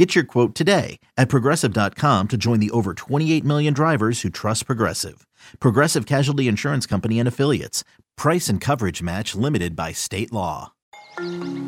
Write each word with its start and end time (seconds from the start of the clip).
Get 0.00 0.14
your 0.14 0.24
quote 0.24 0.54
today 0.54 0.98
at 1.18 1.28
progressive.com 1.28 2.28
to 2.28 2.38
join 2.38 2.58
the 2.58 2.70
over 2.70 2.94
28 2.94 3.44
million 3.44 3.74
drivers 3.74 4.22
who 4.22 4.30
trust 4.30 4.64
Progressive. 4.64 5.26
Progressive 5.58 6.06
Casualty 6.06 6.48
Insurance 6.48 6.86
Company 6.86 7.18
and 7.18 7.28
Affiliates. 7.28 7.84
Price 8.16 8.48
and 8.48 8.62
coverage 8.62 9.02
match 9.02 9.34
limited 9.34 9.76
by 9.76 9.92
state 9.92 10.32
law. 10.32 10.72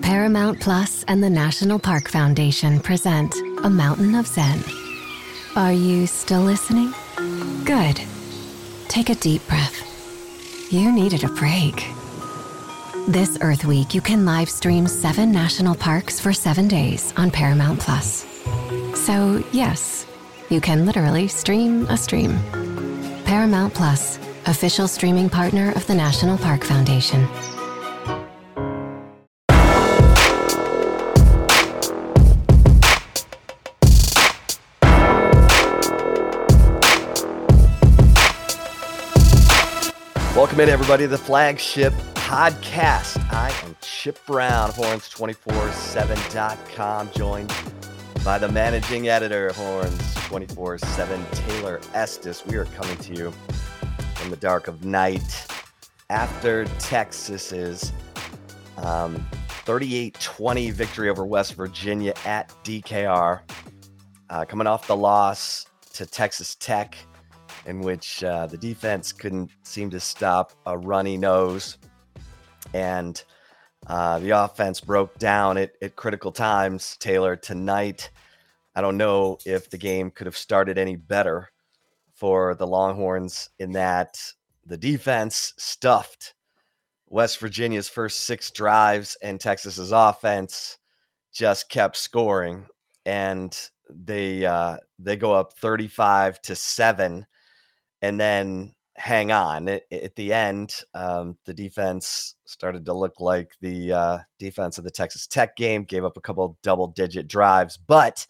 Paramount 0.00 0.60
Plus 0.60 1.04
and 1.09 1.23
the 1.23 1.28
National 1.28 1.78
Park 1.78 2.09
Foundation 2.09 2.80
present 2.80 3.34
A 3.64 3.68
Mountain 3.68 4.14
of 4.14 4.26
Zen. 4.26 4.64
Are 5.54 5.74
you 5.74 6.06
still 6.06 6.40
listening? 6.40 6.95
Good. 7.66 8.01
Take 8.88 9.10
a 9.10 9.14
deep 9.16 9.46
breath. 9.46 10.73
You 10.73 10.90
needed 10.90 11.23
a 11.23 11.28
break. 11.28 11.87
This 13.09 13.37
Earth 13.41 13.65
Week, 13.65 13.95
you 13.95 14.01
can 14.01 14.24
live 14.24 14.48
stream 14.48 14.87
seven 14.87 15.33
national 15.33 15.74
parks 15.74 16.20
for 16.20 16.33
seven 16.33 16.69
days 16.69 17.12
on 17.16 17.33
Paramount 17.33 17.80
Plus. 17.80 18.24
So, 18.95 19.43
yes, 19.51 20.06
you 20.51 20.60
can 20.60 20.87
literally 20.87 21.27
stream 21.27 21.84
a 21.87 21.96
stream. 21.96 22.38
Paramount 23.24 23.74
Plus, 23.74 24.19
official 24.46 24.87
streaming 24.87 25.29
partner 25.29 25.73
of 25.73 25.84
the 25.88 25.95
National 25.96 26.38
Park 26.38 26.62
Foundation. 26.62 27.27
Welcome 40.52 40.68
in, 40.68 40.74
everybody, 40.74 41.04
to 41.04 41.08
the 41.08 41.16
flagship 41.16 41.95
podcast. 42.12 43.16
I 43.32 43.48
am 43.64 43.74
Chip 43.80 44.18
Brown 44.26 44.68
of 44.68 44.74
Horns247.com, 44.74 47.10
joined 47.12 47.50
by 48.22 48.36
the 48.36 48.50
managing 48.50 49.08
editor 49.08 49.46
of 49.46 49.56
Horns 49.56 50.14
24 50.26 50.76
7, 50.76 51.24
Taylor 51.32 51.80
Estes. 51.95 52.45
We 52.45 52.56
are 52.56 52.66
coming 52.66 52.98
to 52.98 53.14
you 53.14 53.32
from 54.14 54.28
the 54.28 54.36
dark 54.36 54.68
of 54.68 54.84
night 54.84 55.46
after 56.10 56.66
Texas's 56.78 57.90
um, 58.76 59.26
38 59.64 60.20
20 60.20 60.70
victory 60.70 61.08
over 61.08 61.24
West 61.24 61.54
Virginia 61.54 62.12
at 62.26 62.54
DKR. 62.62 63.40
Uh, 64.28 64.44
coming 64.44 64.66
off 64.66 64.86
the 64.86 64.97
loss 64.97 65.64
to 65.94 66.04
Texas 66.04 66.56
Tech, 66.56 66.98
in 67.66 67.81
which 67.81 68.22
uh, 68.25 68.47
the 68.47 68.56
defense 68.56 69.12
couldn't 69.12 69.50
seem 69.62 69.91
to 69.91 70.00
stop 70.00 70.53
a 70.66 70.77
runny 70.77 71.16
nose. 71.16 71.78
And 72.75 73.22
uh, 73.87 74.19
the 74.19 74.31
offense 74.31 74.81
broke 74.81 75.19
down 75.19 75.56
at, 75.59 75.72
at 75.82 75.97
critical 75.97 76.32
times. 76.32 76.97
Taylor, 76.99 77.37
tonight, 77.37 78.10
I 78.75 78.81
don't 78.81 78.97
know 78.97 79.38
if 79.44 79.71
the 79.71 79.78
game 79.78 80.10
could 80.10 80.27
have 80.27 80.37
started 80.37 80.78
any 80.78 80.97
better 80.97 81.50
for 82.15 82.54
the 82.54 82.66
Longhorns 82.66 83.50
in 83.59 83.72
that 83.72 84.19
the 84.65 84.76
defense 84.76 85.54
stuffed 85.59 86.34
West 87.12 87.41
Virginia's 87.41 87.91
first 87.91 88.22
six 88.22 88.50
drives, 88.50 89.19
and 89.22 89.38
Texas's 89.38 89.93
offense 89.93 90.78
just 91.31 91.69
kept 91.69 91.99
scoring. 91.99 92.66
And 93.04 93.54
they 93.91 94.47
uh, 94.47 94.78
they 94.98 95.16
go 95.16 95.34
up 95.34 95.53
35 95.59 96.41
to 96.42 96.56
7 96.56 97.26
and 98.02 98.20
then 98.20 98.74
hang 98.94 99.32
on 99.32 99.68
at, 99.68 99.82
at 99.90 100.14
the 100.16 100.32
end 100.32 100.82
um, 100.94 101.36
the 101.46 101.54
defense 101.54 102.34
started 102.44 102.84
to 102.84 102.92
look 102.92 103.20
like 103.20 103.52
the 103.60 103.92
uh, 103.92 104.18
defense 104.38 104.76
of 104.76 104.84
the 104.84 104.90
texas 104.90 105.26
tech 105.26 105.56
game 105.56 105.84
gave 105.84 106.04
up 106.04 106.16
a 106.16 106.20
couple 106.20 106.58
double 106.62 106.88
digit 106.88 107.26
drives 107.26 107.78
but 107.78 108.26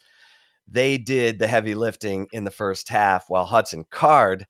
they 0.68 0.96
did 0.96 1.38
the 1.38 1.48
heavy 1.48 1.74
lifting 1.74 2.28
in 2.32 2.44
the 2.44 2.50
first 2.50 2.88
half 2.88 3.24
while 3.28 3.44
hudson 3.44 3.84
card 3.90 4.46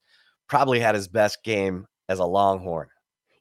probably 0.48 0.78
had 0.78 0.94
his 0.94 1.08
best 1.08 1.42
game 1.42 1.86
as 2.10 2.18
a 2.18 2.24
longhorn 2.24 2.88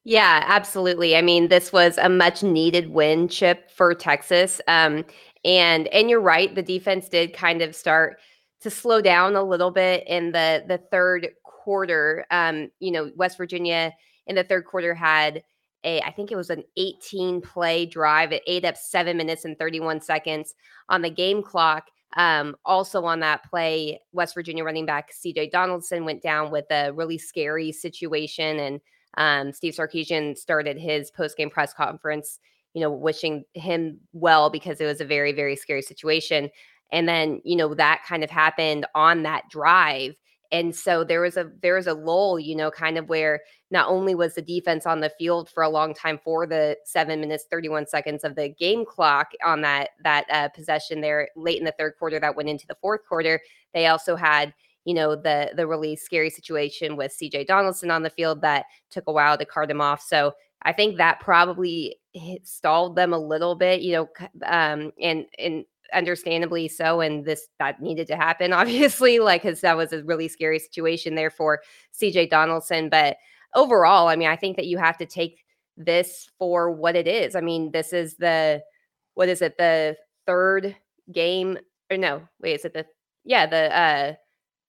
yeah, 0.03 0.43
absolutely. 0.47 1.15
I 1.15 1.21
mean, 1.21 1.49
this 1.49 1.71
was 1.71 1.97
a 1.99 2.09
much 2.09 2.41
needed 2.41 2.89
win 2.89 3.27
chip 3.27 3.69
for 3.69 3.93
Texas. 3.93 4.59
Um, 4.67 5.05
and 5.45 5.87
and 5.89 6.09
you're 6.09 6.21
right, 6.21 6.53
the 6.53 6.63
defense 6.63 7.07
did 7.07 7.33
kind 7.33 7.61
of 7.61 7.75
start 7.75 8.19
to 8.61 8.69
slow 8.69 9.01
down 9.01 9.35
a 9.35 9.43
little 9.43 9.71
bit 9.71 10.03
in 10.07 10.31
the 10.31 10.63
the 10.67 10.77
third 10.77 11.29
quarter. 11.63 12.25
Um, 12.31 12.69
you 12.79 12.91
know, 12.91 13.11
West 13.15 13.37
Virginia 13.37 13.93
in 14.27 14.35
the 14.35 14.43
third 14.43 14.65
quarter 14.65 14.93
had 14.93 15.43
a, 15.83 16.01
I 16.01 16.11
think 16.11 16.31
it 16.31 16.35
was 16.35 16.49
an 16.49 16.63
18 16.77 17.41
play 17.41 17.85
drive. 17.85 18.31
It 18.31 18.43
ate 18.47 18.65
up 18.65 18.77
seven 18.77 19.17
minutes 19.17 19.45
and 19.45 19.57
31 19.57 20.01
seconds 20.01 20.53
on 20.89 21.01
the 21.01 21.09
game 21.09 21.41
clock. 21.41 21.87
Um, 22.17 22.55
also 22.65 23.05
on 23.05 23.21
that 23.21 23.49
play, 23.49 23.99
West 24.11 24.33
Virginia 24.33 24.63
running 24.63 24.85
back 24.85 25.11
CJ 25.11 25.51
Donaldson 25.51 26.05
went 26.05 26.21
down 26.21 26.51
with 26.51 26.65
a 26.69 26.91
really 26.91 27.17
scary 27.17 27.71
situation. 27.71 28.59
And 28.59 28.81
um, 29.17 29.53
Steve 29.53 29.73
Sarkisian 29.73 30.37
started 30.37 30.77
his 30.77 31.09
post 31.09 31.37
game 31.37 31.49
press 31.49 31.73
conference, 31.73 32.39
you 32.73 32.81
know, 32.81 32.91
wishing 32.91 33.45
him 33.53 33.99
well 34.13 34.49
because 34.49 34.81
it 34.81 34.85
was 34.85 35.01
a 35.01 35.05
very, 35.05 35.31
very 35.31 35.55
scary 35.55 35.81
situation. 35.81 36.49
And 36.91 37.07
then, 37.07 37.41
you 37.45 37.55
know, 37.55 37.73
that 37.75 38.03
kind 38.05 38.23
of 38.23 38.29
happened 38.29 38.85
on 38.93 39.23
that 39.23 39.49
drive 39.49 40.15
and 40.51 40.75
so 40.75 41.03
there 41.03 41.21
was 41.21 41.37
a 41.37 41.49
there 41.61 41.75
was 41.75 41.87
a 41.87 41.93
lull 41.93 42.39
you 42.39 42.55
know 42.55 42.69
kind 42.71 42.97
of 42.97 43.07
where 43.09 43.41
not 43.69 43.87
only 43.87 44.15
was 44.15 44.35
the 44.35 44.41
defense 44.41 44.85
on 44.85 44.99
the 44.99 45.11
field 45.17 45.49
for 45.49 45.63
a 45.63 45.69
long 45.69 45.93
time 45.93 46.19
for 46.23 46.45
the 46.45 46.77
seven 46.85 47.19
minutes 47.21 47.45
31 47.49 47.87
seconds 47.87 48.23
of 48.23 48.35
the 48.35 48.49
game 48.49 48.85
clock 48.85 49.31
on 49.43 49.61
that 49.61 49.89
that 50.03 50.25
uh, 50.31 50.49
possession 50.49 51.01
there 51.01 51.29
late 51.35 51.59
in 51.59 51.65
the 51.65 51.73
third 51.77 51.93
quarter 51.97 52.19
that 52.19 52.35
went 52.35 52.49
into 52.49 52.67
the 52.67 52.77
fourth 52.81 53.01
quarter 53.07 53.39
they 53.73 53.87
also 53.87 54.15
had 54.15 54.53
you 54.85 54.93
know 54.93 55.15
the 55.15 55.51
the 55.55 55.67
really 55.67 55.95
scary 55.95 56.29
situation 56.29 56.95
with 56.95 57.15
CJ 57.15 57.47
Donaldson 57.47 57.91
on 57.91 58.03
the 58.03 58.09
field 58.09 58.41
that 58.41 58.65
took 58.89 59.03
a 59.07 59.11
while 59.11 59.37
to 59.37 59.45
card 59.45 59.69
him 59.69 59.81
off. 59.81 60.01
So 60.01 60.33
I 60.63 60.73
think 60.73 60.97
that 60.97 61.19
probably 61.19 61.97
stalled 62.43 62.95
them 62.95 63.13
a 63.13 63.19
little 63.19 63.55
bit, 63.55 63.81
you 63.81 63.93
know, 63.93 64.09
um, 64.45 64.91
and 65.01 65.25
and 65.37 65.65
understandably 65.93 66.67
so. 66.67 67.01
And 67.01 67.25
this 67.25 67.47
that 67.59 67.81
needed 67.81 68.07
to 68.07 68.15
happen, 68.15 68.53
obviously, 68.61 69.19
like 69.19 69.43
because 69.43 69.61
that 69.61 69.77
was 69.77 69.93
a 69.93 70.03
really 70.03 70.27
scary 70.27 70.59
situation 70.59 71.15
there 71.15 71.29
for 71.29 71.61
CJ 71.99 72.29
Donaldson. 72.29 72.89
But 72.89 73.17
overall, 73.55 74.07
I 74.07 74.15
mean, 74.15 74.29
I 74.29 74.35
think 74.35 74.55
that 74.57 74.67
you 74.67 74.77
have 74.77 74.97
to 74.97 75.05
take 75.05 75.43
this 75.77 76.29
for 76.37 76.71
what 76.71 76.95
it 76.95 77.07
is. 77.07 77.35
I 77.35 77.41
mean, 77.41 77.71
this 77.71 77.93
is 77.93 78.15
the 78.17 78.61
what 79.13 79.29
is 79.29 79.41
it, 79.41 79.57
the 79.57 79.97
third 80.25 80.75
game 81.11 81.57
or 81.91 81.97
no, 81.97 82.21
wait, 82.41 82.55
is 82.55 82.65
it 82.65 82.73
the 82.73 82.85
yeah, 83.25 83.45
the 83.45 83.77
uh 83.77 84.13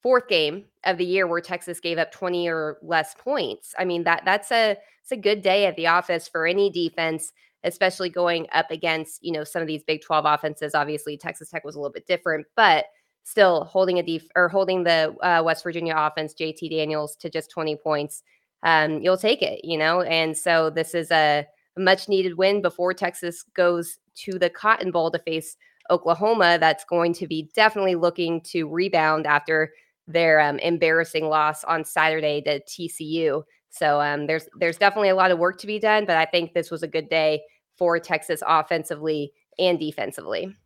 fourth 0.02 0.26
game 0.28 0.64
of 0.84 0.98
the 0.98 1.04
year 1.04 1.26
where 1.26 1.40
Texas 1.40 1.80
gave 1.80 1.96
up 1.96 2.10
20 2.10 2.48
or 2.48 2.78
less 2.82 3.14
points. 3.14 3.72
I 3.78 3.84
mean, 3.84 4.04
that 4.04 4.22
that's 4.24 4.50
a 4.50 4.76
it's 5.02 5.12
a 5.12 5.16
good 5.16 5.42
day 5.42 5.66
at 5.66 5.76
the 5.76 5.86
office 5.86 6.28
for 6.28 6.46
any 6.46 6.70
defense, 6.70 7.32
especially 7.64 8.08
going 8.08 8.46
up 8.52 8.70
against, 8.70 9.22
you 9.24 9.32
know, 9.32 9.44
some 9.44 9.62
of 9.62 9.68
these 9.68 9.82
Big 9.84 10.02
12 10.02 10.24
offenses. 10.26 10.74
Obviously, 10.74 11.16
Texas 11.16 11.50
Tech 11.50 11.64
was 11.64 11.74
a 11.74 11.78
little 11.78 11.92
bit 11.92 12.06
different, 12.06 12.46
but 12.56 12.86
still 13.24 13.64
holding 13.64 13.98
a 13.98 14.02
def 14.02 14.24
or 14.34 14.48
holding 14.48 14.82
the 14.84 15.14
uh, 15.22 15.42
West 15.44 15.62
Virginia 15.62 15.94
offense, 15.96 16.34
JT 16.34 16.70
Daniels, 16.70 17.16
to 17.16 17.30
just 17.30 17.50
20 17.50 17.76
points. 17.76 18.22
Um, 18.62 19.00
you'll 19.00 19.16
take 19.16 19.42
it, 19.42 19.64
you 19.64 19.78
know. 19.78 20.02
And 20.02 20.36
so 20.36 20.70
this 20.70 20.94
is 20.94 21.10
a 21.10 21.46
much 21.76 22.08
needed 22.08 22.36
win 22.36 22.62
before 22.62 22.94
Texas 22.94 23.42
goes 23.54 23.98
to 24.14 24.38
the 24.38 24.50
Cotton 24.50 24.90
Bowl 24.90 25.10
to 25.10 25.18
face 25.18 25.56
Oklahoma. 25.90 26.58
That's 26.60 26.84
going 26.84 27.12
to 27.14 27.26
be 27.26 27.50
definitely 27.54 27.94
looking 27.94 28.40
to 28.42 28.68
rebound 28.68 29.26
after 29.26 29.72
their 30.06 30.40
um, 30.40 30.58
embarrassing 30.58 31.28
loss 31.28 31.64
on 31.64 31.84
Saturday 31.84 32.40
to 32.42 32.60
TCU. 32.60 33.42
So 33.70 34.00
um, 34.00 34.26
there's 34.26 34.48
there's 34.58 34.76
definitely 34.76 35.08
a 35.08 35.14
lot 35.14 35.30
of 35.30 35.38
work 35.38 35.58
to 35.60 35.66
be 35.66 35.78
done, 35.78 36.04
but 36.04 36.16
I 36.16 36.26
think 36.26 36.52
this 36.52 36.70
was 36.70 36.82
a 36.82 36.88
good 36.88 37.08
day 37.08 37.42
for 37.76 37.98
Texas 37.98 38.42
offensively 38.46 39.32
and 39.58 39.78
defensively. 39.78 40.56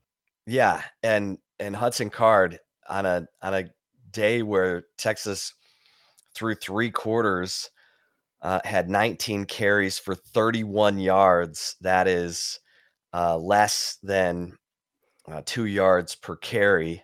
Yeah, 0.47 0.83
and 1.03 1.39
and 1.59 1.75
Hudson 1.75 2.11
Card 2.11 2.61
on 2.89 3.07
a 3.07 3.27
on 3.43 3.55
a 3.55 3.65
day 4.11 4.43
where 4.43 4.85
Texas 4.97 5.53
through 6.35 6.55
three 6.57 6.91
quarters 6.91 7.71
uh, 8.43 8.61
had 8.65 8.89
19 8.89 9.47
carries 9.47 9.99
for 9.99 10.15
31 10.15 10.99
yards. 10.99 11.77
That 11.81 12.07
is 12.07 12.61
uh, 13.13 13.39
less 13.39 13.99
than 14.03 14.53
uh, 15.27 15.43
two 15.45 15.67
yards 15.67 16.15
per 16.15 16.37
carry 16.37 17.03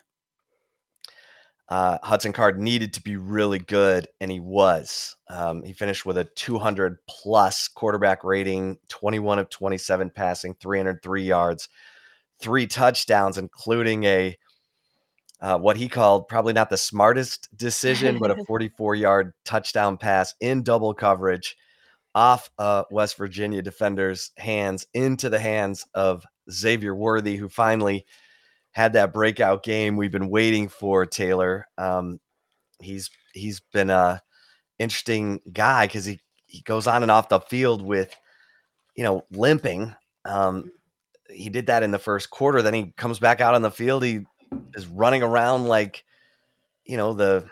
uh, 1.72 1.96
Hudson 2.02 2.34
Card 2.34 2.60
needed 2.60 2.92
to 2.92 3.00
be 3.00 3.16
really 3.16 3.58
good, 3.58 4.06
and 4.20 4.30
he 4.30 4.40
was. 4.40 5.16
Um, 5.30 5.62
he 5.62 5.72
finished 5.72 6.04
with 6.04 6.18
a 6.18 6.24
200 6.24 6.98
plus 7.08 7.66
quarterback 7.66 8.24
rating, 8.24 8.76
21 8.90 9.38
of 9.38 9.48
27 9.48 10.10
passing, 10.10 10.54
303 10.60 11.22
yards, 11.22 11.70
three 12.38 12.66
touchdowns, 12.66 13.38
including 13.38 14.04
a 14.04 14.36
uh, 15.40 15.56
what 15.56 15.78
he 15.78 15.88
called 15.88 16.28
probably 16.28 16.52
not 16.52 16.68
the 16.68 16.76
smartest 16.76 17.48
decision, 17.56 18.18
but 18.18 18.30
a 18.30 18.44
44 18.46 18.94
yard 18.94 19.32
touchdown 19.46 19.96
pass 19.96 20.34
in 20.42 20.62
double 20.62 20.92
coverage 20.92 21.56
off 22.14 22.50
uh, 22.58 22.82
West 22.90 23.16
Virginia 23.16 23.62
defenders' 23.62 24.32
hands 24.36 24.86
into 24.92 25.30
the 25.30 25.40
hands 25.40 25.86
of 25.94 26.26
Xavier 26.50 26.94
Worthy, 26.94 27.36
who 27.36 27.48
finally 27.48 28.04
had 28.72 28.94
that 28.94 29.12
breakout 29.12 29.62
game 29.62 29.96
we've 29.96 30.12
been 30.12 30.30
waiting 30.30 30.68
for. 30.68 31.06
Taylor, 31.06 31.66
um, 31.78 32.18
he's 32.80 33.10
he's 33.32 33.60
been 33.72 33.90
a 33.90 34.20
interesting 34.78 35.40
guy 35.52 35.86
because 35.86 36.04
he 36.04 36.20
he 36.46 36.60
goes 36.62 36.86
on 36.86 37.02
and 37.02 37.10
off 37.10 37.28
the 37.28 37.40
field 37.40 37.82
with 37.82 38.14
you 38.96 39.04
know 39.04 39.24
limping. 39.30 39.94
Um, 40.24 40.70
he 41.30 41.48
did 41.48 41.66
that 41.66 41.82
in 41.82 41.90
the 41.90 41.98
first 41.98 42.30
quarter. 42.30 42.62
Then 42.62 42.74
he 42.74 42.92
comes 42.96 43.18
back 43.18 43.40
out 43.40 43.54
on 43.54 43.62
the 43.62 43.70
field. 43.70 44.02
He 44.02 44.20
is 44.74 44.86
running 44.86 45.22
around 45.22 45.66
like 45.66 46.04
you 46.84 46.96
know 46.96 47.12
the 47.12 47.46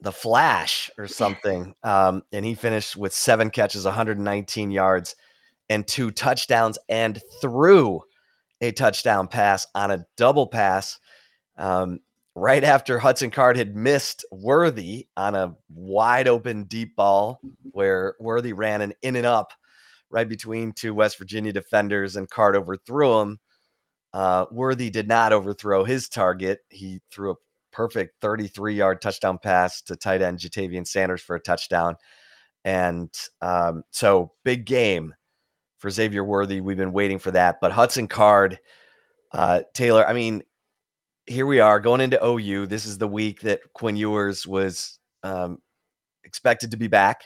the 0.00 0.12
Flash 0.12 0.90
or 0.98 1.06
something. 1.06 1.74
Um, 1.82 2.22
and 2.32 2.44
he 2.44 2.54
finished 2.54 2.96
with 2.96 3.12
seven 3.12 3.50
catches, 3.50 3.84
119 3.84 4.70
yards, 4.70 5.16
and 5.68 5.86
two 5.86 6.10
touchdowns, 6.10 6.78
and 6.88 7.20
threw 7.40 8.02
a 8.60 8.72
touchdown 8.72 9.28
pass 9.28 9.66
on 9.74 9.90
a 9.90 10.04
double 10.16 10.46
pass 10.46 10.98
um, 11.56 12.00
right 12.34 12.64
after 12.64 12.98
Hudson 12.98 13.30
Card 13.30 13.56
had 13.56 13.76
missed 13.76 14.24
Worthy 14.30 15.08
on 15.16 15.34
a 15.34 15.54
wide 15.74 16.28
open 16.28 16.64
deep 16.64 16.96
ball 16.96 17.40
where 17.72 18.14
Worthy 18.20 18.52
ran 18.52 18.80
an 18.80 18.92
in 19.02 19.16
and 19.16 19.26
up 19.26 19.52
right 20.10 20.28
between 20.28 20.72
two 20.72 20.94
West 20.94 21.18
Virginia 21.18 21.52
defenders, 21.52 22.16
and 22.16 22.30
Card 22.30 22.56
overthrew 22.56 23.20
him. 23.20 23.38
Uh, 24.12 24.46
Worthy 24.50 24.90
did 24.90 25.06
not 25.06 25.32
overthrow 25.32 25.84
his 25.84 26.08
target. 26.08 26.60
He 26.70 27.00
threw 27.10 27.32
a 27.32 27.36
perfect 27.72 28.14
33 28.20 28.74
yard 28.74 29.02
touchdown 29.02 29.38
pass 29.38 29.82
to 29.82 29.96
tight 29.96 30.22
end 30.22 30.38
Ja'Tavion 30.38 30.86
Sanders 30.86 31.20
for 31.20 31.36
a 31.36 31.40
touchdown. 31.40 31.96
And 32.64 33.10
um, 33.40 33.84
so 33.90 34.32
big 34.44 34.64
game 34.64 35.14
for 35.78 35.90
Xavier 35.90 36.24
Worthy. 36.24 36.60
We've 36.60 36.76
been 36.76 36.92
waiting 36.92 37.18
for 37.18 37.30
that. 37.30 37.60
But 37.60 37.72
Hudson 37.72 38.08
Card, 38.08 38.58
uh, 39.32 39.62
Taylor, 39.74 40.06
I 40.06 40.12
mean, 40.12 40.42
here 41.26 41.46
we 41.46 41.60
are 41.60 41.80
going 41.80 42.00
into 42.00 42.24
OU. 42.24 42.66
This 42.66 42.86
is 42.86 42.98
the 42.98 43.08
week 43.08 43.40
that 43.42 43.60
Quinn 43.74 43.96
Ewers 43.96 44.46
was 44.46 44.98
um, 45.22 45.58
expected 46.24 46.70
to 46.70 46.76
be 46.76 46.88
back 46.88 47.24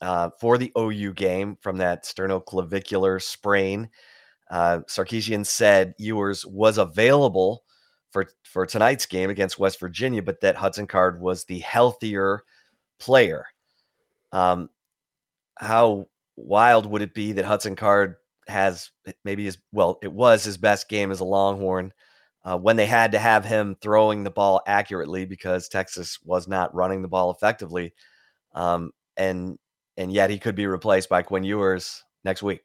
uh, 0.00 0.30
for 0.40 0.58
the 0.58 0.72
OU 0.78 1.14
game 1.14 1.56
from 1.60 1.78
that 1.78 2.04
sternoclavicular 2.04 3.22
sprain. 3.22 3.88
Uh, 4.50 4.80
Sarkisian 4.88 5.44
said 5.46 5.94
Ewers 5.98 6.44
was 6.44 6.78
available 6.78 7.64
for 8.10 8.26
for 8.44 8.66
tonight's 8.66 9.06
game 9.06 9.30
against 9.30 9.58
West 9.58 9.80
Virginia, 9.80 10.22
but 10.22 10.40
that 10.40 10.56
Hudson 10.56 10.86
Card 10.86 11.20
was 11.20 11.44
the 11.44 11.58
healthier 11.60 12.44
player. 13.00 13.46
Um, 14.32 14.68
how 15.58 16.06
wild 16.36 16.86
would 16.86 17.02
it 17.02 17.14
be 17.14 17.32
that 17.32 17.44
Hudson 17.44 17.76
Card 17.76 18.16
has 18.48 18.90
maybe 19.24 19.44
his 19.44 19.58
well, 19.72 19.98
it 20.02 20.12
was 20.12 20.44
his 20.44 20.56
best 20.56 20.88
game 20.88 21.10
as 21.10 21.20
a 21.20 21.24
Longhorn 21.24 21.92
uh, 22.44 22.58
when 22.58 22.76
they 22.76 22.86
had 22.86 23.12
to 23.12 23.18
have 23.18 23.44
him 23.44 23.76
throwing 23.80 24.24
the 24.24 24.30
ball 24.30 24.60
accurately 24.66 25.24
because 25.24 25.68
Texas 25.68 26.18
was 26.24 26.46
not 26.46 26.74
running 26.74 27.02
the 27.02 27.08
ball 27.08 27.30
effectively, 27.30 27.94
um, 28.54 28.90
and 29.16 29.58
and 29.96 30.12
yet 30.12 30.30
he 30.30 30.38
could 30.38 30.54
be 30.54 30.66
replaced 30.66 31.08
by 31.08 31.22
Quinn 31.22 31.44
Ewers 31.44 32.02
next 32.24 32.42
week. 32.42 32.60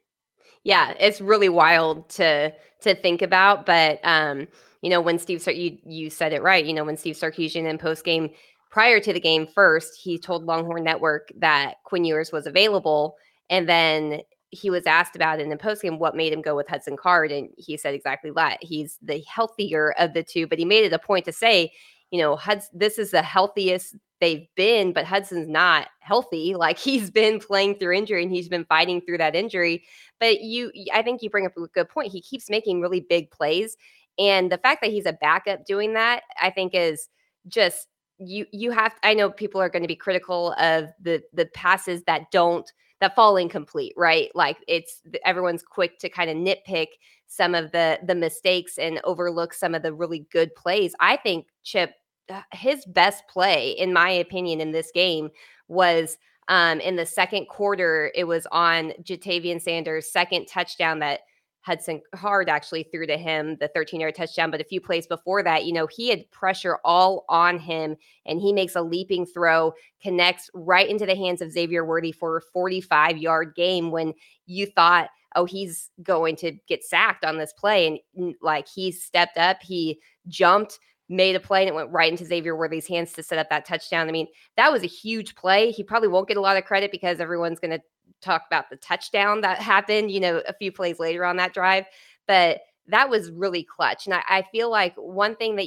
Yeah, 0.64 0.94
it's 0.98 1.20
really 1.20 1.48
wild 1.48 2.10
to 2.10 2.52
to 2.82 2.94
think 2.94 3.22
about, 3.22 3.64
but 3.66 4.00
um, 4.04 4.48
you 4.82 4.90
know, 4.90 5.00
when 5.00 5.18
Steve, 5.18 5.46
you 5.48 5.78
you 5.84 6.10
said 6.10 6.32
it 6.32 6.42
right. 6.42 6.64
You 6.64 6.74
know, 6.74 6.84
when 6.84 6.96
Steve 6.96 7.16
Sarkisian 7.16 7.68
in 7.68 7.78
post 7.78 8.04
game 8.04 8.30
prior 8.70 9.00
to 9.00 9.12
the 9.12 9.20
game 9.20 9.46
first, 9.46 9.98
he 10.02 10.18
told 10.18 10.44
Longhorn 10.44 10.84
Network 10.84 11.30
that 11.38 11.76
Quinn 11.84 12.04
Ewers 12.04 12.32
was 12.32 12.46
available, 12.46 13.16
and 13.50 13.68
then 13.68 14.22
he 14.50 14.70
was 14.70 14.86
asked 14.86 15.14
about 15.14 15.40
in 15.40 15.50
the 15.50 15.56
post 15.56 15.82
game 15.82 15.98
what 15.98 16.16
made 16.16 16.32
him 16.32 16.42
go 16.42 16.56
with 16.56 16.68
Hudson 16.68 16.96
Card, 16.96 17.30
and 17.30 17.50
he 17.58 17.76
said 17.76 17.94
exactly 17.94 18.30
that. 18.34 18.58
He's 18.62 18.98
the 19.02 19.22
healthier 19.28 19.92
of 19.98 20.14
the 20.14 20.22
two, 20.22 20.46
but 20.46 20.58
he 20.58 20.64
made 20.64 20.84
it 20.84 20.92
a 20.92 20.98
point 20.98 21.24
to 21.26 21.32
say, 21.32 21.72
you 22.10 22.20
know, 22.20 22.36
Hudson, 22.36 22.78
this 22.78 22.98
is 22.98 23.10
the 23.10 23.22
healthiest 23.22 23.96
they've 24.20 24.46
been, 24.56 24.92
but 24.92 25.04
Hudson's 25.04 25.48
not 25.48 25.88
healthy. 26.00 26.54
Like 26.54 26.78
he's 26.78 27.10
been 27.10 27.38
playing 27.38 27.76
through 27.76 27.94
injury 27.94 28.22
and 28.22 28.32
he's 28.32 28.48
been 28.48 28.64
fighting 28.64 29.00
through 29.00 29.18
that 29.18 29.36
injury. 29.36 29.84
But 30.18 30.40
you, 30.40 30.72
I 30.92 31.02
think 31.02 31.22
you 31.22 31.30
bring 31.30 31.46
up 31.46 31.56
a 31.56 31.66
good 31.68 31.88
point. 31.88 32.12
He 32.12 32.20
keeps 32.20 32.50
making 32.50 32.80
really 32.80 33.00
big 33.00 33.30
plays. 33.30 33.76
And 34.18 34.50
the 34.50 34.58
fact 34.58 34.82
that 34.82 34.90
he's 34.90 35.06
a 35.06 35.14
backup 35.14 35.64
doing 35.64 35.94
that, 35.94 36.22
I 36.40 36.50
think 36.50 36.74
is 36.74 37.08
just 37.48 37.88
you 38.18 38.44
you 38.52 38.70
have 38.70 38.94
I 39.02 39.14
know 39.14 39.30
people 39.30 39.62
are 39.62 39.70
going 39.70 39.82
to 39.82 39.88
be 39.88 39.96
critical 39.96 40.52
of 40.58 40.90
the 41.00 41.22
the 41.32 41.46
passes 41.46 42.02
that 42.02 42.30
don't 42.30 42.70
that 43.00 43.14
fall 43.14 43.36
incomplete, 43.36 43.94
right? 43.96 44.30
Like 44.34 44.58
it's 44.68 45.00
everyone's 45.24 45.62
quick 45.62 45.98
to 46.00 46.08
kind 46.08 46.30
of 46.30 46.36
nitpick 46.36 46.88
some 47.26 47.54
of 47.54 47.72
the 47.72 47.98
the 48.06 48.14
mistakes 48.14 48.78
and 48.78 49.00
overlook 49.04 49.54
some 49.54 49.74
of 49.74 49.82
the 49.82 49.92
really 49.92 50.26
good 50.30 50.54
plays. 50.54 50.94
I 51.00 51.16
think 51.16 51.46
Chip 51.62 51.94
uh, 52.28 52.42
his 52.52 52.84
best 52.86 53.24
play 53.28 53.70
in 53.70 53.92
my 53.92 54.10
opinion 54.10 54.60
in 54.60 54.72
this 54.72 54.90
game 54.92 55.30
was 55.68 56.18
um, 56.48 56.80
in 56.80 56.96
the 56.96 57.06
second 57.06 57.46
quarter. 57.46 58.10
It 58.14 58.24
was 58.24 58.46
on 58.50 58.92
Ja'Tavion 59.02 59.62
Sanders' 59.62 60.10
second 60.10 60.46
touchdown 60.46 60.98
that 60.98 61.20
Hudson 61.62 62.00
Card 62.14 62.48
actually 62.48 62.84
threw 62.84 63.06
to 63.06 63.16
him 63.16 63.56
the 63.60 63.68
13 63.68 64.00
yard 64.00 64.14
touchdown. 64.14 64.50
But 64.50 64.60
a 64.60 64.64
few 64.64 64.80
plays 64.80 65.06
before 65.06 65.42
that, 65.42 65.64
you 65.64 65.72
know, 65.72 65.86
he 65.86 66.08
had 66.08 66.30
pressure 66.30 66.78
all 66.84 67.24
on 67.28 67.58
him 67.58 67.96
and 68.26 68.40
he 68.40 68.52
makes 68.52 68.76
a 68.76 68.82
leaping 68.82 69.26
throw, 69.26 69.74
connects 70.02 70.50
right 70.54 70.88
into 70.88 71.06
the 71.06 71.16
hands 71.16 71.42
of 71.42 71.52
Xavier 71.52 71.84
Worthy 71.84 72.12
for 72.12 72.38
a 72.38 72.42
45 72.52 73.18
yard 73.18 73.54
game 73.54 73.90
when 73.90 74.14
you 74.46 74.66
thought, 74.66 75.10
oh, 75.36 75.44
he's 75.44 75.90
going 76.02 76.36
to 76.36 76.52
get 76.66 76.82
sacked 76.82 77.24
on 77.24 77.38
this 77.38 77.52
play. 77.52 78.02
And 78.16 78.34
like 78.40 78.66
he 78.66 78.90
stepped 78.90 79.38
up, 79.38 79.62
he 79.62 80.00
jumped, 80.28 80.80
made 81.08 81.36
a 81.36 81.40
play 81.40 81.60
and 81.60 81.68
it 81.68 81.74
went 81.74 81.90
right 81.90 82.10
into 82.10 82.24
Xavier 82.24 82.56
Worthy's 82.56 82.86
hands 82.86 83.12
to 83.12 83.22
set 83.22 83.38
up 83.38 83.50
that 83.50 83.66
touchdown. 83.66 84.08
I 84.08 84.12
mean, 84.12 84.28
that 84.56 84.72
was 84.72 84.82
a 84.82 84.88
huge 84.88 85.34
play. 85.34 85.72
He 85.72 85.82
probably 85.82 86.08
won't 86.08 86.28
get 86.28 86.36
a 86.36 86.40
lot 86.40 86.56
of 86.56 86.64
credit 86.64 86.90
because 86.90 87.20
everyone's 87.20 87.60
going 87.60 87.72
to 87.72 87.82
talk 88.20 88.42
about 88.46 88.70
the 88.70 88.76
touchdown 88.76 89.40
that 89.42 89.58
happened, 89.58 90.10
you 90.10 90.20
know, 90.20 90.42
a 90.46 90.52
few 90.52 90.72
plays 90.72 90.98
later 90.98 91.24
on 91.24 91.36
that 91.36 91.54
drive. 91.54 91.84
But 92.26 92.60
that 92.86 93.08
was 93.08 93.30
really 93.30 93.64
clutch. 93.64 94.06
And 94.06 94.14
I, 94.14 94.22
I 94.28 94.42
feel 94.52 94.70
like 94.70 94.94
one 94.96 95.36
thing 95.36 95.56
that 95.56 95.66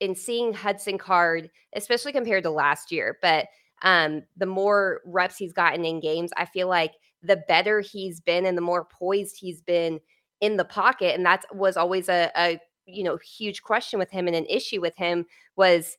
in 0.00 0.14
seeing 0.14 0.52
Hudson 0.52 0.98
Card, 0.98 1.50
especially 1.74 2.12
compared 2.12 2.44
to 2.44 2.50
last 2.50 2.90
year, 2.90 3.18
but 3.22 3.46
um, 3.82 4.22
the 4.36 4.46
more 4.46 5.00
reps 5.04 5.36
he's 5.36 5.52
gotten 5.52 5.84
in 5.84 6.00
games, 6.00 6.30
I 6.36 6.46
feel 6.46 6.68
like 6.68 6.92
the 7.22 7.42
better 7.48 7.80
he's 7.80 8.20
been 8.20 8.46
and 8.46 8.56
the 8.56 8.62
more 8.62 8.84
poised 8.84 9.36
he's 9.38 9.60
been 9.62 10.00
in 10.40 10.56
the 10.56 10.64
pocket. 10.64 11.14
And 11.14 11.24
that 11.24 11.44
was 11.52 11.76
always 11.76 12.08
a, 12.08 12.30
a 12.36 12.58
you 12.86 13.02
know 13.02 13.18
huge 13.18 13.62
question 13.62 13.98
with 13.98 14.10
him 14.10 14.26
and 14.26 14.36
an 14.36 14.46
issue 14.46 14.80
with 14.80 14.96
him 14.96 15.24
was 15.56 15.96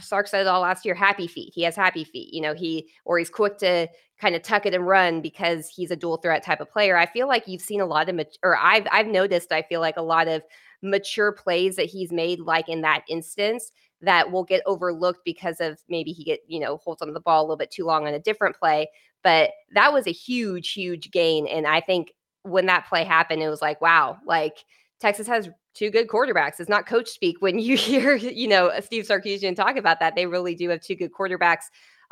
Sark 0.00 0.28
said 0.28 0.46
all 0.46 0.60
last 0.60 0.84
year, 0.84 0.94
happy 0.94 1.26
feet. 1.26 1.52
He 1.54 1.62
has 1.62 1.74
happy 1.74 2.04
feet. 2.04 2.32
You 2.32 2.42
know, 2.42 2.54
he 2.54 2.88
or 3.04 3.18
he's 3.18 3.30
quick 3.30 3.58
to 3.58 3.88
kind 4.20 4.34
of 4.34 4.42
tuck 4.42 4.66
it 4.66 4.74
and 4.74 4.86
run 4.86 5.20
because 5.20 5.68
he's 5.68 5.90
a 5.90 5.96
dual 5.96 6.16
threat 6.16 6.44
type 6.44 6.60
of 6.60 6.70
player. 6.70 6.96
I 6.96 7.06
feel 7.06 7.28
like 7.28 7.46
you've 7.46 7.62
seen 7.62 7.80
a 7.80 7.86
lot 7.86 8.08
of 8.08 8.16
mat- 8.16 8.38
or 8.42 8.56
I've 8.56 8.86
I've 8.90 9.06
noticed 9.06 9.52
I 9.52 9.62
feel 9.62 9.80
like 9.80 9.96
a 9.96 10.02
lot 10.02 10.28
of 10.28 10.42
mature 10.82 11.32
plays 11.32 11.76
that 11.76 11.86
he's 11.86 12.12
made 12.12 12.40
like 12.40 12.68
in 12.68 12.80
that 12.82 13.02
instance 13.08 13.70
that 14.00 14.30
will 14.30 14.44
get 14.44 14.62
overlooked 14.66 15.20
because 15.24 15.60
of 15.60 15.80
maybe 15.88 16.12
he 16.12 16.22
get, 16.24 16.40
you 16.46 16.60
know, 16.60 16.76
holds 16.78 17.02
on 17.02 17.12
the 17.12 17.20
ball 17.20 17.42
a 17.42 17.44
little 17.44 17.56
bit 17.56 17.70
too 17.70 17.84
long 17.84 18.06
on 18.06 18.14
a 18.14 18.18
different 18.20 18.56
play, 18.56 18.88
but 19.24 19.50
that 19.74 19.92
was 19.92 20.06
a 20.06 20.12
huge 20.12 20.72
huge 20.72 21.10
gain 21.10 21.46
and 21.46 21.66
I 21.66 21.80
think 21.80 22.12
when 22.42 22.66
that 22.66 22.86
play 22.88 23.04
happened 23.04 23.42
it 23.42 23.48
was 23.48 23.62
like 23.62 23.80
wow, 23.80 24.18
like 24.24 24.64
Texas 25.00 25.26
has 25.26 25.48
two 25.74 25.90
good 25.90 26.08
quarterbacks. 26.08 26.58
It's 26.58 26.68
not 26.68 26.86
coach 26.86 27.08
speak 27.08 27.36
when 27.40 27.58
you 27.58 27.76
hear, 27.76 28.16
you 28.16 28.48
know, 28.48 28.72
Steve 28.80 29.06
Sarkisian 29.06 29.54
talk 29.54 29.76
about 29.76 30.00
that. 30.00 30.16
They 30.16 30.26
really 30.26 30.54
do 30.54 30.68
have 30.70 30.80
two 30.80 30.96
good 30.96 31.12
quarterbacks. 31.12 31.64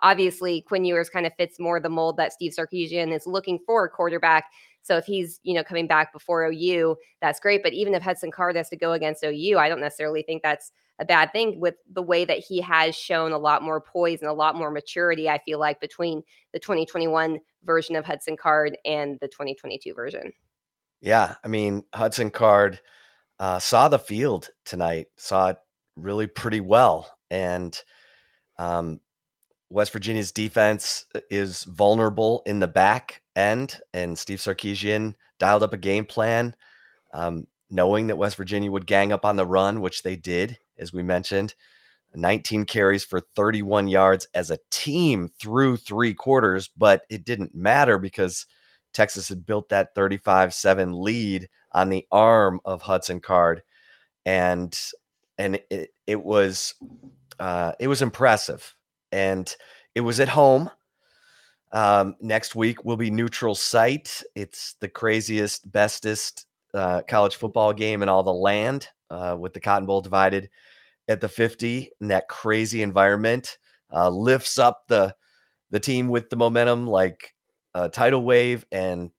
Obviously, 0.02 0.60
Quinn 0.62 0.84
Ewers 0.84 1.08
kind 1.08 1.26
of 1.26 1.32
fits 1.36 1.58
more 1.58 1.80
the 1.80 1.88
mold 1.88 2.16
that 2.18 2.32
Steve 2.32 2.52
Sarkisian 2.52 3.14
is 3.14 3.26
looking 3.26 3.58
for 3.66 3.84
a 3.84 3.88
quarterback. 3.88 4.44
So 4.82 4.96
if 4.96 5.04
he's, 5.04 5.40
you 5.42 5.54
know, 5.54 5.64
coming 5.64 5.86
back 5.86 6.12
before 6.12 6.44
OU, 6.44 6.96
that's 7.20 7.40
great. 7.40 7.62
But 7.62 7.72
even 7.72 7.94
if 7.94 8.02
Hudson 8.02 8.30
Card 8.30 8.56
has 8.56 8.68
to 8.68 8.76
go 8.76 8.92
against 8.92 9.24
OU, 9.24 9.58
I 9.58 9.68
don't 9.68 9.80
necessarily 9.80 10.22
think 10.22 10.42
that's 10.42 10.70
a 10.98 11.04
bad 11.04 11.32
thing 11.32 11.60
with 11.60 11.74
the 11.92 12.02
way 12.02 12.24
that 12.24 12.38
he 12.38 12.60
has 12.60 12.94
shown 12.94 13.32
a 13.32 13.38
lot 13.38 13.62
more 13.62 13.80
poise 13.80 14.20
and 14.20 14.30
a 14.30 14.34
lot 14.34 14.54
more 14.54 14.70
maturity, 14.70 15.28
I 15.28 15.38
feel 15.38 15.58
like, 15.58 15.80
between 15.80 16.22
the 16.52 16.58
2021 16.58 17.38
version 17.64 17.96
of 17.96 18.04
Hudson 18.04 18.36
Card 18.36 18.78
and 18.84 19.18
the 19.20 19.28
2022 19.28 19.92
version. 19.92 20.32
Yeah. 21.00 21.34
I 21.44 21.48
mean, 21.48 21.82
Hudson 21.94 22.30
Card 22.30 22.80
uh, 23.38 23.58
saw 23.58 23.88
the 23.88 23.98
field 23.98 24.50
tonight, 24.64 25.08
saw 25.16 25.48
it 25.48 25.56
really 25.96 26.26
pretty 26.26 26.60
well. 26.60 27.10
And 27.30 27.78
Um, 28.58 29.00
West 29.70 29.92
Virginia's 29.92 30.32
defense 30.32 31.06
is 31.30 31.64
vulnerable 31.64 32.42
in 32.46 32.60
the 32.60 32.68
back 32.68 33.22
end, 33.34 33.80
and 33.92 34.18
Steve 34.18 34.38
Sarkisian 34.38 35.14
dialed 35.38 35.62
up 35.62 35.72
a 35.72 35.78
game 35.78 36.04
plan, 36.04 36.54
um, 37.12 37.46
knowing 37.70 38.06
that 38.06 38.18
West 38.18 38.36
Virginia 38.36 38.70
would 38.70 38.86
gang 38.86 39.12
up 39.12 39.24
on 39.24 39.36
the 39.36 39.46
run, 39.46 39.80
which 39.80 40.02
they 40.02 40.16
did, 40.16 40.58
as 40.78 40.92
we 40.92 41.02
mentioned. 41.02 41.54
19 42.14 42.64
carries 42.64 43.04
for 43.04 43.20
31 43.34 43.88
yards 43.88 44.26
as 44.34 44.50
a 44.50 44.58
team 44.70 45.28
through 45.38 45.76
three 45.76 46.14
quarters, 46.14 46.70
but 46.76 47.02
it 47.10 47.24
didn't 47.24 47.54
matter 47.54 47.98
because 47.98 48.46
Texas 48.94 49.28
had 49.28 49.44
built 49.44 49.68
that 49.68 49.94
35 49.94 50.54
7 50.54 50.92
lead 51.02 51.48
on 51.72 51.90
the 51.90 52.06
arm 52.10 52.60
of 52.64 52.82
Hudson 52.82 53.20
Card. 53.20 53.62
And 54.24 54.78
and 55.38 55.60
it, 55.70 55.90
it 56.06 56.22
was 56.24 56.74
uh, 57.38 57.72
it 57.78 57.88
was 57.88 58.00
impressive. 58.00 58.74
And 59.12 59.54
it 59.94 60.00
was 60.00 60.20
at 60.20 60.28
home. 60.28 60.70
Um, 61.72 62.16
next 62.20 62.54
week 62.54 62.84
will 62.84 62.96
be 62.96 63.10
neutral 63.10 63.54
site. 63.54 64.22
It's 64.34 64.74
the 64.80 64.88
craziest, 64.88 65.70
bestest 65.70 66.46
uh, 66.74 67.02
college 67.08 67.36
football 67.36 67.72
game 67.72 68.02
in 68.02 68.08
all 68.08 68.22
the 68.22 68.32
land, 68.32 68.88
uh, 69.10 69.36
with 69.38 69.52
the 69.52 69.60
Cotton 69.60 69.86
Bowl 69.86 70.00
divided 70.00 70.50
at 71.08 71.20
the 71.20 71.28
50 71.28 71.90
in 72.00 72.08
that 72.08 72.28
crazy 72.28 72.82
environment. 72.82 73.58
Uh, 73.92 74.08
lifts 74.08 74.58
up 74.58 74.84
the 74.88 75.14
the 75.70 75.80
team 75.80 76.08
with 76.08 76.30
the 76.30 76.36
momentum 76.36 76.86
like 76.86 77.34
a 77.74 77.88
tidal 77.88 78.22
wave 78.24 78.64
and 78.72 79.10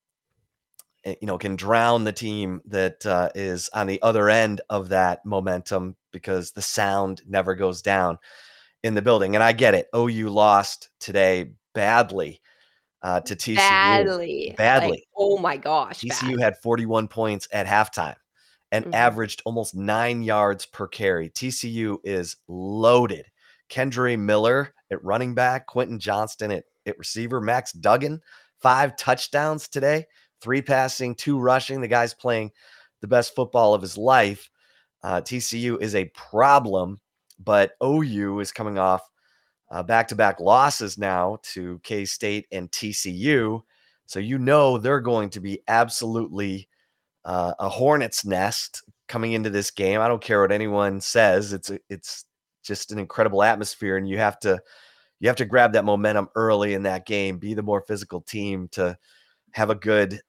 eh, 1.05 1.15
you 1.21 1.27
know 1.27 1.37
can 1.37 1.55
drown 1.55 2.03
the 2.03 2.11
team 2.11 2.61
that 2.65 3.05
uh, 3.05 3.29
is 3.35 3.69
on 3.73 3.87
the 3.87 4.01
other 4.01 4.29
end 4.29 4.61
of 4.69 4.89
that 4.89 5.25
momentum 5.25 5.95
because 6.11 6.51
the 6.51 6.61
sound 6.61 7.21
never 7.27 7.55
goes 7.55 7.81
down 7.81 8.17
in 8.83 8.93
the 8.93 9.01
building. 9.01 9.35
And 9.35 9.43
I 9.43 9.51
get 9.51 9.73
it. 9.73 9.87
OU 9.95 10.29
lost 10.29 10.89
today 10.99 11.51
badly 11.73 12.41
uh, 13.01 13.21
to 13.21 13.35
TCU. 13.35 13.55
Badly. 13.55 14.55
Badly. 14.57 14.89
Like, 14.89 15.03
oh 15.15 15.37
my 15.37 15.57
gosh. 15.57 15.99
TCU 15.99 16.37
bad. 16.37 16.43
had 16.43 16.57
41 16.63 17.07
points 17.07 17.47
at 17.51 17.67
halftime 17.67 18.15
and 18.71 18.85
Mhm. 18.85 18.93
averaged 18.93 19.41
almost 19.45 19.75
nine 19.75 20.21
yards 20.23 20.65
per 20.65 20.87
carry. 20.87 21.29
TCU 21.29 21.99
is 22.03 22.35
loaded. 22.47 23.25
Kendre 23.69 24.17
Miller 24.17 24.73
at 24.91 25.03
running 25.03 25.35
back, 25.35 25.67
Quentin 25.67 25.99
Johnston 25.99 26.51
at, 26.51 26.63
at 26.85 26.97
receiver, 26.97 27.41
Max 27.41 27.71
Duggan, 27.73 28.21
five 28.61 28.95
touchdowns 28.97 29.67
today, 29.67 30.05
three 30.41 30.61
passing, 30.61 31.15
two 31.15 31.37
rushing. 31.39 31.81
The 31.81 31.87
guy's 31.87 32.13
playing 32.13 32.51
the 33.01 33.07
best 33.07 33.35
football 33.35 33.73
of 33.73 33.81
his 33.81 33.97
life. 33.97 34.49
Uh, 35.03 35.21
TCU 35.21 35.79
is 35.81 35.95
a 35.95 36.05
problem, 36.15 36.99
but 37.39 37.71
OU 37.83 38.39
is 38.39 38.51
coming 38.51 38.77
off 38.77 39.01
back 39.85 40.07
to 40.09 40.15
back 40.15 40.39
losses 40.39 40.97
now 40.97 41.37
to 41.43 41.79
K 41.83 42.05
State 42.05 42.47
and 42.51 42.71
TCU. 42.71 43.61
So 44.05 44.19
you 44.19 44.37
know 44.37 44.77
they're 44.77 45.01
going 45.01 45.29
to 45.31 45.41
be 45.41 45.61
absolutely 45.67 46.69
uh, 47.25 47.53
a 47.59 47.67
hornet's 47.67 48.25
nest 48.25 48.83
coming 49.07 49.33
into 49.33 49.49
this 49.49 49.69
game. 49.71 49.99
I 49.99 50.07
don't 50.07 50.21
care 50.21 50.41
what 50.41 50.51
anyone 50.51 51.01
says. 51.01 51.53
It's 51.53 51.71
it's 51.89 52.25
just 52.63 52.91
an 52.91 52.99
incredible 52.99 53.43
atmosphere, 53.43 53.97
and 53.97 54.07
you 54.07 54.17
have 54.17 54.39
to 54.39 54.59
you 55.19 55.27
have 55.27 55.35
to 55.37 55.45
grab 55.45 55.73
that 55.73 55.85
momentum 55.85 56.29
early 56.35 56.73
in 56.73 56.83
that 56.83 57.05
game. 57.05 57.37
Be 57.37 57.53
the 57.53 57.63
more 57.63 57.81
physical 57.81 58.21
team 58.21 58.69
to 58.73 58.97
have 59.51 59.69
a 59.69 59.75
good 59.75 60.21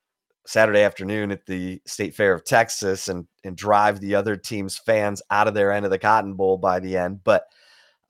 Saturday 0.49 0.81
afternoon 0.81 1.31
at 1.31 1.45
the 1.45 1.79
State 1.87 2.15
Fair 2.15 2.33
of 2.33 2.43
Texas 2.43 3.09
and 3.09 3.27
and 3.45 3.55
drive 3.55 4.01
the 4.01 4.15
other 4.15 4.35
team's 4.35 4.79
fans 4.79 5.21
out 5.31 5.47
of 5.47 5.53
their 5.53 5.71
end 5.71 5.85
of 5.85 5.91
the 5.91 5.99
Cotton 5.99 6.33
Bowl 6.33 6.57
by 6.57 6.81
the 6.81 6.97
end. 6.97 7.23
But 7.23 7.45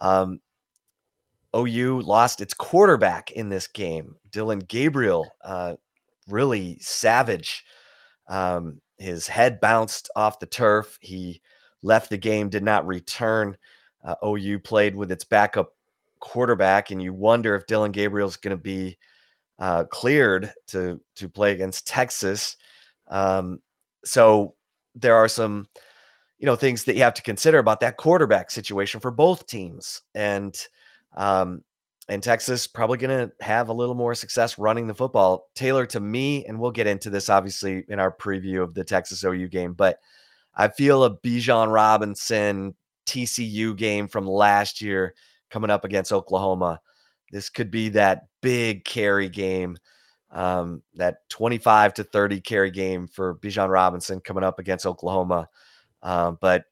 um, 0.00 0.38
OU 1.56 2.02
lost 2.02 2.40
its 2.40 2.54
quarterback 2.54 3.32
in 3.32 3.48
this 3.48 3.66
game. 3.66 4.14
Dillon 4.30 4.60
Gabriel, 4.60 5.26
uh, 5.44 5.74
really 6.28 6.78
savage. 6.80 7.64
Um, 8.28 8.80
his 8.98 9.26
head 9.26 9.58
bounced 9.58 10.08
off 10.14 10.38
the 10.38 10.46
turf. 10.46 10.96
He 11.00 11.42
left 11.82 12.08
the 12.08 12.18
game, 12.18 12.50
did 12.50 12.62
not 12.62 12.86
return. 12.86 13.56
Uh, 14.04 14.14
OU 14.24 14.60
played 14.60 14.94
with 14.94 15.10
its 15.10 15.24
backup 15.24 15.72
quarterback, 16.20 16.92
and 16.92 17.02
you 17.02 17.12
wonder 17.12 17.56
if 17.56 17.66
Dillon 17.66 17.90
Gabriel's 17.90 18.36
going 18.36 18.56
to 18.56 18.62
be 18.62 18.96
uh, 19.58 19.84
cleared 19.84 20.52
to 20.68 21.00
to 21.16 21.28
play 21.28 21.52
against 21.52 21.86
Texas. 21.86 22.56
Um, 23.08 23.60
so 24.04 24.54
there 24.94 25.16
are 25.16 25.28
some, 25.28 25.68
you 26.38 26.46
know, 26.46 26.56
things 26.56 26.84
that 26.84 26.96
you 26.96 27.02
have 27.02 27.14
to 27.14 27.22
consider 27.22 27.58
about 27.58 27.80
that 27.80 27.96
quarterback 27.96 28.50
situation 28.50 29.00
for 29.00 29.10
both 29.10 29.46
teams, 29.46 30.02
and 30.14 30.56
um, 31.16 31.62
and 32.08 32.22
Texas 32.22 32.66
probably 32.66 32.98
going 32.98 33.28
to 33.28 33.44
have 33.44 33.68
a 33.68 33.74
little 33.74 33.94
more 33.94 34.14
success 34.14 34.58
running 34.58 34.86
the 34.86 34.94
football. 34.94 35.48
Taylor, 35.54 35.86
to 35.86 36.00
me, 36.00 36.44
and 36.46 36.58
we'll 36.58 36.70
get 36.70 36.86
into 36.86 37.10
this 37.10 37.28
obviously 37.28 37.84
in 37.88 37.98
our 38.00 38.12
preview 38.12 38.62
of 38.62 38.74
the 38.74 38.84
Texas 38.84 39.24
OU 39.24 39.48
game, 39.48 39.74
but 39.74 39.98
I 40.54 40.68
feel 40.68 41.04
a 41.04 41.16
Bijan 41.16 41.72
Robinson 41.72 42.74
TCU 43.06 43.76
game 43.76 44.08
from 44.08 44.26
last 44.26 44.80
year 44.80 45.14
coming 45.50 45.70
up 45.70 45.84
against 45.84 46.12
Oklahoma. 46.12 46.80
This 47.30 47.48
could 47.50 47.70
be 47.70 47.90
that 47.90 48.27
big 48.40 48.84
carry 48.84 49.28
game, 49.28 49.76
um, 50.30 50.82
that 50.94 51.28
25 51.30 51.94
to 51.94 52.04
30 52.04 52.40
carry 52.40 52.70
game 52.70 53.06
for 53.06 53.36
Bijan 53.36 53.70
Robinson 53.70 54.20
coming 54.20 54.44
up 54.44 54.58
against 54.58 54.86
Oklahoma. 54.86 55.48
Um, 56.02 56.38
but 56.40 56.64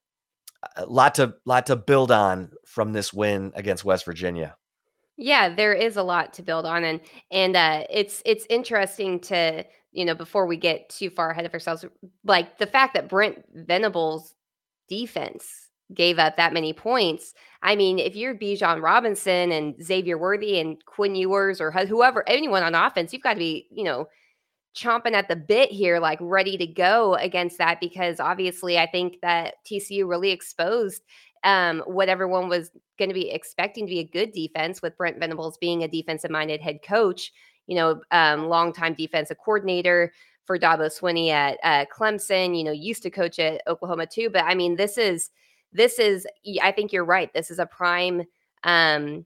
a 0.77 0.87
lot 0.87 1.15
to 1.17 1.35
lot 1.45 1.67
to 1.67 1.77
build 1.77 2.11
on 2.11 2.51
from 2.65 2.93
this 2.93 3.13
win 3.13 3.53
against 3.55 3.85
West 3.85 4.05
Virginia. 4.05 4.57
Yeah, 5.17 5.55
there 5.55 5.73
is 5.73 5.97
a 5.97 6.03
lot 6.03 6.35
to 6.35 6.43
build 6.43 6.67
on, 6.67 6.85
and 6.85 7.01
and 7.31 7.57
uh, 7.57 7.85
it's 7.89 8.23
it's 8.25 8.47
interesting 8.51 9.21
to 9.21 9.65
you 9.93 10.05
know 10.05 10.15
before 10.15 10.47
we 10.47 10.57
get 10.57 10.89
too 10.89 11.11
far 11.11 11.31
ahead 11.31 11.47
of 11.47 11.55
ourselves, 11.55 11.85
like 12.25 12.59
the 12.59 12.67
fact 12.67 12.95
that 12.95 13.09
Brent 13.09 13.45
Venables' 13.55 14.35
defense 14.89 15.69
gave 15.95 16.19
up 16.19 16.37
that 16.37 16.53
many 16.53 16.73
points. 16.73 17.33
I 17.67 17.75
mean, 17.75 17.99
if 17.99 18.15
you're 18.15 18.33
Bijan 18.33 18.81
Robinson 18.81 19.51
and 19.51 19.75
Xavier 19.85 20.17
Worthy 20.17 20.61
and 20.61 20.83
Quinn 20.87 21.17
Ewers 21.17 21.61
or 21.61 21.73
whoever, 21.73 22.27
anyone 22.29 22.63
on 22.63 22.77
offense, 22.77 23.13
you've 23.13 23.23
got 23.23 23.33
to 23.35 23.39
be 23.41 23.67
you 23.73 23.83
know 23.83 24.07
chomping 24.77 25.15
at 25.15 25.27
the 25.27 25.35
bit 25.35 25.73
here, 25.73 25.99
like 25.99 26.19
ready 26.21 26.57
to 26.59 26.67
go 26.67 27.15
against 27.15 27.59
that 27.59 27.81
because 27.81 28.21
obviously 28.21 28.79
I 28.79 28.87
think 28.87 29.21
that 29.23 29.55
TCU 29.65 30.09
really 30.09 30.31
exposed 30.31 31.03
um, 31.43 31.83
what 31.87 32.09
everyone 32.09 32.49
was 32.49 32.71
going 32.99 33.09
to 33.09 33.15
be 33.15 33.31
expecting 33.31 33.87
to 33.87 33.91
be 33.91 34.01
a 34.01 34.05
good 34.05 34.33
defense 34.33 34.81
with 34.81 34.97
Brent 34.97 35.19
Venables 35.19 35.59
being 35.59 35.83
a 35.83 35.89
defensive 35.89 36.31
minded 36.31 36.61
head 36.61 36.81
coach, 36.87 37.33
you 37.67 37.75
know, 37.75 38.01
um, 38.13 38.49
longtime 38.49 38.95
defensive 38.95 39.39
coordinator 39.45 40.13
for 40.45 40.59
Dabo 40.59 40.87
Swinney 40.87 41.31
at 41.31 41.59
uh, 41.65 41.85
Clemson, 41.93 42.57
you 42.57 42.63
know, 42.63 42.71
used 42.71 43.03
to 43.03 43.11
coach 43.11 43.41
at 43.41 43.63
Oklahoma 43.67 44.07
too. 44.07 44.31
But 44.31 44.45
I 44.45 44.55
mean, 44.55 44.77
this 44.77 44.99
is, 44.99 45.31
this 45.76 45.99
is, 45.99 46.26
I 46.62 46.73
think 46.73 46.92
you're 46.92 47.04
right. 47.04 47.33
This 47.33 47.50
is 47.50 47.59
a 47.59 47.66
prime 47.66 48.23
um, 48.64 49.25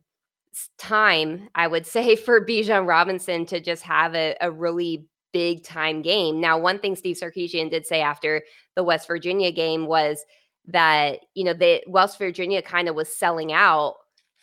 time, 0.78 1.48
I 1.54 1.66
would 1.66 1.86
say, 1.86 2.16
for 2.16 2.44
Bijan 2.44 2.86
Robinson 2.86 3.46
to 3.46 3.60
just 3.60 3.82
have 3.84 4.14
a, 4.14 4.36
a 4.40 4.50
really 4.50 5.06
big 5.32 5.62
time 5.64 6.02
game. 6.02 6.40
Now, 6.40 6.58
one 6.58 6.78
thing 6.78 6.96
Steve 6.96 7.16
Sarkisian 7.16 7.70
did 7.70 7.86
say 7.86 8.00
after 8.00 8.42
the 8.74 8.84
West 8.84 9.06
Virginia 9.06 9.52
game 9.52 9.86
was 9.86 10.24
that, 10.66 11.20
you 11.34 11.44
know, 11.44 11.54
the 11.54 11.82
West 11.86 12.18
Virginia 12.18 12.62
kind 12.62 12.88
of 12.88 12.94
was 12.94 13.14
selling 13.14 13.52
out 13.52 13.94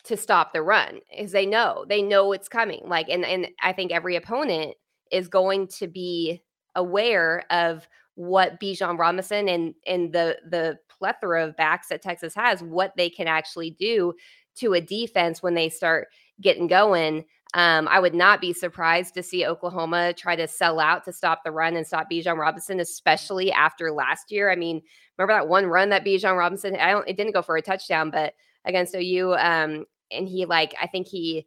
to 0.06 0.16
stop 0.16 0.54
the 0.54 0.62
run 0.62 1.00
because 1.12 1.34
they 1.34 1.46
know, 1.46 1.86
they 1.90 2.02
know 2.02 2.32
it's 2.32 2.48
coming. 2.48 2.82
Like, 2.86 3.10
and 3.10 3.26
and 3.26 3.50
I 3.62 3.74
think 3.74 3.92
every 3.92 4.16
opponent 4.16 4.76
is 5.12 5.28
going 5.28 5.68
to 5.68 5.88
be 5.88 6.42
aware 6.76 7.44
of 7.50 7.88
what 8.16 8.60
Bijan 8.60 8.98
Robinson 8.98 9.50
and 9.50 9.76
and 9.86 10.14
the 10.14 10.38
the 10.50 10.80
plethora 10.98 11.46
of 11.46 11.56
backs 11.56 11.88
that 11.90 12.02
Texas 12.02 12.34
has, 12.36 12.62
what 12.62 12.94
they 12.98 13.10
can 13.10 13.28
actually 13.28 13.72
do 13.72 14.14
to 14.56 14.74
a 14.74 14.82
defense 14.82 15.44
when 15.44 15.54
they 15.54 15.70
start 15.70 16.08
getting 16.42 16.68
going. 16.68 17.26
Um, 17.54 17.88
I 17.88 18.00
would 18.00 18.14
not 18.14 18.42
be 18.42 18.52
surprised 18.52 19.14
to 19.14 19.24
see 19.24 19.46
Oklahoma 19.46 20.14
try 20.14 20.36
to 20.36 20.48
sell 20.48 20.80
out 20.80 21.06
to 21.06 21.14
stop 21.14 21.44
the 21.44 21.52
run 21.52 21.76
and 21.76 21.88
stop 21.88 22.08
Bijan 22.12 22.38
Robinson, 22.38 22.80
especially 22.80 23.52
after 23.52 23.92
last 23.92 24.32
year. 24.32 24.52
I 24.52 24.56
mean, 24.56 24.82
remember 25.18 25.34
that 25.34 25.48
one 25.48 25.68
run 25.68 25.90
that 25.90 26.06
Bijan 26.06 26.38
Robinson? 26.38 26.76
I 26.76 26.92
don't. 26.92 27.08
It 27.08 27.16
didn't 27.16 27.34
go 27.34 27.42
for 27.42 27.56
a 27.56 27.62
touchdown, 27.62 28.12
but 28.12 28.34
against 28.66 28.96
OU, 28.96 29.34
um, 29.36 29.86
and 30.12 30.28
he 30.28 30.46
like 30.46 30.76
I 30.82 30.88
think 30.88 31.08
he 31.08 31.46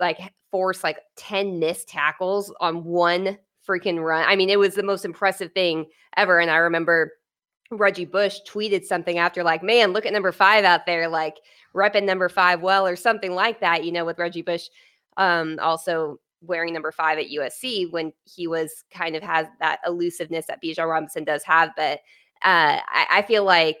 like 0.00 0.18
forced 0.50 0.82
like 0.82 0.98
ten 1.16 1.58
missed 1.58 1.88
tackles 1.88 2.52
on 2.60 2.84
one 2.84 3.38
freaking 3.68 4.02
run. 4.02 4.24
I 4.26 4.36
mean, 4.36 4.50
it 4.50 4.58
was 4.58 4.74
the 4.74 4.82
most 4.82 5.04
impressive 5.04 5.52
thing 5.52 5.86
ever. 6.16 6.38
And 6.38 6.50
I 6.50 6.56
remember 6.56 7.12
Reggie 7.78 8.04
Bush 8.04 8.38
tweeted 8.48 8.84
something 8.84 9.18
after, 9.18 9.42
like, 9.42 9.62
man, 9.62 9.92
look 9.92 10.06
at 10.06 10.12
number 10.12 10.32
five 10.32 10.64
out 10.64 10.86
there, 10.86 11.08
like 11.08 11.36
repping 11.74 12.04
number 12.04 12.28
five 12.28 12.60
well, 12.60 12.86
or 12.86 12.96
something 12.96 13.34
like 13.34 13.60
that, 13.60 13.84
you 13.84 13.92
know, 13.92 14.04
with 14.04 14.18
Reggie 14.18 14.42
Bush 14.42 14.68
um, 15.16 15.58
also 15.60 16.18
wearing 16.42 16.72
number 16.72 16.92
five 16.92 17.18
at 17.18 17.30
USC 17.30 17.90
when 17.90 18.12
he 18.24 18.46
was 18.46 18.84
kind 18.90 19.16
of 19.16 19.22
has 19.22 19.46
that 19.60 19.80
elusiveness 19.86 20.46
that 20.46 20.62
Bijan 20.62 20.88
Robinson 20.88 21.24
does 21.24 21.42
have. 21.44 21.70
But 21.76 22.00
uh, 22.42 22.80
I, 22.86 23.06
I 23.10 23.22
feel 23.22 23.44
like 23.44 23.78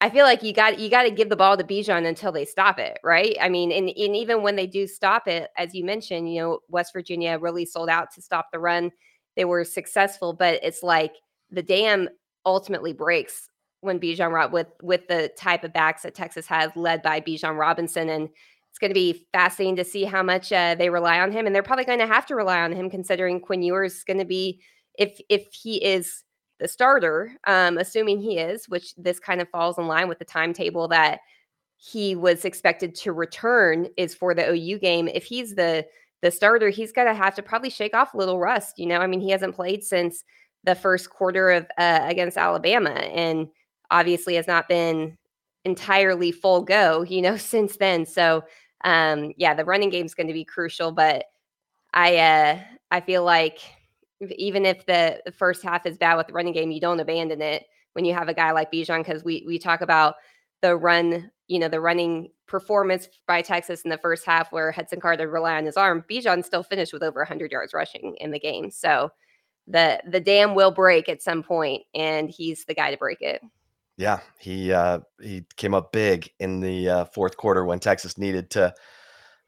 I 0.00 0.10
feel 0.10 0.24
like 0.24 0.42
you 0.42 0.52
got 0.52 0.80
you 0.80 0.90
got 0.90 1.04
to 1.04 1.10
give 1.10 1.28
the 1.28 1.36
ball 1.36 1.56
to 1.56 1.62
Bijan 1.62 2.06
until 2.06 2.32
they 2.32 2.44
stop 2.44 2.78
it, 2.78 2.98
right? 3.04 3.36
I 3.40 3.48
mean, 3.48 3.70
and, 3.70 3.88
and 3.88 4.16
even 4.16 4.42
when 4.42 4.56
they 4.56 4.66
do 4.66 4.86
stop 4.86 5.28
it, 5.28 5.50
as 5.56 5.74
you 5.74 5.84
mentioned, 5.84 6.32
you 6.32 6.40
know, 6.40 6.58
West 6.68 6.92
Virginia 6.92 7.38
really 7.38 7.64
sold 7.64 7.88
out 7.88 8.12
to 8.14 8.22
stop 8.22 8.50
the 8.52 8.58
run. 8.58 8.90
They 9.36 9.44
were 9.44 9.64
successful, 9.64 10.32
but 10.32 10.58
it's 10.62 10.82
like 10.82 11.14
the 11.52 11.62
dam 11.62 12.08
ultimately 12.44 12.92
breaks 12.92 13.48
when 13.80 13.98
Bijan 13.98 14.32
Rob 14.32 14.52
with 14.52 14.68
with 14.82 15.08
the 15.08 15.30
type 15.36 15.64
of 15.64 15.72
backs 15.72 16.02
that 16.02 16.14
Texas 16.14 16.46
has, 16.46 16.70
led 16.76 17.02
by 17.02 17.20
Bijan 17.20 17.58
Robinson, 17.58 18.08
and 18.08 18.28
it's 18.70 18.78
going 18.78 18.90
to 18.90 18.94
be 18.94 19.26
fascinating 19.32 19.76
to 19.76 19.84
see 19.84 20.04
how 20.04 20.22
much 20.22 20.52
uh, 20.52 20.74
they 20.74 20.88
rely 20.88 21.20
on 21.20 21.32
him, 21.32 21.46
and 21.46 21.54
they're 21.54 21.62
probably 21.62 21.84
going 21.84 21.98
to 21.98 22.06
have 22.06 22.26
to 22.26 22.34
rely 22.34 22.60
on 22.60 22.72
him 22.72 22.88
considering 22.88 23.40
Quinn 23.40 23.62
Ewers 23.62 23.96
is 23.96 24.04
going 24.04 24.18
to 24.18 24.24
be 24.24 24.60
if 24.98 25.20
if 25.28 25.48
he 25.52 25.76
is 25.84 26.24
the 26.58 26.68
starter, 26.68 27.32
um, 27.46 27.76
assuming 27.76 28.20
he 28.20 28.38
is, 28.38 28.68
which 28.68 28.94
this 28.94 29.18
kind 29.18 29.40
of 29.40 29.48
falls 29.48 29.78
in 29.78 29.88
line 29.88 30.08
with 30.08 30.20
the 30.20 30.24
timetable 30.24 30.86
that 30.88 31.20
he 31.76 32.14
was 32.14 32.44
expected 32.44 32.94
to 32.94 33.12
return 33.12 33.88
is 33.96 34.14
for 34.14 34.34
the 34.34 34.48
OU 34.48 34.78
game. 34.78 35.08
If 35.08 35.24
he's 35.24 35.56
the 35.56 35.84
the 36.22 36.30
starter, 36.30 36.68
he's 36.68 36.92
going 36.92 37.08
to 37.08 37.14
have 37.14 37.34
to 37.34 37.42
probably 37.42 37.70
shake 37.70 37.94
off 37.94 38.14
a 38.14 38.16
little 38.16 38.38
rust. 38.38 38.78
You 38.78 38.86
know, 38.86 38.98
I 38.98 39.08
mean, 39.08 39.20
he 39.20 39.30
hasn't 39.30 39.56
played 39.56 39.82
since 39.82 40.22
the 40.64 40.74
first 40.74 41.10
quarter 41.10 41.50
of 41.50 41.66
uh, 41.78 42.00
against 42.02 42.36
Alabama, 42.36 42.90
and 42.90 43.48
obviously 43.90 44.34
has 44.36 44.46
not 44.46 44.68
been 44.68 45.16
entirely 45.64 46.32
full 46.32 46.62
go. 46.62 47.02
You 47.02 47.22
know, 47.22 47.36
since 47.38 47.76
then. 47.76 48.06
So, 48.06 48.44
um, 48.84 49.32
yeah, 49.36 49.54
the 49.54 49.64
running 49.64 49.90
game 49.90 50.06
is 50.06 50.14
going 50.14 50.28
to 50.28 50.32
be 50.32 50.44
crucial. 50.44 50.92
But 50.92 51.24
I 51.94 52.16
uh, 52.16 52.60
I 52.90 53.00
feel 53.00 53.24
like 53.24 53.58
even 54.30 54.64
if 54.64 54.86
the, 54.86 55.20
the 55.24 55.32
first 55.32 55.62
half 55.62 55.86
is 55.86 55.98
bad 55.98 56.16
with 56.16 56.28
the 56.28 56.32
running 56.32 56.52
game, 56.52 56.70
you 56.70 56.80
don't 56.80 57.00
abandon 57.00 57.42
it 57.42 57.64
when 57.94 58.04
you 58.04 58.14
have 58.14 58.28
a 58.28 58.34
guy 58.34 58.52
like 58.52 58.72
Bijan 58.72 59.04
because 59.04 59.24
we 59.24 59.44
we 59.46 59.58
talk 59.58 59.80
about 59.80 60.14
the 60.60 60.76
run, 60.76 61.30
you 61.48 61.58
know, 61.58 61.68
the 61.68 61.80
running 61.80 62.30
performance 62.46 63.08
by 63.26 63.42
Texas 63.42 63.82
in 63.82 63.90
the 63.90 63.98
first 63.98 64.24
half 64.24 64.52
where 64.52 64.70
Hudson 64.70 65.00
Carter 65.00 65.28
rely 65.28 65.56
on 65.56 65.64
his 65.64 65.76
arm. 65.76 66.04
Bijan 66.08 66.44
still 66.44 66.62
finished 66.62 66.92
with 66.92 67.02
over 67.02 67.20
100 67.20 67.50
yards 67.50 67.74
rushing 67.74 68.14
in 68.20 68.30
the 68.30 68.38
game, 68.38 68.70
so 68.70 69.10
the 69.66 70.00
the 70.06 70.20
dam 70.20 70.54
will 70.54 70.70
break 70.70 71.08
at 71.08 71.22
some 71.22 71.42
point, 71.42 71.82
and 71.94 72.30
he's 72.30 72.64
the 72.64 72.74
guy 72.74 72.90
to 72.90 72.96
break 72.96 73.20
it. 73.20 73.42
Yeah, 73.96 74.20
he 74.38 74.72
uh, 74.72 75.00
he 75.20 75.44
came 75.56 75.74
up 75.74 75.92
big 75.92 76.30
in 76.40 76.60
the 76.60 76.88
uh, 76.88 77.04
fourth 77.06 77.36
quarter 77.36 77.64
when 77.64 77.78
Texas 77.78 78.18
needed 78.18 78.50
to 78.50 78.74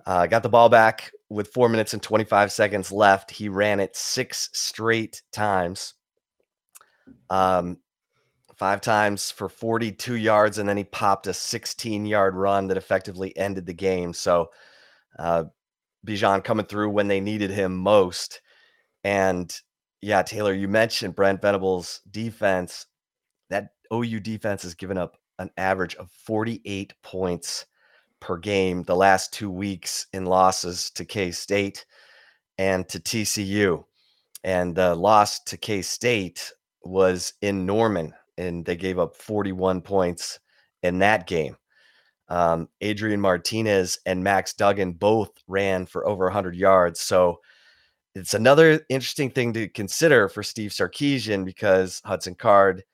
uh, 0.06 0.26
got 0.26 0.42
the 0.42 0.48
ball 0.48 0.68
back 0.68 1.10
with 1.30 1.52
four 1.52 1.68
minutes 1.68 1.94
and 1.94 2.02
25 2.02 2.52
seconds 2.52 2.92
left. 2.92 3.30
He 3.30 3.48
ran 3.48 3.80
it 3.80 3.96
six 3.96 4.50
straight 4.52 5.22
times, 5.32 5.94
um, 7.30 7.78
five 8.56 8.80
times 8.82 9.30
for 9.30 9.48
42 9.48 10.16
yards, 10.16 10.58
and 10.58 10.68
then 10.68 10.76
he 10.76 10.84
popped 10.84 11.26
a 11.26 11.34
16 11.34 12.04
yard 12.06 12.36
run 12.36 12.68
that 12.68 12.76
effectively 12.76 13.36
ended 13.36 13.66
the 13.66 13.74
game. 13.74 14.12
So, 14.12 14.50
uh, 15.18 15.44
Bijan 16.06 16.44
coming 16.44 16.66
through 16.66 16.90
when 16.90 17.08
they 17.08 17.20
needed 17.20 17.50
him 17.50 17.74
most. 17.74 18.42
And 19.04 19.54
yeah, 20.04 20.22
Taylor, 20.22 20.52
you 20.52 20.68
mentioned 20.68 21.14
Brent 21.14 21.40
Venables' 21.40 22.02
defense. 22.10 22.84
That 23.48 23.70
OU 23.90 24.20
defense 24.20 24.62
has 24.62 24.74
given 24.74 24.98
up 24.98 25.16
an 25.38 25.50
average 25.56 25.94
of 25.94 26.10
48 26.10 26.92
points 27.02 27.64
per 28.20 28.36
game 28.36 28.82
the 28.82 28.96
last 28.96 29.32
two 29.32 29.50
weeks 29.50 30.06
in 30.12 30.26
losses 30.26 30.90
to 30.90 31.06
K 31.06 31.30
State 31.30 31.86
and 32.58 32.86
to 32.90 33.00
TCU. 33.00 33.82
And 34.44 34.74
the 34.74 34.94
loss 34.94 35.40
to 35.44 35.56
K 35.56 35.80
State 35.80 36.52
was 36.82 37.32
in 37.40 37.64
Norman, 37.64 38.12
and 38.36 38.62
they 38.62 38.76
gave 38.76 38.98
up 38.98 39.16
41 39.16 39.80
points 39.80 40.38
in 40.82 40.98
that 40.98 41.26
game. 41.26 41.56
Um, 42.28 42.68
Adrian 42.82 43.22
Martinez 43.22 43.98
and 44.04 44.22
Max 44.22 44.52
Duggan 44.52 44.92
both 44.92 45.30
ran 45.48 45.86
for 45.86 46.06
over 46.06 46.24
100 46.24 46.54
yards. 46.54 47.00
So 47.00 47.40
it's 48.14 48.34
another 48.34 48.80
interesting 48.88 49.30
thing 49.30 49.52
to 49.54 49.68
consider 49.68 50.28
for 50.28 50.42
Steve 50.42 50.70
Sarkisian 50.70 51.44
because 51.44 52.00
Hudson 52.04 52.34
Card, 52.34 52.84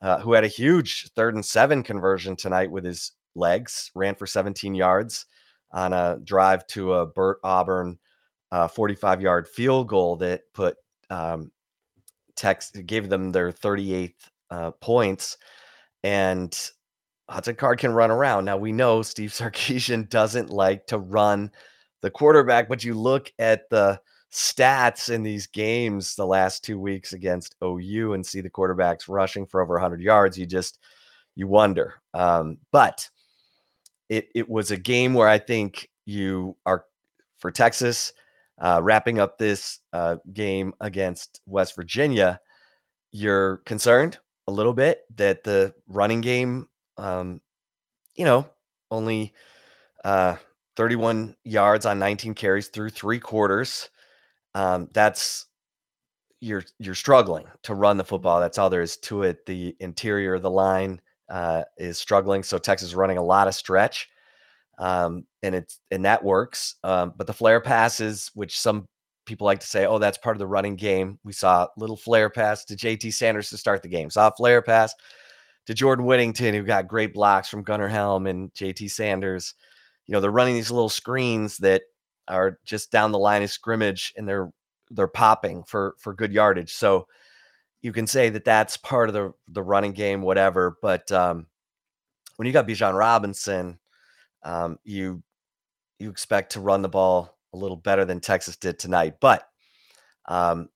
uh, 0.00 0.18
who 0.20 0.32
had 0.32 0.44
a 0.44 0.48
huge 0.48 1.10
third 1.14 1.34
and 1.34 1.44
seven 1.44 1.82
conversion 1.82 2.36
tonight 2.36 2.70
with 2.70 2.84
his 2.84 3.12
legs, 3.34 3.90
ran 3.94 4.14
for 4.14 4.26
17 4.26 4.74
yards 4.74 5.26
on 5.72 5.92
a 5.92 6.18
drive 6.24 6.66
to 6.68 6.94
a 6.94 7.06
Bert 7.06 7.38
Auburn 7.44 7.98
45 8.72 9.18
uh, 9.18 9.22
yard 9.22 9.48
field 9.48 9.88
goal 9.88 10.16
that 10.16 10.42
put 10.52 10.76
um, 11.10 11.50
gave 12.86 13.08
them 13.08 13.30
their 13.30 13.52
38th 13.52 14.14
uh, 14.50 14.70
points. 14.72 15.36
And 16.02 16.58
Hudson 17.28 17.56
Card 17.56 17.78
can 17.78 17.92
run 17.92 18.10
around. 18.10 18.44
Now 18.44 18.56
we 18.56 18.72
know 18.72 19.02
Steve 19.02 19.30
Sarkisian 19.32 20.08
doesn't 20.08 20.50
like 20.50 20.86
to 20.86 20.98
run 20.98 21.50
the 22.00 22.10
quarterback, 22.10 22.68
but 22.68 22.84
you 22.84 22.94
look 22.94 23.30
at 23.38 23.68
the 23.70 24.00
stats 24.32 25.10
in 25.10 25.22
these 25.22 25.46
games 25.46 26.14
the 26.14 26.26
last 26.26 26.64
two 26.64 26.78
weeks 26.78 27.12
against 27.12 27.54
OU 27.62 28.14
and 28.14 28.24
see 28.24 28.40
the 28.40 28.50
quarterbacks 28.50 29.08
rushing 29.08 29.46
for 29.46 29.60
over 29.60 29.74
100 29.74 30.00
yards. 30.00 30.38
You 30.38 30.46
just 30.46 30.78
you 31.34 31.46
wonder. 31.46 31.94
Um, 32.14 32.58
but 32.70 33.08
it 34.08 34.28
it 34.34 34.48
was 34.48 34.70
a 34.70 34.76
game 34.76 35.14
where 35.14 35.28
I 35.28 35.38
think 35.38 35.88
you 36.04 36.56
are 36.66 36.84
for 37.38 37.50
Texas 37.50 38.12
uh, 38.60 38.80
wrapping 38.82 39.18
up 39.18 39.38
this 39.38 39.80
uh, 39.92 40.16
game 40.32 40.72
against 40.80 41.40
West 41.46 41.76
Virginia. 41.76 42.40
You're 43.10 43.58
concerned 43.58 44.18
a 44.46 44.52
little 44.52 44.72
bit 44.72 45.02
that 45.16 45.44
the 45.44 45.74
running 45.88 46.20
game, 46.20 46.68
um, 46.96 47.40
you 48.14 48.24
know, 48.24 48.48
only 48.90 49.34
uh, 50.04 50.36
31 50.76 51.36
yards 51.44 51.86
on 51.86 51.98
19 51.98 52.34
carries 52.34 52.68
through 52.68 52.90
three 52.90 53.18
quarters. 53.18 53.90
Um, 54.54 54.88
that's 54.92 55.46
you're 56.40 56.64
you're 56.78 56.94
struggling 56.94 57.46
to 57.62 57.74
run 57.74 57.96
the 57.96 58.04
football. 58.04 58.40
That's 58.40 58.58
all 58.58 58.68
there 58.68 58.82
is 58.82 58.96
to 58.98 59.22
it. 59.22 59.46
The 59.46 59.76
interior 59.80 60.34
of 60.34 60.42
the 60.42 60.50
line 60.50 61.00
uh, 61.30 61.62
is 61.78 61.98
struggling. 61.98 62.42
So 62.42 62.58
Texas 62.58 62.88
is 62.88 62.94
running 62.94 63.16
a 63.16 63.22
lot 63.22 63.48
of 63.48 63.54
stretch, 63.54 64.08
um, 64.78 65.24
and 65.42 65.54
it's 65.54 65.78
and 65.90 66.04
that 66.04 66.22
works. 66.22 66.76
Um, 66.82 67.14
but 67.16 67.26
the 67.26 67.32
flare 67.32 67.60
passes, 67.60 68.30
which 68.34 68.58
some 68.58 68.86
people 69.24 69.44
like 69.44 69.60
to 69.60 69.66
say, 69.66 69.86
oh, 69.86 69.98
that's 69.98 70.18
part 70.18 70.34
of 70.34 70.40
the 70.40 70.46
running 70.46 70.74
game. 70.74 71.18
We 71.24 71.32
saw 71.32 71.68
little 71.76 71.96
flare 71.96 72.28
pass 72.28 72.64
to 72.66 72.76
JT 72.76 73.14
Sanders 73.14 73.50
to 73.50 73.56
start 73.56 73.82
the 73.82 73.88
game. 73.88 74.10
Saw 74.10 74.28
a 74.28 74.32
flare 74.32 74.62
pass 74.62 74.94
to 75.66 75.74
Jordan 75.74 76.04
Whittington, 76.04 76.54
who 76.54 76.64
got 76.64 76.88
great 76.88 77.14
blocks 77.14 77.48
from 77.48 77.62
Gunnar 77.62 77.88
Helm 77.88 78.26
and 78.26 78.52
JT 78.54 78.90
Sanders. 78.90 79.54
You 80.06 80.12
know, 80.12 80.20
they're 80.20 80.32
running 80.32 80.54
these 80.54 80.72
little 80.72 80.88
screens 80.88 81.58
that 81.58 81.82
are 82.28 82.58
just 82.64 82.90
down 82.90 83.12
the 83.12 83.18
line 83.18 83.42
of 83.42 83.50
scrimmage, 83.50 84.12
and 84.16 84.28
they're 84.28 84.50
they're 84.90 85.08
popping 85.08 85.64
for 85.64 85.94
for 85.98 86.14
good 86.14 86.32
yardage. 86.32 86.72
So 86.72 87.06
you 87.82 87.92
can 87.92 88.06
say 88.06 88.30
that 88.30 88.44
that's 88.44 88.76
part 88.76 89.08
of 89.08 89.14
the 89.14 89.32
the 89.48 89.62
running 89.62 89.92
game, 89.92 90.22
whatever. 90.22 90.76
But 90.82 91.10
um, 91.12 91.46
when 92.36 92.46
you 92.46 92.52
got 92.52 92.68
Bijan 92.68 92.96
Robinson, 92.96 93.78
um, 94.44 94.78
you 94.84 95.22
you 95.98 96.10
expect 96.10 96.52
to 96.52 96.60
run 96.60 96.82
the 96.82 96.88
ball 96.88 97.38
a 97.52 97.56
little 97.56 97.76
better 97.76 98.04
than 98.04 98.20
Texas 98.20 98.56
did 98.56 98.78
tonight. 98.78 99.14
But 99.20 99.46
um, 100.26 100.68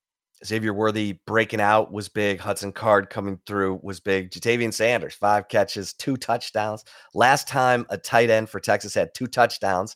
Xavier 0.45 0.73
Worthy 0.73 1.19
breaking 1.25 1.61
out 1.61 1.91
was 1.91 2.09
big. 2.09 2.39
Hudson 2.39 2.71
Card 2.71 3.09
coming 3.09 3.39
through 3.47 3.79
was 3.81 3.99
big. 3.99 4.29
Ja'Tavion 4.29 4.73
Sanders, 4.73 5.15
five 5.15 5.47
catches, 5.47 5.93
two 5.93 6.17
touchdowns. 6.17 6.85
Last 7.13 7.47
time 7.47 7.85
a 7.89 7.97
tight 7.97 8.29
end 8.29 8.49
for 8.49 8.59
Texas 8.59 8.93
had 8.93 9.13
two 9.13 9.27
touchdowns 9.27 9.95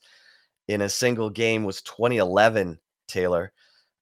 in 0.71 0.81
a 0.81 0.89
single 0.89 1.29
game 1.29 1.63
was 1.63 1.81
2011, 1.81 2.79
Taylor. 3.07 3.51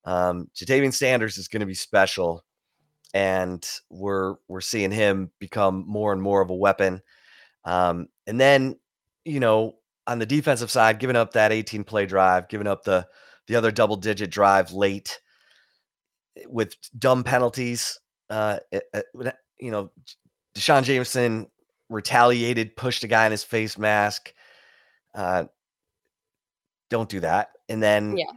Um, 0.05 0.49
Ja'Tavion 0.55 0.93
Sanders 0.93 1.37
is 1.37 1.47
going 1.47 1.59
to 1.61 1.65
be 1.65 1.73
special 1.73 2.43
and 3.13 3.67
we're 3.89 4.35
we're 4.47 4.61
seeing 4.61 4.91
him 4.91 5.31
become 5.39 5.83
more 5.87 6.13
and 6.13 6.21
more 6.21 6.41
of 6.41 6.49
a 6.49 6.55
weapon. 6.55 7.01
Um, 7.65 8.07
and 8.27 8.39
then, 8.39 8.75
you 9.25 9.39
know, 9.39 9.75
on 10.07 10.19
the 10.19 10.25
defensive 10.25 10.71
side, 10.71 10.99
giving 10.99 11.15
up 11.15 11.33
that 11.33 11.51
18 11.51 11.83
play 11.83 12.05
drive, 12.05 12.47
giving 12.49 12.67
up 12.67 12.83
the 12.83 13.07
the 13.47 13.55
other 13.55 13.71
double 13.71 13.95
digit 13.95 14.29
drive 14.29 14.71
late 14.71 15.19
eh, 16.37 16.43
with 16.47 16.75
dumb 16.97 17.23
penalties. 17.23 17.99
Uh, 18.29 18.59
eh, 18.71 18.79
eh, 18.93 19.31
you 19.59 19.71
know, 19.71 19.91
D'Shawn 20.53 20.83
Jamison 20.83 21.47
retaliated, 21.89 22.75
pushed 22.75 23.03
a 23.03 23.07
guy 23.07 23.25
in 23.25 23.31
his 23.31 23.43
face 23.43 23.77
mask. 23.77 24.33
Uh, 25.15 25.45
don't 26.89 27.09
do 27.09 27.19
that. 27.21 27.49
And 27.67 27.81
then, 27.81 28.17
yeah. 28.17 28.31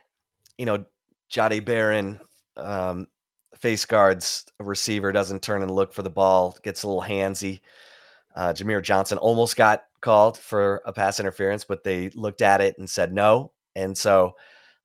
you 0.59 0.67
know, 0.67 0.85
Jahdae 1.33 1.65
Barron 1.65 2.21
um, 2.57 3.07
face 3.57 3.85
guards 3.85 4.47
a 4.61 4.65
receiver 4.65 5.13
doesn't 5.13 5.43
turn 5.43 5.63
and 5.63 5.71
look 5.71 5.93
for 5.93 6.03
the 6.03 6.11
ball, 6.11 6.57
gets 6.63 6.83
a 6.83 6.89
little 6.89 7.03
handsy. 7.03 7.61
Uh, 8.35 8.53
Jamier 8.53 8.83
Johnson 8.83 9.19
almost 9.19 9.57
got 9.57 9.85
called 10.01 10.39
for 10.39 10.83
a 10.85 10.93
pass 10.93 11.21
interference, 11.21 11.65
but 11.65 11.85
they 11.85 12.11
looked 12.11 12.43
at 12.43 12.61
it 12.61 12.77
and 12.79 12.89
said 12.89 13.13
no. 13.13 13.53
And 13.77 13.97
so, 13.97 14.33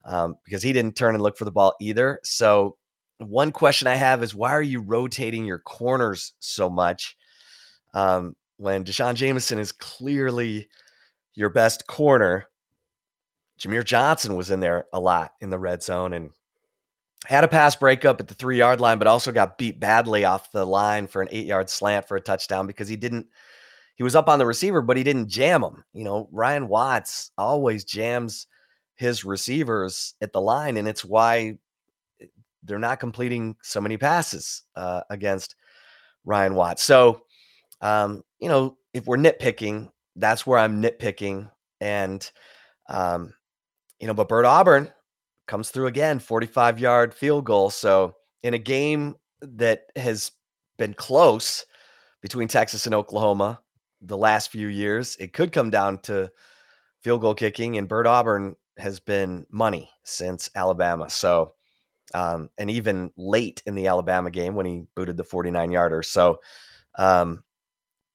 um, 0.06 0.36
because 0.46 0.64
he 0.64 0.74
didn't 0.74 0.96
turn 0.96 1.16
and 1.16 1.24
look 1.24 1.38
for 1.38 1.46
the 1.46 1.52
ball 1.52 1.76
either. 1.82 2.20
So, 2.24 2.78
one 3.20 3.52
question 3.52 3.88
I 3.88 3.96
have 3.96 4.22
is 4.22 4.36
why 4.36 4.52
are 4.52 4.62
you 4.62 4.80
rotating 4.80 5.44
your 5.44 5.60
corners 5.60 6.34
so 6.40 6.70
much? 6.70 7.18
Um, 7.94 8.36
when 8.58 8.84
D'Shawn 8.84 9.16
Jamison 9.16 9.60
is 9.60 9.72
clearly 9.72 10.68
your 11.34 11.50
best 11.50 11.88
corner. 11.88 12.48
Jamier 13.60 13.84
Johnson 13.84 14.36
was 14.36 14.52
in 14.52 14.60
there 14.60 14.86
a 14.94 15.00
lot 15.00 15.34
in 15.42 15.50
the 15.50 15.60
red 15.60 15.82
zone 15.82 16.14
and 16.14 16.32
had 17.26 17.44
a 17.44 17.48
pass 17.48 17.76
breakup 17.76 18.20
at 18.20 18.28
the 18.28 18.34
three 18.34 18.58
yard 18.58 18.80
line, 18.80 19.00
but 19.00 19.08
also 19.08 19.32
got 19.32 19.58
beat 19.58 19.80
badly 19.80 20.26
off 20.26 20.52
the 20.52 20.66
line 20.66 21.08
for 21.08 21.22
an 21.22 21.28
eight 21.32 21.46
yard 21.46 21.70
slant 21.70 22.08
for 22.08 22.18
a 22.18 22.22
touchdown 22.22 22.68
because 22.68 22.88
he 22.88 22.96
didn't. 22.96 23.28
He 23.96 24.04
was 24.04 24.16
up 24.16 24.30
on 24.30 24.38
the 24.38 24.46
receiver, 24.46 24.82
but 24.84 24.96
he 24.96 25.04
didn't 25.04 25.28
jam 25.28 25.64
him. 25.64 25.84
You 25.92 26.04
know, 26.04 26.30
Ryan 26.32 26.68
Watts 26.68 27.32
always 27.36 27.84
jams 27.84 28.46
his 28.96 29.26
receivers 29.26 30.14
at 30.22 30.32
the 30.34 30.42
line, 30.42 30.78
and 30.78 30.88
it's 30.88 31.04
why 31.04 31.58
they're 32.64 32.78
not 32.78 33.00
completing 33.00 33.56
so 33.64 33.82
many 33.82 33.98
passes 33.98 34.64
uh, 34.76 35.02
against 35.10 35.56
Ryan 36.26 36.54
Watts. 36.54 36.84
So, 36.84 37.24
um, 37.82 38.24
you 38.40 38.50
know, 38.50 38.78
if 38.94 39.08
we're 39.08 39.18
nitpicking, 39.18 39.90
that's 40.16 40.46
where 40.46 40.60
I'm 40.60 40.82
nitpicking. 40.82 41.50
And, 41.82 42.30
um, 42.90 43.34
you 44.00 44.08
know, 44.08 44.14
but 44.14 44.30
Bert 44.30 44.46
Auburn 44.46 44.92
comes 45.48 45.70
through 45.70 45.88
again, 45.88 46.20
45 46.20 46.80
yard 46.80 47.14
field 47.14 47.46
goal. 47.46 47.70
So, 47.70 48.16
in 48.44 48.54
a 48.54 48.60
game 48.60 49.16
that 49.42 49.86
has 49.96 50.32
been 50.78 50.94
close 50.94 51.66
between 52.22 52.48
Texas 52.48 52.86
and 52.86 52.94
Oklahoma 52.96 53.60
the 54.02 54.18
last 54.18 54.52
few 54.52 54.68
years, 54.68 55.18
it 55.20 55.34
could 55.34 55.52
come 55.52 55.70
down 55.70 56.00
to 56.00 56.30
field 57.02 57.22
goal 57.22 57.34
kicking. 57.34 57.78
And 57.78 57.88
Bert 57.88 58.06
Auburn 58.06 58.56
has 58.78 59.00
been 59.00 59.46
money 59.50 59.90
since 60.04 60.50
Alabama. 60.56 61.10
So, 61.10 61.54
um, 62.14 62.50
and 62.58 62.70
even 62.70 63.12
late 63.18 63.64
in 63.66 63.76
the 63.76 63.88
Alabama 63.88 64.30
game 64.30 64.56
when 64.56 64.66
he 64.66 64.84
booted 64.96 65.18
the 65.18 65.24
49 65.24 65.72
yarder. 65.72 66.04
So, 66.04 66.40
um, 66.98 67.44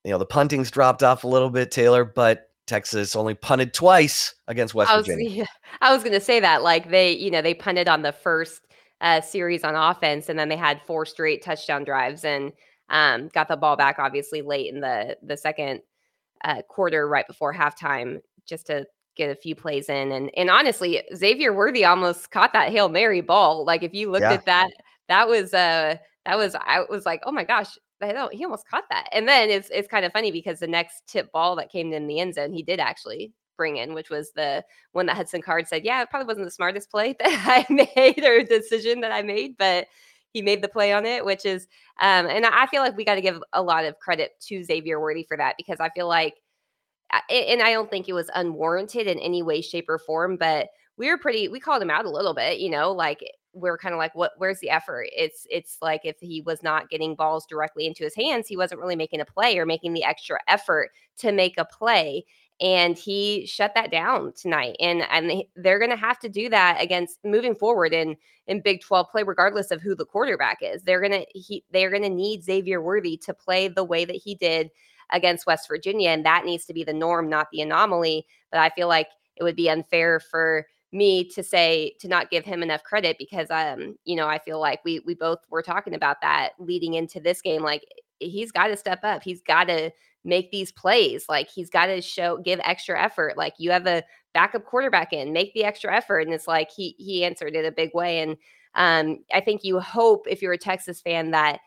you 0.03 0.11
know, 0.11 0.17
the 0.17 0.25
punting's 0.25 0.71
dropped 0.71 1.03
off 1.03 1.23
a 1.23 1.27
little 1.27 1.49
bit, 1.49 1.71
Taylor, 1.71 2.03
but 2.03 2.49
Texas 2.67 3.15
only 3.15 3.33
punted 3.33 3.73
twice 3.73 4.33
against 4.47 4.73
West 4.73 4.89
I 4.89 4.97
was, 4.97 5.07
Virginia. 5.07 5.47
I 5.81 5.93
was 5.93 6.03
going 6.03 6.13
to 6.13 6.21
say 6.21 6.39
that, 6.39 6.63
like 6.63 6.89
they, 6.89 7.11
you 7.11 7.29
know, 7.29 7.41
they 7.41 7.53
punted 7.53 7.87
on 7.87 8.01
the 8.01 8.11
first 8.11 8.61
uh, 9.01 9.21
series 9.21 9.63
on 9.63 9.75
offense, 9.75 10.29
and 10.29 10.39
then 10.39 10.49
they 10.49 10.55
had 10.55 10.81
four 10.87 11.05
straight 11.05 11.43
touchdown 11.43 11.83
drives 11.83 12.23
and 12.23 12.53
um, 12.89 13.29
got 13.33 13.47
the 13.47 13.57
ball 13.57 13.75
back, 13.75 13.99
obviously 13.99 14.41
late 14.41 14.73
in 14.73 14.79
the 14.79 15.17
the 15.23 15.37
second 15.37 15.81
uh, 16.43 16.61
quarter, 16.67 17.07
right 17.07 17.27
before 17.27 17.53
halftime, 17.53 18.19
just 18.47 18.67
to 18.67 18.85
get 19.15 19.29
a 19.29 19.35
few 19.35 19.55
plays 19.55 19.89
in. 19.89 20.11
And 20.11 20.31
and 20.37 20.49
honestly, 20.49 21.03
Xavier 21.13 21.53
Worthy 21.53 21.85
almost 21.85 22.31
caught 22.31 22.53
that 22.53 22.71
hail 22.71 22.89
mary 22.89 23.21
ball. 23.21 23.65
Like 23.65 23.83
if 23.83 23.93
you 23.93 24.09
looked 24.09 24.21
yeah. 24.21 24.33
at 24.33 24.45
that, 24.45 24.69
that 25.09 25.27
was 25.27 25.53
uh 25.53 25.97
that 26.25 26.37
was 26.37 26.55
I 26.55 26.85
was 26.89 27.05
like, 27.05 27.21
oh 27.25 27.31
my 27.31 27.43
gosh, 27.43 27.77
he 28.31 28.43
almost 28.43 28.67
caught 28.67 28.85
that. 28.89 29.09
And 29.11 29.27
then 29.27 29.49
it's 29.49 29.69
it's 29.69 29.87
kind 29.87 30.05
of 30.05 30.11
funny 30.11 30.31
because 30.31 30.59
the 30.59 30.67
next 30.67 31.03
tip 31.07 31.31
ball 31.31 31.55
that 31.57 31.71
came 31.71 31.93
in 31.93 32.07
the 32.07 32.19
end 32.19 32.35
zone, 32.35 32.53
he 32.53 32.63
did 32.63 32.79
actually 32.79 33.33
bring 33.57 33.77
in, 33.77 33.93
which 33.93 34.09
was 34.09 34.31
the 34.31 34.63
one 34.93 35.05
that 35.05 35.15
Hudson 35.15 35.41
Card 35.41 35.67
said, 35.67 35.85
yeah, 35.85 36.01
it 36.01 36.09
probably 36.09 36.27
wasn't 36.27 36.45
the 36.45 36.51
smartest 36.51 36.89
play 36.89 37.15
that 37.19 37.65
I 37.69 37.71
made 37.73 38.23
or 38.23 38.43
decision 38.43 39.01
that 39.01 39.11
I 39.11 39.21
made, 39.21 39.57
but 39.57 39.87
he 40.31 40.41
made 40.41 40.63
the 40.63 40.67
play 40.67 40.91
on 40.91 41.05
it, 41.05 41.23
which 41.23 41.45
is, 41.45 41.67
um, 42.01 42.25
and 42.25 42.45
I 42.45 42.65
feel 42.65 42.81
like 42.81 42.97
we 42.97 43.05
got 43.05 43.15
to 43.15 43.21
give 43.21 43.41
a 43.53 43.61
lot 43.61 43.85
of 43.85 43.99
credit 43.99 44.31
to 44.47 44.63
Xavier 44.63 44.99
Worthy 44.99 45.23
for 45.23 45.37
that 45.37 45.55
because 45.57 45.79
I 45.79 45.89
feel 45.89 46.07
like 46.07 46.35
and 47.29 47.61
I 47.61 47.71
don't 47.71 47.89
think 47.89 48.09
it 48.09 48.13
was 48.13 48.29
unwarranted 48.33 49.07
in 49.07 49.19
any 49.19 49.43
way, 49.43 49.61
shape, 49.61 49.85
or 49.87 49.99
form, 49.99 50.37
but 50.37 50.69
we 50.97 51.09
were 51.09 51.17
pretty, 51.17 51.47
we 51.47 51.59
called 51.59 51.81
him 51.81 51.91
out 51.91 52.05
a 52.05 52.09
little 52.09 52.33
bit, 52.33 52.59
you 52.59 52.69
know, 52.69 52.91
like 52.91 53.19
we're 53.53 53.77
kind 53.77 53.93
of 53.93 53.99
like, 53.99 54.15
what, 54.15 54.31
where's 54.37 54.59
the 54.59 54.69
effort? 54.69 55.07
It's, 55.15 55.45
it's 55.49 55.77
like 55.81 56.01
if 56.03 56.19
he 56.19 56.41
was 56.41 56.63
not 56.63 56.89
getting 56.89 57.15
balls 57.15 57.45
directly 57.45 57.85
into 57.85 58.03
his 58.03 58.15
hands, 58.15 58.47
he 58.47 58.57
wasn't 58.57 58.81
really 58.81 58.95
making 58.95 59.21
a 59.21 59.25
play 59.25 59.57
or 59.57 59.65
making 59.65 59.93
the 59.93 60.03
extra 60.03 60.39
effort 60.47 60.89
to 61.17 61.31
make 61.31 61.57
a 61.57 61.65
play. 61.65 62.25
And 62.61 62.97
he 62.97 63.45
shut 63.45 63.73
that 63.75 63.91
down 63.91 64.33
tonight. 64.33 64.75
And, 64.79 65.03
and 65.09 65.43
they're 65.55 65.79
going 65.79 65.91
to 65.91 65.97
have 65.97 66.19
to 66.19 66.29
do 66.29 66.49
that 66.49 66.81
against 66.81 67.19
moving 67.23 67.55
forward 67.55 67.93
in, 67.93 68.15
in 68.47 68.61
Big 68.61 68.81
12 68.81 69.09
play, 69.11 69.23
regardless 69.23 69.71
of 69.71 69.81
who 69.81 69.95
the 69.95 70.05
quarterback 70.05 70.59
is. 70.61 70.83
They're 70.83 71.01
going 71.01 71.11
to, 71.11 71.25
he, 71.33 71.63
they're 71.71 71.89
going 71.89 72.03
to 72.03 72.09
need 72.09 72.43
Xavier 72.43 72.81
Worthy 72.81 73.17
to 73.17 73.33
play 73.33 73.67
the 73.67 73.83
way 73.83 74.05
that 74.05 74.15
he 74.15 74.35
did 74.35 74.69
against 75.11 75.45
West 75.45 75.67
Virginia. 75.67 76.09
And 76.09 76.25
that 76.25 76.45
needs 76.45 76.65
to 76.65 76.73
be 76.73 76.83
the 76.83 76.93
norm, 76.93 77.29
not 77.29 77.47
the 77.51 77.61
anomaly. 77.61 78.25
But 78.51 78.59
I 78.61 78.69
feel 78.69 78.87
like 78.87 79.09
it 79.35 79.43
would 79.43 79.55
be 79.55 79.69
unfair 79.69 80.19
for 80.19 80.67
me 80.93 81.27
to 81.27 81.41
say 81.43 81.95
to 81.99 82.07
not 82.07 82.29
give 82.29 82.45
him 82.45 82.61
enough 82.61 82.83
credit 82.83 83.17
because 83.17 83.49
um 83.49 83.95
you 84.05 84.15
know 84.15 84.27
I 84.27 84.39
feel 84.39 84.59
like 84.59 84.79
we 84.85 84.99
we 85.01 85.15
both 85.15 85.39
were 85.49 85.63
talking 85.63 85.95
about 85.95 86.21
that 86.21 86.51
leading 86.59 86.93
into 86.93 87.19
this 87.19 87.41
game 87.41 87.63
like 87.63 87.83
he's 88.19 88.51
got 88.51 88.67
to 88.67 88.77
step 88.77 88.99
up 89.03 89.23
he's 89.23 89.41
got 89.41 89.65
to 89.65 89.91
make 90.23 90.51
these 90.51 90.71
plays 90.71 91.25
like 91.27 91.49
he's 91.49 91.69
got 91.69 91.87
to 91.87 92.01
show 92.01 92.37
give 92.37 92.59
extra 92.63 93.01
effort 93.01 93.35
like 93.37 93.53
you 93.57 93.71
have 93.71 93.87
a 93.87 94.03
backup 94.33 94.65
quarterback 94.65 95.11
in 95.11 95.33
make 95.33 95.53
the 95.53 95.65
extra 95.65 95.93
effort 95.93 96.19
and 96.19 96.33
it's 96.33 96.47
like 96.47 96.69
he 96.71 96.95
he 96.97 97.25
answered 97.25 97.55
it 97.55 97.65
a 97.65 97.71
big 97.71 97.89
way 97.93 98.19
and 98.19 98.37
um 98.75 99.19
I 99.33 99.41
think 99.41 99.63
you 99.63 99.79
hope 99.79 100.27
if 100.29 100.41
you're 100.41 100.53
a 100.53 100.57
Texas 100.57 101.01
fan 101.01 101.31
that 101.31 101.59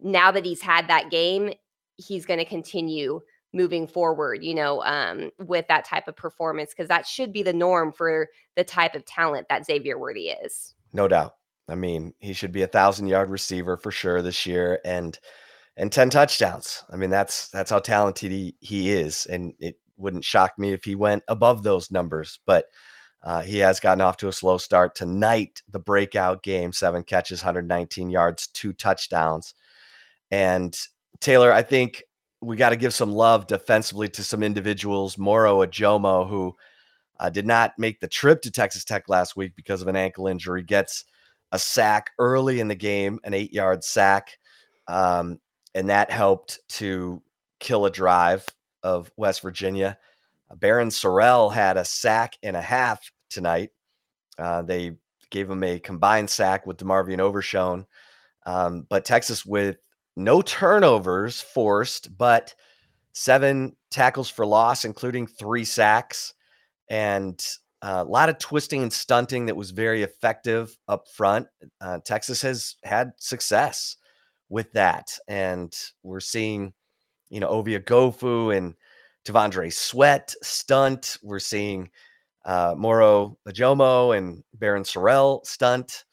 now 0.00 0.30
that 0.30 0.44
he's 0.44 0.60
had 0.60 0.88
that 0.88 1.10
game 1.10 1.52
he's 1.96 2.26
going 2.26 2.38
to 2.38 2.44
continue 2.44 3.20
moving 3.52 3.86
forward, 3.86 4.44
you 4.44 4.54
know, 4.54 4.82
um, 4.84 5.30
with 5.38 5.66
that 5.68 5.84
type 5.84 6.08
of 6.08 6.16
performance, 6.16 6.70
because 6.70 6.88
that 6.88 7.06
should 7.06 7.32
be 7.32 7.42
the 7.42 7.52
norm 7.52 7.92
for 7.92 8.28
the 8.56 8.64
type 8.64 8.94
of 8.94 9.04
talent 9.04 9.46
that 9.48 9.64
Xavier 9.64 9.98
Worthy 9.98 10.28
is. 10.28 10.74
No 10.92 11.08
doubt. 11.08 11.34
I 11.68 11.74
mean, 11.74 12.14
he 12.18 12.32
should 12.32 12.52
be 12.52 12.62
a 12.62 12.66
thousand 12.66 13.08
yard 13.08 13.30
receiver 13.30 13.76
for 13.76 13.90
sure 13.90 14.22
this 14.22 14.46
year, 14.46 14.80
and 14.84 15.18
and 15.76 15.92
ten 15.92 16.10
touchdowns. 16.10 16.82
I 16.90 16.96
mean, 16.96 17.10
that's 17.10 17.48
that's 17.48 17.70
how 17.70 17.78
talented 17.78 18.32
he 18.32 18.54
he 18.60 18.90
is, 18.92 19.26
and 19.26 19.52
it 19.58 19.76
wouldn't 19.96 20.24
shock 20.24 20.58
me 20.58 20.72
if 20.72 20.84
he 20.84 20.94
went 20.94 21.24
above 21.28 21.62
those 21.62 21.90
numbers. 21.90 22.40
But 22.46 22.66
uh, 23.22 23.42
he 23.42 23.58
has 23.58 23.80
gotten 23.80 24.00
off 24.00 24.16
to 24.18 24.28
a 24.28 24.32
slow 24.32 24.58
start 24.58 24.94
tonight. 24.94 25.62
The 25.70 25.78
breakout 25.78 26.42
game: 26.42 26.72
seven 26.72 27.02
catches, 27.02 27.42
119 27.42 28.08
yards, 28.10 28.46
two 28.48 28.72
touchdowns, 28.72 29.54
and 30.30 30.78
Taylor, 31.20 31.52
I 31.52 31.62
think 31.62 32.04
we 32.40 32.56
got 32.56 32.70
to 32.70 32.76
give 32.76 32.94
some 32.94 33.12
love 33.12 33.46
defensively 33.46 34.08
to 34.10 34.22
some 34.22 34.42
individuals. 34.42 35.18
Moro 35.18 35.64
Ojomo, 35.64 36.28
who 36.28 36.56
uh, 37.20 37.30
did 37.30 37.46
not 37.46 37.72
make 37.78 38.00
the 38.00 38.08
trip 38.08 38.42
to 38.42 38.50
Texas 38.50 38.84
Tech 38.84 39.08
last 39.08 39.36
week 39.36 39.52
because 39.56 39.82
of 39.82 39.88
an 39.88 39.96
ankle 39.96 40.28
injury, 40.28 40.62
gets 40.62 41.04
a 41.52 41.58
sack 41.58 42.10
early 42.18 42.60
in 42.60 42.68
the 42.68 42.74
game, 42.74 43.18
an 43.24 43.34
eight 43.34 43.52
yard 43.52 43.82
sack. 43.82 44.38
Um, 44.86 45.40
and 45.74 45.88
that 45.90 46.10
helped 46.10 46.60
to 46.68 47.22
kill 47.58 47.86
a 47.86 47.90
drive 47.90 48.46
of 48.82 49.10
West 49.16 49.42
Virginia. 49.42 49.98
Baron 50.56 50.88
Barryn 50.88 50.92
Sorrell 50.92 51.52
had 51.52 51.76
a 51.76 51.84
sack 51.84 52.34
and 52.42 52.56
a 52.56 52.62
half 52.62 53.10
tonight. 53.28 53.70
Uh, 54.38 54.62
they 54.62 54.96
gave 55.30 55.50
him 55.50 55.62
a 55.62 55.78
combined 55.78 56.30
sack 56.30 56.66
with 56.66 56.78
DeMarvion 56.78 57.20
Overshown. 57.20 57.86
Um, 58.46 58.86
but 58.88 59.04
Texas 59.04 59.44
with 59.44 59.76
no 60.18 60.42
turnovers 60.42 61.40
forced, 61.40 62.16
but 62.18 62.54
seven 63.12 63.76
tackles 63.90 64.28
for 64.28 64.44
loss, 64.44 64.84
including 64.84 65.26
three 65.26 65.64
sacks, 65.64 66.34
and 66.90 67.40
uh, 67.82 68.04
a 68.06 68.10
lot 68.10 68.28
of 68.28 68.38
twisting 68.38 68.82
and 68.82 68.92
stunting 68.92 69.46
that 69.46 69.56
was 69.56 69.70
very 69.70 70.02
effective 70.02 70.76
up 70.88 71.06
front. 71.14 71.46
Uh, 71.80 71.98
Texas 72.04 72.42
has 72.42 72.74
had 72.82 73.12
success 73.18 73.96
with 74.48 74.72
that, 74.72 75.16
and 75.28 75.72
we're 76.02 76.20
seeing, 76.20 76.72
you 77.30 77.38
know, 77.38 77.50
Ovia 77.50 77.82
Gofu 77.82 78.56
and 78.56 78.74
T'Vondre 79.24 79.72
Sweat 79.72 80.34
stunt. 80.42 81.18
We're 81.22 81.38
seeing 81.38 81.90
uh, 82.44 82.74
Moro 82.76 83.38
Ojomo 83.48 84.16
and 84.16 84.42
Barryn 84.58 84.84
Sorrell 84.84 85.46
stunt, 85.46 86.04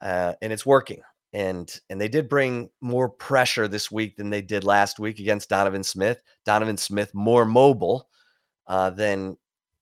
uh, 0.00 0.32
and 0.42 0.52
it's 0.52 0.66
working 0.66 1.00
and 1.32 1.80
and 1.88 2.00
they 2.00 2.08
did 2.08 2.28
bring 2.28 2.68
more 2.80 3.08
pressure 3.08 3.66
this 3.66 3.90
week 3.90 4.16
than 4.16 4.30
they 4.30 4.42
did 4.42 4.64
last 4.64 4.98
week 4.98 5.18
against 5.18 5.48
Donovan 5.48 5.82
Smith. 5.82 6.20
Donovan 6.44 6.76
Smith 6.76 7.14
more 7.14 7.44
mobile 7.44 8.08
uh, 8.66 8.90
than 8.90 9.36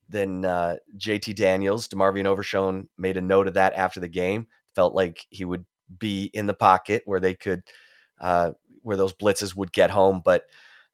than 0.08 0.44
uh, 0.44 0.76
JT 0.96 1.34
Daniels. 1.34 1.88
DeMarvion 1.88 2.26
Overshown 2.26 2.88
made 2.98 3.16
a 3.16 3.20
note 3.20 3.48
of 3.48 3.54
that 3.54 3.74
after 3.74 4.00
the 4.00 4.08
game. 4.08 4.46
Felt 4.74 4.94
like 4.94 5.26
he 5.30 5.44
would 5.44 5.64
be 5.98 6.30
in 6.34 6.46
the 6.46 6.54
pocket 6.54 7.02
where 7.04 7.20
they 7.20 7.34
could 7.34 7.62
uh, 8.20 8.52
where 8.82 8.96
those 8.96 9.14
blitzes 9.14 9.56
would 9.56 9.72
get 9.72 9.90
home. 9.90 10.22
But 10.24 10.44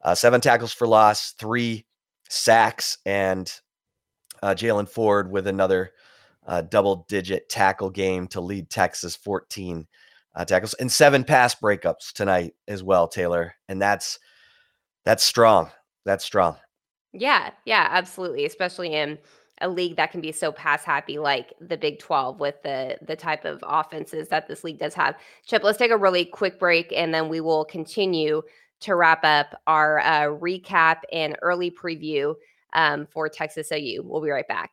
uh, 0.03 0.15
seven 0.15 0.41
tackles 0.41 0.73
for 0.73 0.87
loss, 0.87 1.33
three 1.33 1.85
sacks, 2.29 2.97
and 3.05 3.53
uh, 4.43 4.55
Jaylan 4.55 4.89
Ford 4.89 5.31
with 5.31 5.47
another 5.47 5.93
uh, 6.47 6.63
double 6.63 7.05
digit 7.09 7.51
tackle 7.51 7.91
game 7.91 8.27
to 8.29 8.41
lead 8.41 8.71
Texas 8.71 9.19
14- 9.19 9.87
uh, 10.37 10.45
tackles 10.45 10.75
and 10.75 10.93
seven 10.93 11.25
pass 11.25 11.55
breakups 11.55 12.13
tonight 12.13 12.55
as 12.69 12.83
well, 12.83 13.09
Taylor. 13.09 13.55
And 13.69 13.81
that's 13.81 14.19
that's 15.05 15.25
strong. 15.25 15.71
That's 16.05 16.25
strong. 16.25 16.57
Yeah, 17.13 17.51
yeah, 17.65 17.89
absolutely. 17.91 18.45
Especially 18.45 18.95
in 18.95 19.19
a 19.63 19.69
league 19.69 19.97
that 19.97 20.13
can 20.13 20.21
be 20.21 20.33
so 20.33 20.53
pass 20.53 20.85
happy 20.85 21.19
like 21.19 21.55
the 21.61 21.79
Big 21.79 21.99
12 21.99 22.39
with 22.39 22.63
the 22.63 22.99
the 23.01 23.17
type 23.17 23.47
of 23.47 23.65
offenses 23.67 24.29
that 24.29 24.47
this 24.47 24.63
league 24.63 24.79
does 24.79 24.95
have. 24.95 25.17
Chip, 25.47 25.63
let's 25.65 25.79
take 25.79 25.91
a 25.91 25.97
really 25.97 26.27
quick 26.27 26.59
break 26.59 26.93
and 26.93 27.15
then 27.15 27.31
we 27.31 27.41
will 27.41 27.65
continue 27.65 28.43
to 28.81 28.95
wrap 28.95 29.25
up 29.25 29.59
our 29.67 30.01
uh, 30.01 30.27
recap 30.27 30.99
and 31.11 31.35
early 31.41 31.71
preview 31.71 32.35
um, 32.75 33.07
for 33.11 33.29
Texas 33.31 33.73
OU. 33.73 34.03
We'll 34.05 34.21
be 34.21 34.29
right 34.29 34.47
back. 34.47 34.73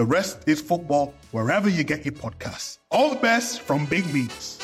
The 0.00 0.06
Rest 0.06 0.48
is 0.48 0.62
Football 0.62 1.12
wherever 1.30 1.68
you 1.68 1.84
get 1.84 2.06
your 2.06 2.14
podcasts. 2.14 2.78
All 2.90 3.10
the 3.10 3.20
best 3.20 3.60
from 3.60 3.84
Big 3.84 4.10
Meats. 4.14 4.58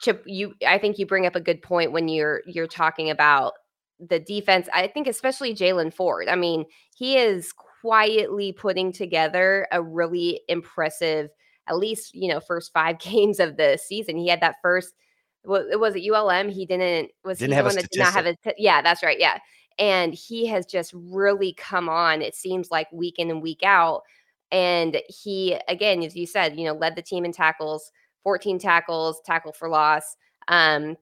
Chip, 0.00 0.24
you 0.26 0.54
I 0.66 0.78
think 0.78 0.98
you 0.98 1.06
bring 1.06 1.24
up 1.24 1.36
a 1.36 1.40
good 1.40 1.62
point 1.62 1.92
when 1.92 2.08
you're 2.08 2.42
you're 2.48 2.66
talking 2.66 3.10
about 3.10 3.52
the 4.00 4.18
defense. 4.18 4.68
I 4.74 4.88
think 4.88 5.06
especially 5.06 5.54
Jaylan 5.54 5.94
Ford. 5.94 6.26
I 6.26 6.34
mean, 6.34 6.64
he 6.96 7.16
is 7.16 7.52
quietly 7.52 8.50
putting 8.50 8.90
together 8.90 9.68
a 9.70 9.80
really 9.80 10.40
impressive, 10.48 11.30
at 11.68 11.76
least 11.76 12.12
you 12.12 12.26
know, 12.26 12.40
first 12.40 12.72
five 12.72 12.98
games 12.98 13.38
of 13.38 13.56
the 13.56 13.78
season. 13.80 14.16
He 14.16 14.26
had 14.26 14.40
that 14.40 14.56
first. 14.62 14.94
What 15.44 15.78
was 15.78 15.94
it? 15.94 16.02
ULM. 16.12 16.48
He 16.48 16.66
didn't. 16.66 17.12
Was 17.24 17.38
Didn't 17.38 17.52
he 17.52 17.54
have 17.54 17.66
the 17.66 17.70
a 17.70 17.74
one 17.74 17.76
that 17.76 17.90
did 17.92 18.00
not 18.00 18.14
have 18.14 18.26
a? 18.26 18.34
t- 18.34 18.54
yeah, 18.58 18.82
that's 18.82 19.04
right. 19.04 19.20
Yeah, 19.20 19.38
and 19.78 20.14
he 20.14 20.46
has 20.46 20.66
just 20.66 20.92
really 20.94 21.54
come 21.54 21.88
on. 21.88 22.22
It 22.22 22.34
seems 22.34 22.70
like 22.70 22.90
week 22.92 23.18
in 23.18 23.30
and 23.30 23.42
week 23.42 23.62
out. 23.62 24.02
And 24.50 25.00
he, 25.08 25.58
again, 25.68 26.02
as 26.02 26.14
you 26.14 26.26
said, 26.26 26.58
you 26.58 26.64
know, 26.64 26.74
led 26.74 26.96
the 26.96 27.02
team 27.02 27.24
in 27.24 27.32
tackles, 27.32 27.90
14 28.22 28.58
tackles, 28.58 29.20
tackle 29.24 29.52
for 29.52 29.68
loss. 29.68 30.16
Um, 30.48 30.96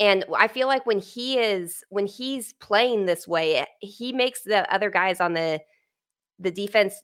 and 0.00 0.24
I 0.36 0.48
feel 0.48 0.66
like 0.66 0.84
when 0.86 0.98
he 0.98 1.38
is 1.38 1.84
when 1.90 2.06
he's 2.06 2.52
playing 2.54 3.06
this 3.06 3.26
way, 3.26 3.66
he 3.80 4.12
makes 4.12 4.42
the 4.42 4.72
other 4.72 4.90
guys 4.90 5.20
on 5.20 5.32
the 5.32 5.60
the 6.38 6.50
defense 6.50 7.02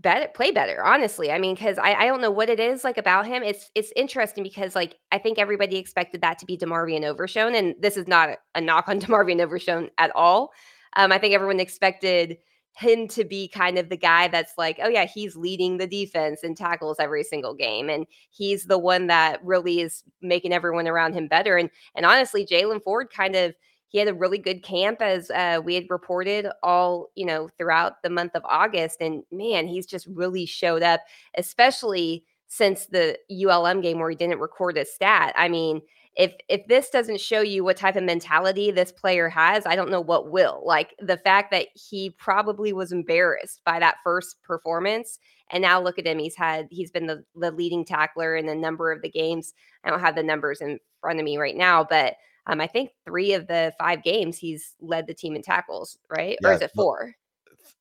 better 0.00 0.28
play 0.34 0.50
better 0.50 0.84
honestly 0.84 1.30
i 1.30 1.38
mean 1.38 1.54
because 1.54 1.76
I, 1.78 1.94
I 1.94 2.06
don't 2.06 2.20
know 2.20 2.30
what 2.30 2.48
it 2.48 2.60
is 2.60 2.84
like 2.84 2.98
about 2.98 3.26
him 3.26 3.42
it's 3.42 3.70
it's 3.74 3.92
interesting 3.96 4.44
because 4.44 4.74
like 4.74 4.96
i 5.12 5.18
think 5.18 5.38
everybody 5.38 5.76
expected 5.76 6.20
that 6.20 6.38
to 6.38 6.46
be 6.46 6.56
DeMarvion 6.56 7.04
Overshown 7.04 7.54
and 7.54 7.74
this 7.80 7.96
is 7.96 8.06
not 8.06 8.38
a, 8.54 8.60
knock 8.60 8.88
on 8.88 9.00
DeMarvion 9.00 9.40
Overshown 9.40 9.90
at 9.98 10.14
all 10.14 10.52
um, 10.96 11.10
i 11.10 11.18
think 11.18 11.34
everyone 11.34 11.60
expected 11.60 12.38
him 12.76 13.08
to 13.08 13.24
be 13.24 13.48
kind 13.48 13.76
of 13.76 13.88
the 13.88 13.96
guy 13.96 14.28
that's 14.28 14.52
like 14.56 14.78
oh 14.80 14.88
yeah 14.88 15.04
he's 15.04 15.34
leading 15.34 15.78
the 15.78 15.86
defense 15.86 16.44
and 16.44 16.56
tackles 16.56 16.98
every 17.00 17.24
single 17.24 17.54
game 17.54 17.90
and 17.90 18.06
he's 18.30 18.66
the 18.66 18.78
one 18.78 19.08
that 19.08 19.44
really 19.44 19.80
is 19.80 20.04
making 20.22 20.52
everyone 20.52 20.86
around 20.86 21.12
him 21.12 21.26
better 21.26 21.56
and 21.56 21.70
and 21.96 22.06
honestly 22.06 22.46
Jaylan 22.46 22.82
Ford 22.82 23.08
kind 23.12 23.34
of 23.34 23.52
he 23.88 23.98
had 23.98 24.08
a 24.08 24.14
really 24.14 24.38
good 24.38 24.62
camp 24.62 25.00
as 25.00 25.30
uh, 25.30 25.60
we 25.64 25.74
had 25.74 25.86
reported 25.88 26.46
all 26.62 27.08
you 27.14 27.26
know 27.26 27.48
throughout 27.58 28.02
the 28.02 28.10
month 28.10 28.34
of 28.34 28.42
august 28.44 29.00
and 29.00 29.22
man 29.32 29.66
he's 29.66 29.86
just 29.86 30.06
really 30.06 30.46
showed 30.46 30.82
up 30.82 31.00
especially 31.36 32.24
since 32.48 32.86
the 32.86 33.16
ulm 33.48 33.80
game 33.80 33.98
where 33.98 34.10
he 34.10 34.16
didn't 34.16 34.40
record 34.40 34.76
a 34.78 34.84
stat. 34.84 35.34
I 35.36 35.48
mean 35.48 35.82
if 36.16 36.32
if 36.48 36.66
this 36.66 36.90
doesn't 36.90 37.20
show 37.20 37.42
you 37.42 37.62
what 37.62 37.76
type 37.76 37.94
of 37.94 38.02
mentality 38.02 38.72
this 38.72 38.90
player 38.90 39.28
has 39.28 39.64
i 39.66 39.76
don't 39.76 39.90
know 39.90 40.00
what 40.00 40.30
will. 40.30 40.62
Like 40.64 40.94
the 40.98 41.18
fact 41.18 41.50
that 41.52 41.68
he 41.74 42.10
probably 42.18 42.72
was 42.72 42.90
embarrassed 42.90 43.60
by 43.64 43.78
that 43.78 43.96
first 44.02 44.42
performance 44.42 45.18
and 45.50 45.62
now 45.62 45.80
look 45.80 45.98
at 45.98 46.06
him 46.06 46.18
he's 46.18 46.36
had 46.36 46.66
he's 46.70 46.90
been 46.90 47.06
the, 47.06 47.22
the 47.36 47.50
leading 47.52 47.84
tackler 47.84 48.34
in 48.34 48.48
a 48.48 48.54
number 48.54 48.90
of 48.90 49.02
the 49.02 49.10
games. 49.10 49.52
I 49.84 49.90
don't 49.90 50.00
have 50.00 50.16
the 50.16 50.22
numbers 50.22 50.60
in 50.60 50.80
front 51.00 51.20
of 51.20 51.24
me 51.24 51.36
right 51.36 51.56
now 51.56 51.84
but 51.84 52.14
um, 52.48 52.60
I 52.60 52.66
think 52.66 52.90
three 53.04 53.34
of 53.34 53.46
the 53.46 53.72
five 53.78 54.02
games 54.02 54.38
he's 54.38 54.74
led 54.80 55.06
the 55.06 55.14
team 55.14 55.36
in 55.36 55.42
tackles, 55.42 55.98
right? 56.10 56.38
or 56.42 56.52
is 56.52 56.62
it 56.62 56.72
four? 56.74 57.14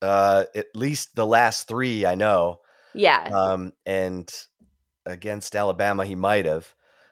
Uh, 0.01 0.43
at 0.56 0.67
least 0.75 1.15
the 1.15 1.25
last 1.25 1.67
three 1.67 2.06
I 2.06 2.15
know. 2.15 2.60
Yeah, 2.93 3.30
Um, 3.32 3.73
and 3.86 4.32
against 5.06 5.56
Alabama, 5.56 6.06
he 6.06 6.15
might 6.15 6.45
have. 6.45 6.67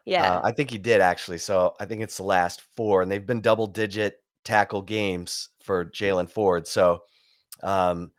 yeah, 0.05 0.33
Uh, 0.33 0.41
I 0.43 0.51
think 0.51 0.69
he 0.69 0.77
did 0.77 1.01
actually. 1.01 1.37
So 1.37 1.75
I 1.79 1.85
think 1.85 2.01
it's 2.01 2.17
the 2.17 2.23
last 2.23 2.61
four, 2.75 3.01
and 3.01 3.11
they've 3.11 3.25
been 3.25 3.41
double 3.41 3.67
digit 3.67 4.17
tackle 4.43 4.81
games 4.81 5.49
for 5.63 5.85
Jaylan 5.85 6.29
Ford. 6.29 6.67
So, 6.67 7.01
um, 7.63 8.11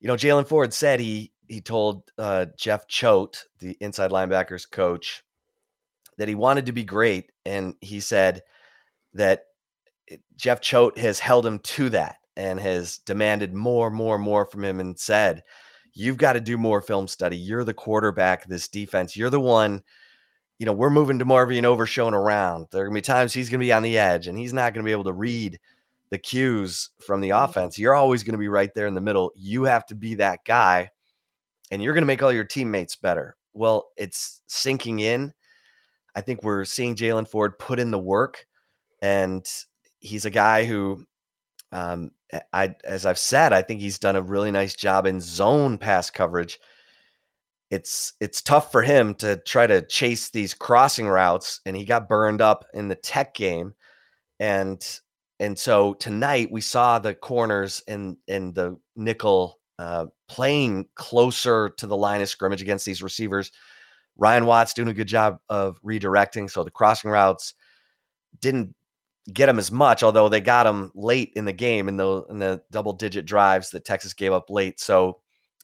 you 0.00 0.08
know, 0.08 0.14
Jaylan 0.14 0.46
Ford 0.46 0.72
said 0.74 1.00
he 1.00 1.32
he 1.48 1.60
told 1.60 2.04
uh, 2.18 2.46
Jeff 2.56 2.86
Choate, 2.88 3.44
the 3.60 3.76
inside 3.80 4.10
linebackers 4.10 4.70
coach, 4.70 5.22
that 6.18 6.28
he 6.28 6.34
wanted 6.34 6.66
to 6.66 6.72
be 6.72 6.84
great, 6.84 7.32
and 7.44 7.74
he 7.80 8.00
said 8.00 8.42
that 9.14 9.44
eh, 10.10 10.16
Jeff 10.36 10.60
Choate 10.60 10.98
has 10.98 11.18
held 11.18 11.46
him 11.46 11.58
to 11.60 11.88
that 11.90 12.16
and 12.36 12.58
has 12.60 12.98
demanded 12.98 13.54
more, 13.54 13.90
more, 13.90 14.18
more 14.18 14.44
from 14.44 14.64
him, 14.64 14.80
and 14.80 14.98
said, 14.98 15.42
"You've 15.94 16.16
got 16.16 16.34
to 16.34 16.40
do 16.40 16.58
more 16.58 16.80
film 16.80 17.08
study. 17.08 17.36
You're 17.36 17.64
the 17.64 17.74
quarterback 17.74 18.44
of 18.44 18.50
this 18.50 18.68
defense. 18.68 19.16
You're 19.16 19.30
the 19.30 19.40
one." 19.40 19.82
you 20.58 20.66
know, 20.66 20.72
we're 20.72 20.90
moving 20.90 21.18
to 21.18 21.24
Marvin 21.24 21.64
Overshown 21.64 22.14
around. 22.14 22.68
There 22.70 22.82
are 22.82 22.86
gonna 22.86 22.94
be 22.94 23.02
times 23.02 23.32
he's 23.32 23.50
gonna 23.50 23.58
be 23.58 23.72
on 23.72 23.82
the 23.82 23.98
edge 23.98 24.28
and 24.28 24.38
he's 24.38 24.52
not 24.52 24.72
gonna 24.72 24.84
be 24.84 24.92
able 24.92 25.04
to 25.04 25.12
read 25.12 25.58
the 26.10 26.18
cues 26.18 26.90
from 27.04 27.20
the 27.20 27.30
mm-hmm. 27.30 27.44
offense. 27.44 27.78
You're 27.78 27.94
always 27.94 28.22
gonna 28.22 28.38
be 28.38 28.48
right 28.48 28.72
there 28.74 28.86
in 28.86 28.94
the 28.94 29.00
middle. 29.00 29.32
You 29.34 29.64
have 29.64 29.86
to 29.86 29.94
be 29.94 30.14
that 30.16 30.40
guy, 30.44 30.90
and 31.70 31.82
you're 31.82 31.94
gonna 31.94 32.06
make 32.06 32.22
all 32.22 32.32
your 32.32 32.44
teammates 32.44 32.96
better. 32.96 33.36
Well, 33.52 33.90
it's 33.96 34.42
sinking 34.46 35.00
in. 35.00 35.32
I 36.14 36.20
think 36.20 36.42
we're 36.42 36.64
seeing 36.64 36.94
Jaylan 36.94 37.28
Ford 37.28 37.58
put 37.58 37.80
in 37.80 37.90
the 37.90 37.98
work, 37.98 38.46
and 39.04 39.46
he's 40.00 40.24
a 40.24 40.30
guy 40.30 40.64
who, 40.64 41.04
um, 41.72 42.10
I 42.54 42.74
as 42.84 43.04
I've 43.04 43.18
said, 43.18 43.52
I 43.52 43.60
think 43.60 43.82
he's 43.82 43.98
done 43.98 44.16
a 44.16 44.22
really 44.22 44.50
nice 44.50 44.74
job 44.74 45.04
in 45.06 45.20
zone 45.20 45.76
pass 45.76 46.08
coverage. 46.10 46.58
It's 47.70 48.14
it's 48.18 48.40
tough 48.40 48.72
for 48.72 48.80
him 48.80 49.14
to 49.16 49.36
try 49.36 49.66
to 49.66 49.82
chase 49.82 50.30
these 50.30 50.54
crossing 50.54 51.06
routes 51.06 51.60
and 51.66 51.76
he 51.76 51.84
got 51.84 52.08
burned 52.08 52.40
up 52.40 52.64
in 52.72 52.88
the 52.88 52.94
tech 52.94 53.34
game 53.34 53.74
and 54.40 55.00
and 55.38 55.58
so 55.58 55.94
tonight 55.94 56.50
we 56.50 56.62
saw 56.62 56.98
the 56.98 57.14
corners 57.14 57.82
and 57.86 58.16
and 58.26 58.54
the 58.54 58.78
nickel 58.96 59.60
uh, 59.78 60.06
playing 60.28 60.88
closer 60.94 61.68
to 61.76 61.86
the 61.86 61.96
line 61.96 62.22
of 62.22 62.28
scrimmage 62.30 62.62
against 62.62 62.86
these 62.86 63.02
receivers. 63.02 63.52
Ryan 64.16 64.46
watts 64.46 64.72
doing 64.72 64.88
a 64.88 64.94
good 64.94 65.08
job 65.08 65.38
of 65.50 65.78
redirecting 65.82 66.50
so 66.50 66.64
the 66.64 66.70
crossing 66.70 67.10
routes 67.10 67.52
didn't 68.40 68.74
get 69.32 69.48
him 69.48 69.58
as 69.58 69.72
much 69.72 70.02
although 70.02 70.28
they 70.28 70.40
got 70.40 70.66
him 70.66 70.90
late 70.94 71.32
in 71.34 71.46
the 71.46 71.52
game 71.52 71.88
in 71.88 71.96
the 71.96 72.22
in 72.28 72.38
the 72.38 72.60
double 72.70 72.92
digit 72.92 73.24
drives 73.24 73.70
that 73.70 73.84
texas 73.84 74.12
gave 74.12 74.32
up 74.32 74.50
late 74.50 74.78
so 74.78 75.18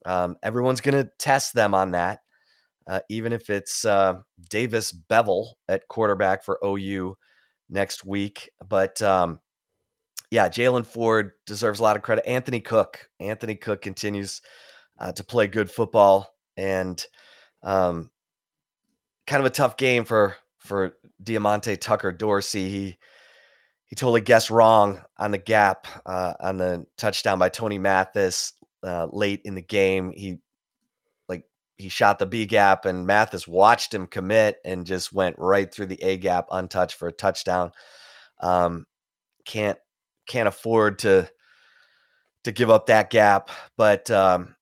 um, 0.06 0.36
everyone's 0.42 0.80
going 0.80 1.02
to 1.02 1.10
test 1.18 1.54
them 1.54 1.74
on 1.74 1.90
that, 1.92 2.20
uh, 2.86 3.00
even 3.08 3.32
if 3.32 3.50
it's 3.50 3.84
uh, 3.84 4.14
Davis 4.48 4.92
Beville 4.92 5.56
at 5.68 5.88
quarterback 5.88 6.44
for 6.44 6.58
OU 6.64 7.16
next 7.68 8.04
week. 8.04 8.50
But 8.66 9.00
um, 9.02 9.40
yeah, 10.30 10.48
Jaylan 10.48 10.86
Ford 10.86 11.32
deserves 11.46 11.80
a 11.80 11.82
lot 11.82 11.96
of 11.96 12.02
credit. 12.02 12.26
Anthony 12.26 12.60
Cook, 12.60 13.08
Anthony 13.18 13.54
Cook 13.54 13.82
continues 13.82 14.40
uh, 14.98 15.12
to 15.12 15.24
play 15.24 15.46
good 15.46 15.70
football, 15.70 16.34
and 16.56 17.04
um, 17.62 18.10
kind 19.26 19.40
of 19.40 19.46
a 19.46 19.54
tough 19.54 19.76
game 19.76 20.04
for 20.04 20.36
for 20.58 20.96
Diamante 21.22 21.76
Tucker 21.76 22.12
Dorsey. 22.12 22.68
He 22.68 22.98
he 23.90 23.96
totally 23.96 24.20
guessed 24.20 24.50
wrong 24.50 25.00
on 25.18 25.32
the 25.32 25.38
gap 25.38 25.86
uh, 26.06 26.34
on 26.40 26.56
the 26.58 26.86
touchdown 26.96 27.40
by 27.40 27.48
Tony 27.48 27.76
Mathis 27.76 28.52
uh, 28.84 29.08
late 29.10 29.42
in 29.44 29.56
the 29.56 29.62
game. 29.62 30.12
He 30.16 30.38
like 31.28 31.44
he 31.76 31.88
shot 31.88 32.20
the 32.20 32.26
B 32.26 32.46
gap, 32.46 32.84
and 32.84 33.04
Mathis 33.04 33.48
watched 33.48 33.92
him 33.92 34.06
commit 34.06 34.58
and 34.64 34.86
just 34.86 35.12
went 35.12 35.36
right 35.38 35.72
through 35.72 35.86
the 35.86 36.00
A 36.04 36.16
gap 36.16 36.46
untouched 36.52 36.96
for 36.96 37.08
a 37.08 37.12
touchdown. 37.12 37.72
Um, 38.38 38.86
can't 39.44 39.78
can't 40.28 40.48
afford 40.48 41.00
to 41.00 41.28
to 42.44 42.52
give 42.52 42.70
up 42.70 42.86
that 42.86 43.10
gap, 43.10 43.50
but 43.76 44.08
um, 44.12 44.54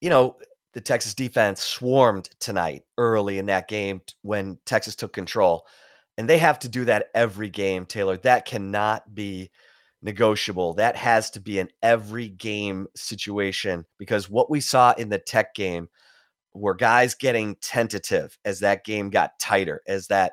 you 0.00 0.08
know 0.08 0.36
the 0.72 0.80
Texas 0.80 1.12
defense 1.14 1.62
swarmed 1.62 2.30
tonight 2.40 2.84
early 2.96 3.38
in 3.38 3.46
that 3.46 3.68
game 3.68 4.00
when 4.22 4.58
Texas 4.64 4.96
took 4.96 5.12
control, 5.12 5.66
and 6.18 6.28
they 6.28 6.36
have 6.38 6.58
to 6.58 6.68
do 6.68 6.84
that 6.84 7.06
every 7.14 7.48
game. 7.48 7.86
Taylor, 7.86 8.16
that 8.18 8.44
cannot 8.44 9.14
be 9.14 9.50
negotiable. 10.02 10.74
That 10.74 10.96
has 10.96 11.30
to 11.30 11.40
be 11.40 11.60
an 11.60 11.68
every 11.80 12.28
game 12.28 12.88
situation 12.96 13.86
because 13.98 14.28
what 14.28 14.50
we 14.50 14.60
saw 14.60 14.92
in 14.98 15.08
the 15.08 15.18
Tech 15.18 15.54
game 15.54 15.88
were 16.54 16.74
guys 16.74 17.14
getting 17.14 17.54
tentative 17.56 18.36
as 18.44 18.58
that 18.60 18.84
game 18.84 19.10
got 19.10 19.38
tighter, 19.38 19.80
as 19.86 20.08
that 20.08 20.32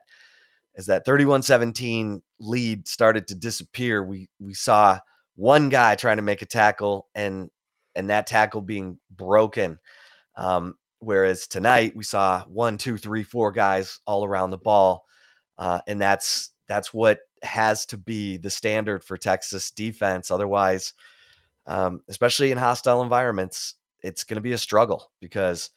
as 0.76 0.88
that 0.88 1.06
31-17 1.06 2.20
lead 2.40 2.88
started 2.88 3.28
to 3.28 3.36
disappear. 3.36 4.04
We 4.04 4.28
we 4.40 4.56
saw 4.56 5.00
one 5.36 5.70
guy 5.70 5.96
trying 5.96 6.18
to 6.18 6.24
make 6.24 6.42
a 6.42 6.48
tackle 6.48 7.08
and 7.14 7.52
and 7.96 8.10
that 8.10 8.26
tackle 8.26 8.62
being 8.62 8.98
broken. 9.12 9.78
Um, 10.36 10.78
whereas 10.98 11.46
tonight 11.48 11.96
we 11.96 12.04
saw 12.04 12.44
one, 12.46 12.80
two, 12.80 12.98
three, 12.98 13.24
four 13.24 13.52
guys 13.52 14.00
all 14.08 14.26
around 14.26 14.50
the 14.50 14.58
ball, 14.58 15.06
uh, 15.58 15.80
and 15.88 16.02
that's 16.02 16.52
that's 16.68 16.94
what 16.94 17.20
has 17.44 17.86
to 17.88 17.98
be 17.98 18.38
the 18.38 18.50
standard 18.50 19.04
for 19.04 19.18
Texas 19.18 19.72
defense. 19.72 20.32
Otherwise, 20.32 20.94
um, 21.68 22.02
especially 22.08 22.52
in 22.52 22.58
hostile 22.58 23.02
environments, 23.02 23.76
it's 24.02 24.24
going 24.24 24.36
to 24.36 24.42
be 24.42 24.54
a 24.54 24.58
struggle 24.58 25.12
because 25.20 25.72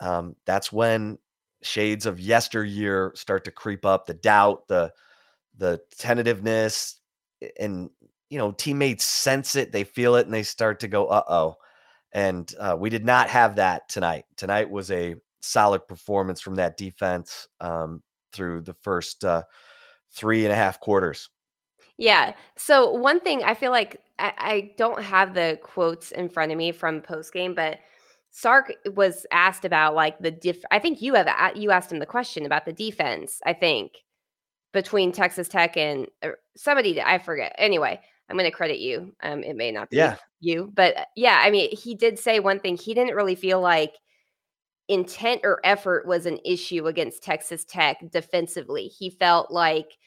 um, 0.00 0.36
that's 0.46 0.72
when 0.72 1.18
shades 1.62 2.06
of 2.06 2.20
yesteryear 2.20 3.12
start 3.14 3.44
to 3.44 3.50
creep 3.50 3.84
up. 3.84 4.06
The 4.06 4.14
doubt, 4.14 4.68
the 4.68 4.92
the 5.56 5.80
tentativeness, 5.98 6.96
and 7.58 7.90
you 8.30 8.38
know 8.38 8.52
teammates 8.52 9.04
sense 9.04 9.56
it, 9.56 9.72
they 9.72 9.84
feel 9.84 10.14
it, 10.16 10.26
and 10.26 10.34
they 10.34 10.42
start 10.42 10.80
to 10.80 10.88
go, 10.88 11.06
"Uh 11.08 11.24
oh." 11.28 11.56
And 12.12 12.52
uh, 12.58 12.76
we 12.78 12.90
did 12.90 13.04
not 13.04 13.28
have 13.28 13.56
that 13.56 13.88
tonight. 13.88 14.24
Tonight 14.36 14.70
was 14.70 14.90
a 14.90 15.16
solid 15.40 15.86
performance 15.86 16.40
from 16.40 16.54
that 16.56 16.76
defense 16.76 17.48
um, 17.60 18.02
through 18.32 18.62
the 18.62 18.74
first 18.74 19.24
uh, 19.24 19.42
three 20.12 20.44
and 20.44 20.52
a 20.52 20.56
half 20.56 20.80
quarters. 20.80 21.28
Yeah. 21.96 22.34
So 22.56 22.92
one 22.92 23.20
thing 23.20 23.42
I 23.42 23.54
feel 23.54 23.72
like 23.72 24.00
I, 24.18 24.32
I 24.38 24.70
don't 24.78 25.02
have 25.02 25.34
the 25.34 25.58
quotes 25.62 26.12
in 26.12 26.28
front 26.28 26.52
of 26.52 26.58
me 26.58 26.72
from 26.72 27.00
post 27.00 27.32
game, 27.32 27.54
but 27.54 27.78
Sark 28.30 28.72
was 28.94 29.26
asked 29.32 29.64
about 29.64 29.94
like 29.94 30.18
the 30.20 30.30
diff. 30.30 30.62
I 30.70 30.78
think 30.78 31.02
you 31.02 31.14
have 31.14 31.28
you 31.56 31.70
asked 31.70 31.90
him 31.90 31.98
the 31.98 32.06
question 32.06 32.46
about 32.46 32.66
the 32.66 32.72
defense. 32.72 33.40
I 33.44 33.52
think 33.52 33.92
between 34.72 35.12
Texas 35.12 35.48
Tech 35.48 35.76
and 35.76 36.06
somebody 36.56 37.00
I 37.00 37.18
forget. 37.18 37.54
Anyway, 37.58 38.00
I'm 38.28 38.36
going 38.36 38.50
to 38.50 38.56
credit 38.56 38.78
you. 38.78 39.12
Um, 39.22 39.42
it 39.42 39.56
may 39.56 39.72
not 39.72 39.90
be 39.90 39.96
yeah. 39.96 40.16
you, 40.40 40.70
but 40.74 40.96
uh, 40.96 41.04
yeah, 41.16 41.40
I 41.42 41.50
mean, 41.50 41.74
he 41.74 41.94
did 41.94 42.18
say 42.18 42.40
one 42.40 42.60
thing. 42.60 42.76
He 42.76 42.94
didn't 42.94 43.16
really 43.16 43.34
feel 43.34 43.60
like 43.60 43.94
intent 44.88 45.42
or 45.44 45.60
effort 45.64 46.06
was 46.06 46.26
an 46.26 46.38
issue 46.44 46.86
against 46.86 47.22
Texas 47.22 47.64
Tech 47.64 47.98
defensively. 48.10 48.88
He 48.88 49.10
felt 49.10 49.50
like 49.50 49.98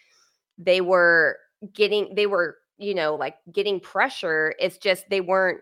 they 0.57 0.81
were 0.81 1.37
getting 1.73 2.13
they 2.15 2.25
were 2.25 2.57
you 2.77 2.95
know 2.95 3.15
like 3.15 3.35
getting 3.51 3.79
pressure 3.79 4.55
it's 4.59 4.77
just 4.77 5.07
they 5.09 5.21
weren't 5.21 5.59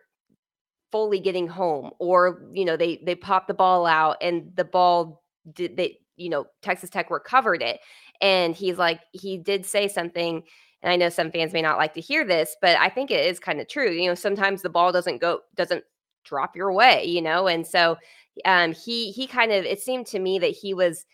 fully 0.91 1.19
getting 1.19 1.47
home 1.47 1.91
or 1.99 2.41
you 2.53 2.65
know 2.65 2.77
they 2.77 3.01
they 3.05 3.15
popped 3.15 3.47
the 3.47 3.53
ball 3.53 3.85
out 3.85 4.17
and 4.21 4.51
the 4.55 4.63
ball 4.63 5.23
did 5.53 5.75
they 5.77 5.97
you 6.15 6.29
know 6.29 6.45
Texas 6.61 6.89
Tech 6.89 7.11
recovered 7.11 7.61
it 7.61 7.79
and 8.21 8.55
he's 8.55 8.77
like 8.77 9.01
he 9.11 9.37
did 9.37 9.65
say 9.65 9.87
something 9.87 10.41
and 10.81 10.91
I 10.91 10.95
know 10.95 11.09
some 11.09 11.31
fans 11.31 11.53
may 11.53 11.61
not 11.61 11.77
like 11.77 11.93
to 11.95 12.01
hear 12.01 12.25
this 12.25 12.55
but 12.61 12.77
I 12.77 12.89
think 12.89 13.11
it 13.11 13.25
is 13.25 13.39
kind 13.39 13.59
of 13.59 13.67
true 13.67 13.91
you 13.91 14.07
know 14.07 14.15
sometimes 14.15 14.61
the 14.61 14.69
ball 14.69 14.91
doesn't 14.91 15.21
go 15.21 15.41
doesn't 15.55 15.83
drop 16.23 16.55
your 16.55 16.71
way 16.71 17.05
you 17.05 17.21
know 17.21 17.47
and 17.47 17.65
so 17.65 17.97
um 18.45 18.71
he 18.73 19.11
he 19.11 19.27
kind 19.27 19.51
of 19.51 19.65
it 19.65 19.81
seemed 19.81 20.05
to 20.05 20.19
me 20.19 20.39
that 20.39 20.47
he 20.51 20.73
was 20.73 21.05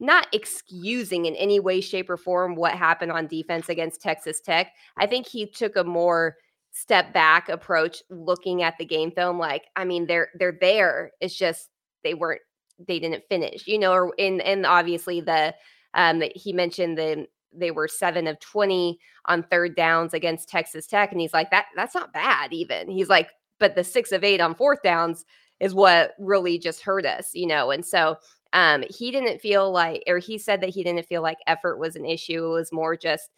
not 0.00 0.26
excusing 0.32 1.26
in 1.26 1.36
any 1.36 1.60
way, 1.60 1.80
shape, 1.80 2.10
or 2.10 2.16
form 2.16 2.56
what 2.56 2.74
happened 2.74 3.12
on 3.12 3.28
defense 3.28 3.68
against 3.68 4.02
Texas 4.02 4.40
Tech. 4.40 4.72
I 4.98 5.06
think 5.06 5.26
he 5.26 5.46
took 5.46 5.76
a 5.76 5.84
more 5.84 6.34
step 6.74 7.12
back 7.12 7.48
approach 7.48 8.02
looking 8.10 8.62
at 8.62 8.76
the 8.78 8.84
game 8.84 9.12
film 9.12 9.38
like 9.38 9.62
i 9.76 9.84
mean 9.84 10.08
they're 10.08 10.28
they're 10.40 10.58
there 10.60 11.12
it's 11.20 11.36
just 11.36 11.68
they 12.02 12.14
weren't 12.14 12.40
they 12.88 12.98
didn't 12.98 13.22
finish 13.28 13.68
you 13.68 13.78
know 13.78 13.92
or 13.92 14.12
in 14.18 14.40
and 14.40 14.66
obviously 14.66 15.20
the 15.20 15.54
um 15.94 16.20
he 16.34 16.52
mentioned 16.52 16.98
the 16.98 17.26
they 17.56 17.70
were 17.70 17.86
7 17.86 18.26
of 18.26 18.40
20 18.40 18.98
on 19.26 19.44
third 19.44 19.76
downs 19.76 20.14
against 20.14 20.48
Texas 20.48 20.88
Tech 20.88 21.12
and 21.12 21.20
he's 21.20 21.32
like 21.32 21.48
that 21.52 21.66
that's 21.76 21.94
not 21.94 22.12
bad 22.12 22.52
even 22.52 22.90
he's 22.90 23.08
like 23.08 23.30
but 23.64 23.74
the 23.74 23.84
6 23.84 24.12
of 24.12 24.22
8 24.22 24.40
on 24.40 24.54
fourth 24.54 24.82
downs 24.82 25.24
is 25.58 25.74
what 25.74 26.12
really 26.18 26.58
just 26.58 26.82
hurt 26.82 27.06
us 27.06 27.30
you 27.32 27.46
know 27.46 27.70
and 27.70 27.86
so 27.86 28.18
um, 28.54 28.84
he 28.88 29.10
didn't 29.10 29.40
feel 29.40 29.70
like, 29.72 30.04
or 30.06 30.18
he 30.18 30.38
said 30.38 30.60
that 30.60 30.70
he 30.70 30.84
didn't 30.84 31.06
feel 31.06 31.22
like 31.22 31.38
effort 31.48 31.76
was 31.76 31.96
an 31.96 32.06
issue. 32.06 32.46
It 32.46 32.50
was 32.50 32.72
more 32.72 32.96
just, 32.96 33.30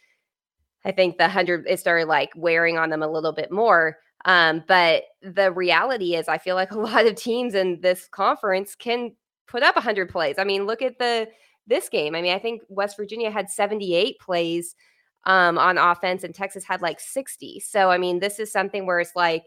I 0.85 0.93
think 0.93 1.17
the 1.17 1.27
hundred 1.27 1.65
it 1.67 1.81
started 1.81 2.07
like 2.07 2.31
wearing 2.37 2.77
on 2.77 2.91
them 2.91 3.03
a 3.03 3.11
little 3.11 3.33
bit 3.33 3.51
more. 3.51 3.97
Um, 4.27 4.63
but 4.69 5.05
the 5.23 5.51
reality 5.53 6.15
is, 6.15 6.29
I 6.29 6.37
feel 6.37 6.55
like 6.55 6.71
a 6.73 6.79
lot 6.79 7.07
of 7.07 7.17
teams 7.17 7.55
in 7.55 7.81
this 7.81 8.07
conference 8.09 8.75
can 8.75 9.13
put 9.49 9.63
up 9.63 9.75
100 9.75 10.11
plays. 10.11 10.37
I 10.39 10.45
mean, 10.45 10.67
look 10.67 10.83
at 10.83 10.99
the 10.99 11.29
this 11.67 11.89
game. 11.89 12.15
I 12.15 12.21
mean, 12.21 12.35
I 12.35 12.39
think 12.39 12.63
West 12.69 12.97
Virginia 12.97 13.31
had 13.31 13.51
78 13.51 14.21
plays 14.21 14.77
um, 15.25 15.57
on 15.57 15.79
offense, 15.79 16.25
and 16.25 16.35
Texas 16.35 16.65
had 16.65 16.83
like 16.83 17.01
60. 17.01 17.61
So, 17.61 17.91
I 17.91 17.97
mean, 17.97 18.21
this 18.21 18.39
is 18.39 18.53
something 18.53 18.87
where 18.87 19.01
it's 19.01 19.17
like 19.17 19.45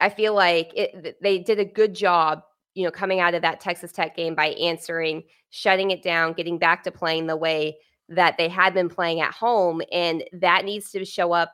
I 0.00 0.08
feel 0.10 0.34
like 0.34 0.70
it, 0.74 1.16
they 1.20 1.38
did 1.38 1.58
a 1.58 1.64
good 1.64 1.94
job 1.94 2.42
you 2.78 2.84
know, 2.84 2.92
coming 2.92 3.18
out 3.18 3.34
of 3.34 3.42
that 3.42 3.58
Texas 3.58 3.90
Tech 3.90 4.14
game 4.14 4.36
by 4.36 4.50
answering, 4.50 5.24
shutting 5.50 5.90
it 5.90 6.00
down, 6.00 6.32
getting 6.32 6.58
back 6.58 6.84
to 6.84 6.92
playing 6.92 7.26
the 7.26 7.36
way 7.36 7.76
that 8.08 8.36
they 8.38 8.48
had 8.48 8.72
been 8.72 8.88
playing 8.88 9.20
at 9.20 9.34
home. 9.34 9.82
And 9.90 10.22
that 10.32 10.64
needs 10.64 10.92
to 10.92 11.04
show 11.04 11.32
up 11.32 11.52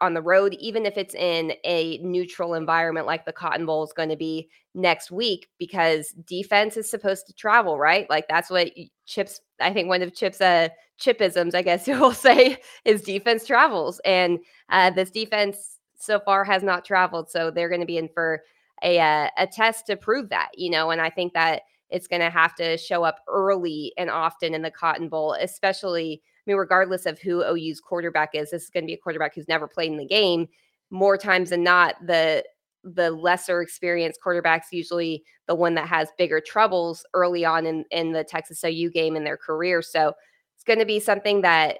on 0.00 0.14
the 0.14 0.22
road, 0.22 0.54
even 0.60 0.86
if 0.86 0.96
it's 0.96 1.16
in 1.16 1.54
a 1.64 1.98
neutral 1.98 2.54
environment 2.54 3.04
like 3.04 3.24
the 3.24 3.32
Cotton 3.32 3.66
Bowl 3.66 3.82
is 3.82 3.92
going 3.92 4.10
to 4.10 4.16
be 4.16 4.48
next 4.72 5.10
week, 5.10 5.48
because 5.58 6.10
defense 6.24 6.76
is 6.76 6.88
supposed 6.88 7.26
to 7.26 7.34
travel, 7.34 7.76
right? 7.76 8.08
Like 8.08 8.28
that's 8.28 8.48
what 8.48 8.70
Chips, 9.06 9.40
I 9.60 9.72
think 9.72 9.88
one 9.88 10.02
of 10.02 10.14
Chip's 10.14 10.40
uh, 10.40 10.68
chipisms, 11.00 11.52
I 11.56 11.62
guess 11.62 11.88
you 11.88 11.98
will 11.98 12.14
say, 12.14 12.58
is 12.84 13.02
defense 13.02 13.44
travels. 13.44 14.00
And 14.04 14.38
uh, 14.68 14.90
this 14.90 15.10
defense 15.10 15.79
so 16.00 16.20
far 16.20 16.44
has 16.44 16.62
not 16.62 16.84
traveled. 16.84 17.30
So 17.30 17.50
they're 17.50 17.68
going 17.68 17.80
to 17.80 17.86
be 17.86 17.98
in 17.98 18.08
for 18.08 18.42
a 18.82 18.98
uh, 18.98 19.28
a 19.36 19.46
test 19.46 19.86
to 19.86 19.96
prove 19.96 20.28
that, 20.30 20.50
you 20.54 20.70
know, 20.70 20.90
and 20.90 21.00
I 21.00 21.10
think 21.10 21.34
that 21.34 21.62
it's 21.90 22.06
going 22.06 22.20
to 22.20 22.30
have 22.30 22.54
to 22.54 22.78
show 22.78 23.02
up 23.02 23.20
early 23.28 23.92
and 23.98 24.08
often 24.08 24.54
in 24.54 24.62
the 24.62 24.70
Cotton 24.70 25.08
Bowl, 25.08 25.36
especially 25.40 26.22
I 26.24 26.42
mean 26.46 26.56
regardless 26.56 27.06
of 27.06 27.18
who 27.18 27.44
OU's 27.44 27.80
quarterback 27.80 28.30
is, 28.34 28.50
this 28.50 28.64
is 28.64 28.70
going 28.70 28.84
to 28.84 28.86
be 28.86 28.94
a 28.94 28.98
quarterback 28.98 29.34
who's 29.34 29.48
never 29.48 29.68
played 29.68 29.92
in 29.92 29.98
the 29.98 30.06
game. 30.06 30.48
More 30.90 31.16
times 31.16 31.50
than 31.50 31.62
not, 31.62 31.94
the 32.04 32.44
the 32.82 33.10
lesser 33.10 33.60
experienced 33.60 34.20
quarterbacks 34.24 34.72
usually 34.72 35.22
the 35.46 35.54
one 35.54 35.74
that 35.74 35.86
has 35.86 36.08
bigger 36.16 36.40
troubles 36.40 37.04
early 37.12 37.44
on 37.44 37.66
in 37.66 37.84
in 37.90 38.12
the 38.12 38.24
Texas 38.24 38.64
OU 38.64 38.90
game 38.90 39.16
in 39.16 39.24
their 39.24 39.36
career. 39.36 39.82
So 39.82 40.14
it's 40.54 40.64
going 40.64 40.78
to 40.78 40.86
be 40.86 41.00
something 41.00 41.42
that 41.42 41.78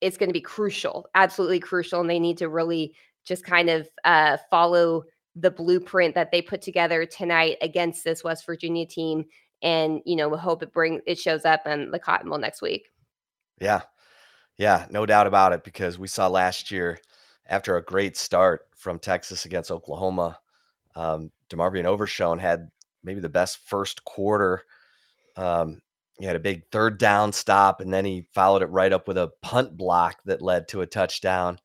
it's 0.00 0.16
going 0.16 0.30
to 0.30 0.34
be 0.34 0.40
crucial, 0.40 1.06
absolutely 1.14 1.60
crucial, 1.60 2.00
and 2.00 2.08
they 2.08 2.18
need 2.18 2.38
to 2.38 2.48
really 2.48 2.94
just 3.30 3.44
kind 3.44 3.70
of 3.70 3.88
uh, 4.04 4.36
follow 4.50 5.04
the 5.36 5.52
blueprint 5.52 6.16
that 6.16 6.32
they 6.32 6.42
put 6.42 6.60
together 6.60 7.06
tonight 7.06 7.56
against 7.62 8.02
this 8.02 8.24
West 8.24 8.44
Virginia 8.44 8.84
team. 8.84 9.24
And, 9.62 10.00
you 10.04 10.16
know, 10.16 10.28
we 10.28 10.36
hope 10.36 10.64
it 10.64 10.72
bring 10.72 11.00
it 11.06 11.16
shows 11.16 11.44
up 11.44 11.64
in 11.64 11.92
the 11.92 12.00
Cotton 12.00 12.28
Bowl 12.28 12.40
next 12.40 12.60
week. 12.60 12.90
Yeah. 13.60 13.82
Yeah, 14.58 14.86
no 14.90 15.06
doubt 15.06 15.28
about 15.28 15.52
it. 15.52 15.62
Because 15.62 15.96
we 15.96 16.08
saw 16.08 16.26
last 16.26 16.72
year 16.72 16.98
after 17.46 17.76
a 17.76 17.84
great 17.84 18.16
start 18.16 18.62
from 18.74 18.98
Texas 18.98 19.44
against 19.44 19.70
Oklahoma, 19.70 20.40
um, 20.96 21.30
DeMarvion 21.50 21.84
Overshown 21.84 22.40
had 22.40 22.68
maybe 23.04 23.20
the 23.20 23.28
best 23.28 23.58
first 23.64 24.04
quarter. 24.04 24.64
Um, 25.36 25.80
he 26.18 26.26
had 26.26 26.36
a 26.36 26.40
big 26.40 26.64
third 26.72 26.98
down 26.98 27.32
stop, 27.32 27.80
and 27.80 27.94
then 27.94 28.04
he 28.04 28.26
followed 28.34 28.62
it 28.62 28.66
right 28.66 28.92
up 28.92 29.06
with 29.06 29.16
a 29.16 29.30
punt 29.40 29.76
block 29.76 30.16
that 30.24 30.42
led 30.42 30.66
to 30.68 30.80
a 30.80 30.86
touchdown 30.86 31.60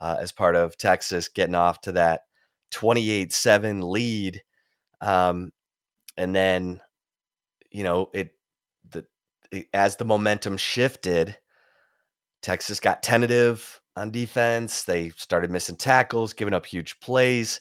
uh, 0.00 0.16
as 0.20 0.32
part 0.32 0.56
of 0.56 0.76
Texas 0.76 1.28
getting 1.28 1.54
off 1.54 1.80
to 1.82 1.92
that 1.92 2.22
28 2.70 3.32
7 3.32 3.80
lead. 3.90 4.42
Um, 5.00 5.52
and 6.16 6.34
then, 6.34 6.80
you 7.70 7.84
know, 7.84 8.10
it, 8.12 8.34
the, 8.90 9.04
it, 9.50 9.66
as 9.72 9.96
the 9.96 10.04
momentum 10.04 10.56
shifted, 10.56 11.36
Texas 12.42 12.80
got 12.80 13.02
tentative 13.02 13.80
on 13.96 14.10
defense. 14.10 14.84
They 14.84 15.10
started 15.10 15.50
missing 15.50 15.76
tackles, 15.76 16.32
giving 16.32 16.54
up 16.54 16.66
huge 16.66 16.98
plays. 17.00 17.60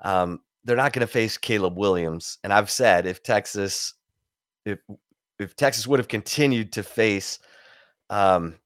Um, 0.00 0.40
they're 0.64 0.76
not 0.76 0.92
going 0.92 1.06
to 1.06 1.12
face 1.12 1.38
Caleb 1.38 1.76
Williams. 1.76 2.38
And 2.44 2.52
I've 2.52 2.70
said 2.70 3.06
if 3.06 3.22
Texas, 3.22 3.94
if 4.64 4.78
if 5.38 5.56
Texas 5.56 5.86
would 5.86 5.98
have 5.98 6.08
continued 6.08 6.72
to 6.72 6.82
face 6.82 7.38
um, 8.10 8.56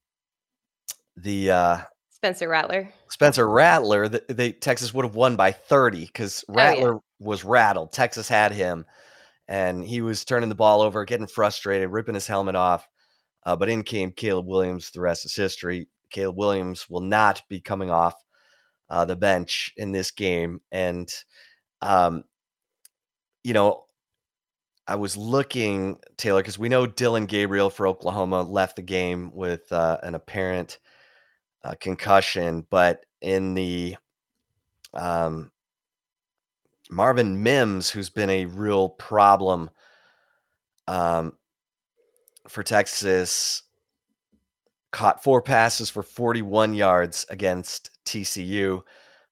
the 1.15 1.51
uh, 1.51 1.77
Spencer 2.25 2.49
Rattler, 2.49 2.91
Spencer 3.09 3.47
Rattler, 3.47 4.09
the, 4.09 4.23
they 4.29 4.51
Texas 4.51 4.95
would 4.95 5.05
have 5.05 5.13
won 5.13 5.35
by 5.35 5.51
30 5.51 6.05
because 6.05 6.43
Rattler 6.49 6.95
oh, 6.95 7.03
yeah. 7.19 7.27
was 7.27 7.43
rattled. 7.43 7.91
Texas 7.91 8.27
had 8.27 8.51
him, 8.51 8.83
and 9.47 9.85
he 9.85 10.01
was 10.01 10.25
turning 10.25 10.49
the 10.49 10.55
ball 10.55 10.81
over, 10.81 11.05
getting 11.05 11.27
frustrated, 11.27 11.89
ripping 11.91 12.15
his 12.15 12.25
helmet 12.25 12.55
off. 12.55 12.87
Uh, 13.45 13.55
but 13.55 13.69
in 13.69 13.83
came 13.83 14.11
Caleb 14.11 14.47
Williams. 14.47 14.89
The 14.89 15.01
rest 15.01 15.25
is 15.25 15.35
history. 15.35 15.87
Caleb 16.09 16.35
Williams 16.37 16.89
will 16.89 17.01
not 17.01 17.43
be 17.47 17.61
coming 17.61 17.91
off 17.91 18.15
uh, 18.89 19.05
the 19.05 19.15
bench 19.15 19.71
in 19.77 19.91
this 19.91 20.09
game, 20.09 20.61
and 20.71 21.07
um, 21.83 22.23
you 23.43 23.53
know, 23.53 23.83
I 24.87 24.95
was 24.95 25.15
looking 25.15 25.99
Taylor 26.17 26.41
because 26.41 26.57
we 26.57 26.69
know 26.69 26.87
Dillon 26.87 27.27
Gabriel 27.27 27.69
for 27.69 27.85
Oklahoma 27.87 28.41
left 28.41 28.77
the 28.77 28.81
game 28.81 29.29
with 29.31 29.71
uh, 29.71 29.99
an 30.01 30.15
apparent 30.15 30.79
uh, 31.65 31.73
concussion, 31.79 32.65
but 32.69 33.05
in 33.21 33.55
the 33.55 33.97
um, 34.93 35.51
Marvin 36.91 37.41
Mims, 37.41 37.89
who's 37.89 38.09
been 38.09 38.29
a 38.29 38.45
real 38.45 38.89
problem 38.89 39.71
um, 40.87 41.33
for 42.47 42.61
Texas, 42.61 43.63
caught 44.91 45.23
four 45.23 45.41
passes 45.41 45.89
for 45.89 46.03
41 46.03 46.75
yards 46.75 47.25
against 47.29 47.89
TCU. 48.05 48.81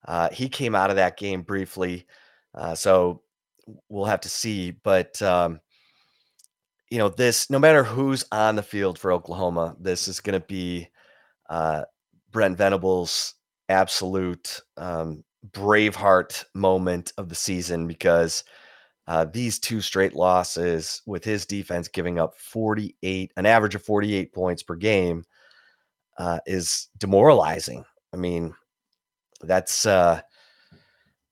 Uh, 0.05 0.29
he 0.31 0.49
came 0.49 0.73
out 0.73 0.89
of 0.89 0.95
that 0.95 1.17
game 1.17 1.43
briefly. 1.43 2.07
Uh, 2.55 2.73
so 2.73 3.21
we'll 3.89 4.05
have 4.05 4.21
to 4.21 4.29
see. 4.29 4.71
But, 4.71 5.21
um, 5.21 5.59
you 6.89 6.97
know, 6.97 7.09
this, 7.09 7.51
no 7.51 7.59
matter 7.59 7.83
who's 7.83 8.25
on 8.31 8.55
the 8.55 8.63
field 8.63 8.97
for 8.97 9.11
Oklahoma, 9.11 9.75
this 9.79 10.07
is 10.07 10.19
going 10.19 10.39
to 10.39 10.45
be 10.45 10.89
uh, 11.49 11.83
Brent 12.33 12.57
Venables' 12.57 13.35
absolute 13.69 14.59
um, 14.75 15.23
Braveheart 15.51 16.43
moment 16.53 17.13
of 17.17 17.29
the 17.29 17.35
season 17.35 17.87
because 17.87 18.43
uh, 19.07 19.25
these 19.25 19.59
two 19.59 19.79
straight 19.79 20.15
losses 20.15 21.01
with 21.05 21.23
his 21.23 21.45
defense 21.45 21.87
giving 21.87 22.19
up 22.19 22.35
48, 22.37 23.31
an 23.37 23.45
average 23.45 23.75
of 23.75 23.83
48 23.83 24.33
points 24.33 24.63
per 24.63 24.75
game, 24.75 25.23
uh, 26.17 26.39
is 26.45 26.89
demoralizing. 26.97 27.85
I 28.13 28.17
mean, 28.17 28.53
that's 29.41 29.85
uh, 29.85 30.21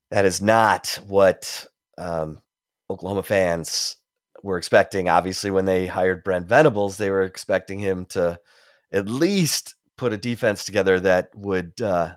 that 0.09 0.25
is 0.25 0.41
not 0.41 0.99
what 1.07 1.65
um, 1.97 2.41
Oklahoma 2.89 3.23
fans 3.23 3.97
were 4.43 4.57
expecting. 4.57 5.07
Obviously, 5.07 5.51
when 5.51 5.65
they 5.65 5.87
hired 5.87 6.23
Brent 6.23 6.47
Venables, 6.47 6.97
they 6.97 7.09
were 7.09 7.23
expecting 7.23 7.79
him 7.79 8.05
to 8.07 8.39
at 8.91 9.07
least 9.07 9.75
put 10.01 10.13
a 10.13 10.17
defense 10.17 10.65
together 10.65 10.99
that 10.99 11.29
would 11.35 11.79
uh, 11.79 12.11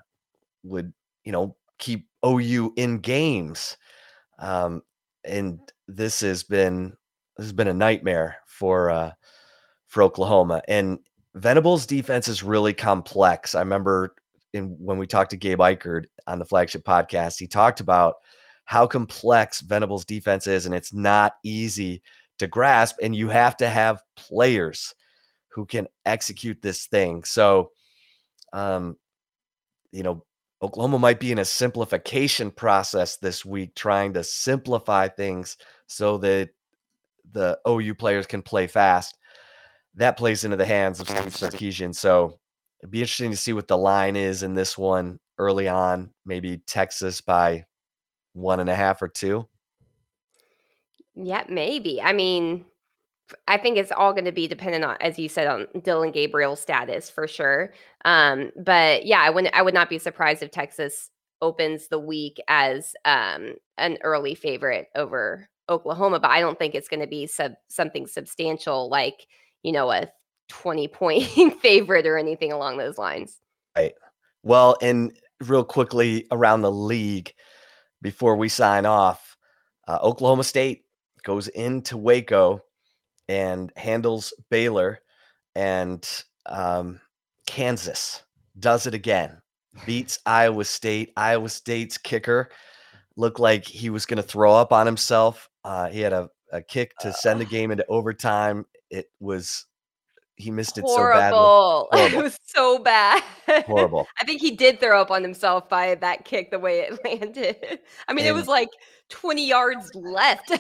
would 0.63 0.91
you 1.23 1.33
know 1.33 1.55
keep 1.79 2.09
OU 2.25 2.73
in 2.77 2.99
games. 2.99 3.77
Um, 4.39 4.81
and 5.23 5.61
this 5.87 6.21
has 6.21 6.43
been 6.45 6.97
this 7.37 7.45
has 7.45 7.53
been 7.53 7.69
a 7.69 7.75
nightmare 7.75 8.39
for 8.47 8.89
uh, 8.89 9.13
for 9.87 10.03
Oklahoma. 10.03 10.63
And 10.67 10.99
Venables' 11.35 11.85
defense 11.85 12.27
is 12.27 12.43
really 12.43 12.73
complex. 12.73 13.55
I 13.55 13.61
remember 13.61 14.15
in 14.55 14.77
when 14.79 14.97
we 14.97 15.07
talked 15.07 15.33
to 15.33 15.37
Gabe 15.37 15.59
Ikard 15.59 16.07
on 16.27 16.39
the 16.39 16.47
flagship 16.47 16.85
podcast, 16.85 17.39
he 17.39 17.47
talked 17.47 17.81
about 17.81 18.15
how 18.65 18.87
complex 18.87 19.61
Venables' 19.61 20.07
defense 20.07 20.47
is, 20.47 20.65
and 20.65 20.75
it's 20.75 20.95
not 20.95 21.35
easy 21.45 22.01
to 22.39 22.47
grasp. 22.47 22.97
And 23.03 23.15
you 23.15 23.29
have 23.29 23.59
to 23.59 23.69
have 23.69 24.01
players 24.17 24.95
who 25.55 25.67
can 25.67 25.87
execute 26.05 26.61
this 26.63 26.87
thing. 26.87 27.25
So, 27.25 27.71
um, 28.53 28.97
you 29.93 30.03
know, 30.03 30.25
Oklahoma 30.63 30.99
might 30.99 31.21
be 31.21 31.33
in 31.33 31.39
a 31.39 31.45
simplification 31.45 32.51
process 32.51 33.17
this 33.17 33.45
week, 33.45 33.75
trying 33.75 34.15
to 34.15 34.25
simplify 34.25 35.09
things 35.09 35.57
so 35.87 36.19
that 36.19 36.51
the 37.33 37.59
OU 37.69 37.95
players 37.95 38.27
can 38.27 38.43
play 38.43 38.67
fast. 38.67 39.17
That 39.95 40.17
plays 40.17 40.45
into 40.45 40.57
the 40.57 40.67
hands 40.67 41.01
of 41.01 41.09
Steve 41.09 41.35
Sarkisian. 41.35 41.95
So 41.95 42.39
It'd 42.85 42.91
be 42.91 43.01
interesting 43.01 43.31
to 43.31 43.37
see 43.39 43.55
what 43.55 43.67
the 43.67 43.79
line 43.79 44.15
is 44.15 44.43
in 44.43 44.53
this 44.53 44.77
one 44.77 45.19
early 45.39 45.69
on. 45.69 46.11
Maybe 46.27 46.59
Texas 46.67 47.23
by 47.23 47.65
one 48.35 48.61
and 48.61 48.69
a 48.69 48.75
half 48.75 49.01
or 49.01 49.09
two. 49.09 49.49
Yeah, 51.15 51.45
maybe. 51.49 52.03
I 52.03 52.13
mean, 52.13 52.67
I 53.49 53.57
think 53.57 53.79
it's 53.79 53.93
all 53.93 54.13
going 54.13 54.27
to 54.27 54.33
be 54.33 54.47
dependent 54.47 54.85
on, 54.85 54.97
as 55.01 55.19
you 55.19 55.29
said, 55.29 55.47
on 55.47 55.67
Dillon 55.83 56.13
Gabriel's 56.13 56.61
status 56.61 57.09
for 57.09 57.27
sure. 57.27 57.73
Um, 58.05 58.51
but 58.57 59.07
yeah, 59.07 59.21
I 59.21 59.31
wouldn't. 59.31 59.55
I 59.55 59.63
would 59.63 59.75
not 59.75 59.89
be 59.89 59.99
surprised 59.99 60.43
if 60.43 60.51
Texas 60.51 61.11
opens 61.41 61.89
the 61.89 61.99
week 61.99 62.41
as 62.49 62.95
um, 63.05 63.55
an 63.79 63.99
early 64.03 64.35
favorite 64.35 64.89
over 64.95 65.49
Oklahoma. 65.69 66.21
But 66.21 66.31
I 66.31 66.41
don't 66.41 66.59
think 66.59 66.75
it's 66.75 66.89
going 66.89 67.01
to 67.01 67.07
be 67.07 67.27
sub- 67.27 67.55
something 67.69 68.07
substantial 68.07 68.89
like 68.91 69.27
you 69.63 69.73
know 69.73 69.91
a 69.91 70.09
20 70.49 70.89
point 70.89 71.61
favorite 71.61 72.07
or 72.07 72.19
anything 72.19 72.53
along 72.53 72.77
those 72.77 72.99
lines. 72.99 73.41
Right. 73.77 73.95
Well, 74.43 74.77
and 74.83 75.17
real 75.41 75.65
quickly 75.65 76.27
around 76.31 76.61
the 76.61 76.71
league 76.71 77.33
before 78.03 78.37
we 78.37 78.51
sign 78.51 78.85
off, 78.85 79.37
uh, 79.89 79.99
Oklahoma 80.03 80.45
State 80.45 80.85
goes 81.23 81.49
into 81.49 81.97
Waco 81.97 82.63
and 83.29 83.73
handles 83.77 84.33
Baylor, 84.51 85.01
and 85.55 86.07
um, 86.47 87.01
Kansas 87.47 88.23
does 88.59 88.87
it 88.87 88.95
again, 88.95 89.41
beats 89.87 90.19
Iowa 90.27 90.65
State. 90.65 91.13
Iowa 91.17 91.49
State's 91.49 91.99
kicker 91.99 92.51
looked 93.17 93.41
like 93.41 93.65
he 93.65 93.91
was 93.91 94.07
going 94.07 94.17
to 94.17 94.23
throw 94.23 94.55
up 94.55 94.73
on 94.73 94.87
himself. 94.87 95.49
Uh, 95.65 95.89
he 95.89 96.01
had 96.01 96.13
a, 96.13 96.29
a 96.53 96.63
kick 96.63 96.93
to 97.01 97.13
send 97.13 97.41
the 97.41 97.45
game 97.45 97.71
into 97.71 97.87
overtime. 97.87 98.67
It 98.91 99.07
was 99.21 99.67
he 100.37 100.51
missed 100.51 100.79
it 100.79 100.85
Horrible. 100.85 101.89
so 101.93 101.97
badly. 101.97 102.19
It 102.19 102.23
was 102.23 102.39
so 102.45 102.79
bad. 102.79 103.23
Horrible. 103.67 104.09
I 104.19 104.25
think 104.25 104.41
he 104.41 104.51
did 104.51 104.81
throw 104.81 105.01
up 105.01 105.11
on 105.11 105.23
himself 105.23 105.69
by 105.69 105.95
that 105.97 106.25
kick 106.25 106.51
the 106.51 106.59
way 106.59 106.81
it 106.81 106.99
landed. 107.05 107.81
I 108.09 108.13
mean, 108.13 108.27
and, 108.27 108.29
it 108.29 108.39
was 108.39 108.49
like 108.49 108.71
20 109.11 109.47
yards 109.47 109.95
left 109.95 110.51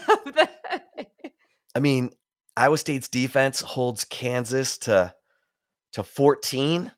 I 1.74 1.80
mean, 1.80 2.10
Iowa 2.56 2.78
State's 2.78 3.08
defense 3.08 3.60
holds 3.60 4.04
Kansas 4.04 4.78
to 4.78 5.14
to 5.92 6.02
14 6.02 6.90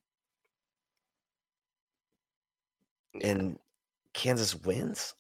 and 3.23 3.59
Kansas 4.15 4.55
wins. 4.55 5.15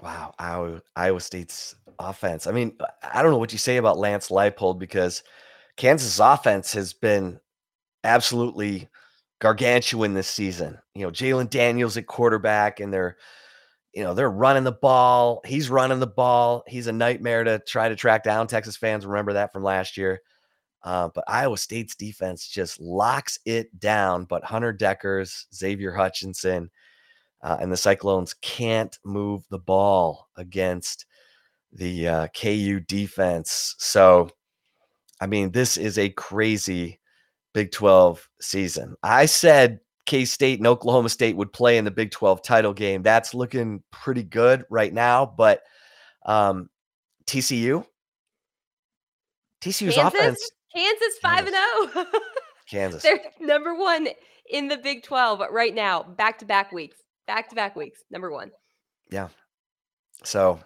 Wow, 0.00 0.34
Iowa, 0.38 0.82
Iowa 0.96 1.20
State's 1.20 1.74
offense. 1.98 2.46
I 2.46 2.52
mean, 2.52 2.76
I 3.02 3.22
don't 3.22 3.32
know 3.32 3.38
what 3.38 3.52
you 3.52 3.58
say 3.58 3.76
about 3.76 3.98
Lance 3.98 4.28
Leipold 4.28 4.78
because 4.78 5.22
Kansas 5.76 6.18
offense 6.20 6.72
has 6.74 6.92
been 6.92 7.40
absolutely 8.04 8.88
gargantuan 9.40 10.14
this 10.14 10.28
season. 10.28 10.78
You 10.94 11.06
know, 11.06 11.10
Jalon 11.10 11.50
Daniels 11.50 11.96
at 11.96 12.06
quarterback, 12.06 12.80
and 12.80 12.92
they're, 12.92 13.16
you 13.94 14.02
know, 14.02 14.14
they're 14.14 14.30
running 14.30 14.64
the 14.64 14.72
ball. 14.72 15.40
He's 15.46 15.70
running 15.70 16.00
the 16.00 16.06
ball. 16.06 16.64
He's 16.66 16.88
a 16.88 16.92
nightmare 16.92 17.44
to 17.44 17.60
try 17.60 17.88
to 17.88 17.96
track 17.96 18.24
down. 18.24 18.46
Texas 18.46 18.76
fans 18.76 19.06
remember 19.06 19.34
that 19.34 19.52
from 19.52 19.62
last 19.62 19.96
year. 19.96 20.20
Uh, 20.82 21.08
but 21.14 21.24
Iowa 21.28 21.56
State's 21.56 21.94
defense 21.94 22.48
just 22.48 22.80
locks 22.80 23.38
it 23.46 23.78
down. 23.78 24.24
But 24.24 24.44
Hunter 24.44 24.74
Dekkers, 24.74 25.46
Xavier 25.54 25.94
Hutchinson, 25.94 26.70
uh, 27.42 27.56
and 27.60 27.70
the 27.70 27.76
Cyclones 27.76 28.34
can't 28.34 28.98
move 29.04 29.44
the 29.50 29.58
ball 29.58 30.28
against 30.36 31.06
the 31.72 32.08
uh, 32.08 32.26
KU 32.28 32.80
defense. 32.80 33.76
So, 33.78 34.30
I 35.20 35.26
mean, 35.26 35.52
this 35.52 35.76
is 35.76 35.98
a 35.98 36.10
crazy 36.10 37.00
Big 37.52 37.70
12 37.70 38.28
season. 38.40 38.96
I 39.02 39.26
said 39.26 39.78
K 40.06 40.24
State 40.24 40.58
and 40.58 40.66
Oklahoma 40.66 41.08
State 41.08 41.36
would 41.36 41.52
play 41.52 41.78
in 41.78 41.84
the 41.84 41.90
Big 41.90 42.10
12 42.10 42.42
title 42.42 42.72
game. 42.72 43.02
That's 43.02 43.34
looking 43.34 43.82
pretty 43.90 44.22
good 44.22 44.64
right 44.70 44.92
now. 44.92 45.26
But 45.26 45.62
um, 46.26 46.68
TCU, 47.26 47.84
TCU's 49.62 49.94
Kansas? 49.94 50.20
offense. 50.20 50.50
Kansas 50.74 51.18
5 51.22 51.46
and 51.46 51.56
0. 51.94 52.06
Kansas. 52.68 53.02
They're 53.02 53.20
number 53.40 53.74
one 53.74 54.08
in 54.50 54.68
the 54.68 54.76
Big 54.76 55.02
12 55.02 55.42
right 55.50 55.74
now, 55.74 56.02
back 56.02 56.38
to 56.38 56.44
back 56.44 56.72
weeks. 56.72 56.98
Back 57.26 57.48
to 57.50 57.54
back 57.54 57.76
weeks, 57.76 58.02
number 58.10 58.30
one. 58.30 58.50
Yeah. 59.10 59.28
So 60.24 60.60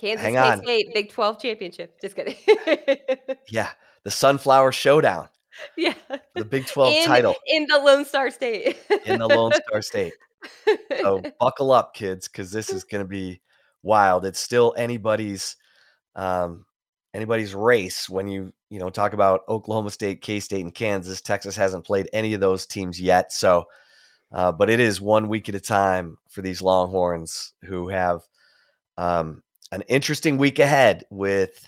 Kansas 0.00 0.24
Hang 0.24 0.36
on. 0.36 0.62
State 0.62 0.88
Big 0.94 1.12
12 1.12 1.40
championship. 1.40 2.00
Just 2.00 2.16
kidding. 2.16 2.36
yeah, 3.48 3.70
the 4.04 4.10
Sunflower 4.10 4.72
Showdown. 4.72 5.28
Yeah. 5.76 5.94
The 6.34 6.44
Big 6.44 6.66
12 6.66 6.92
in, 6.92 7.04
title. 7.06 7.34
In 7.46 7.66
the 7.66 7.78
Lone 7.78 8.04
Star 8.04 8.30
State. 8.30 8.78
in 9.06 9.18
the 9.18 9.28
Lone 9.28 9.52
Star 9.68 9.82
State. 9.82 10.14
So 11.00 11.22
buckle 11.40 11.72
up, 11.72 11.94
kids, 11.94 12.28
because 12.28 12.50
this 12.50 12.70
is 12.70 12.84
going 12.84 13.04
to 13.04 13.08
be 13.08 13.40
wild. 13.82 14.24
It's 14.24 14.40
still 14.40 14.74
anybody's 14.76 15.56
um, 16.16 16.64
anybody's 17.12 17.54
race 17.54 18.08
when 18.08 18.28
you 18.28 18.52
you 18.70 18.78
know 18.78 18.90
talk 18.90 19.12
about 19.12 19.42
Oklahoma 19.48 19.90
State, 19.90 20.20
K 20.20 20.40
State, 20.40 20.64
and 20.64 20.74
Kansas. 20.74 21.20
Texas 21.20 21.56
hasn't 21.56 21.84
played 21.84 22.08
any 22.12 22.34
of 22.34 22.40
those 22.40 22.66
teams 22.66 23.00
yet, 23.00 23.32
so 23.32 23.66
uh, 24.32 24.50
but 24.52 24.70
it 24.70 24.80
is 24.80 25.00
one 25.00 25.28
week 25.28 25.48
at 25.48 25.54
a 25.54 25.60
time 25.60 26.18
for 26.28 26.42
these 26.42 26.60
Longhorns 26.60 27.52
who 27.62 27.88
have 27.88 28.22
um, 28.98 29.42
an 29.70 29.82
interesting 29.82 30.38
week 30.38 30.58
ahead 30.58 31.04
with 31.10 31.66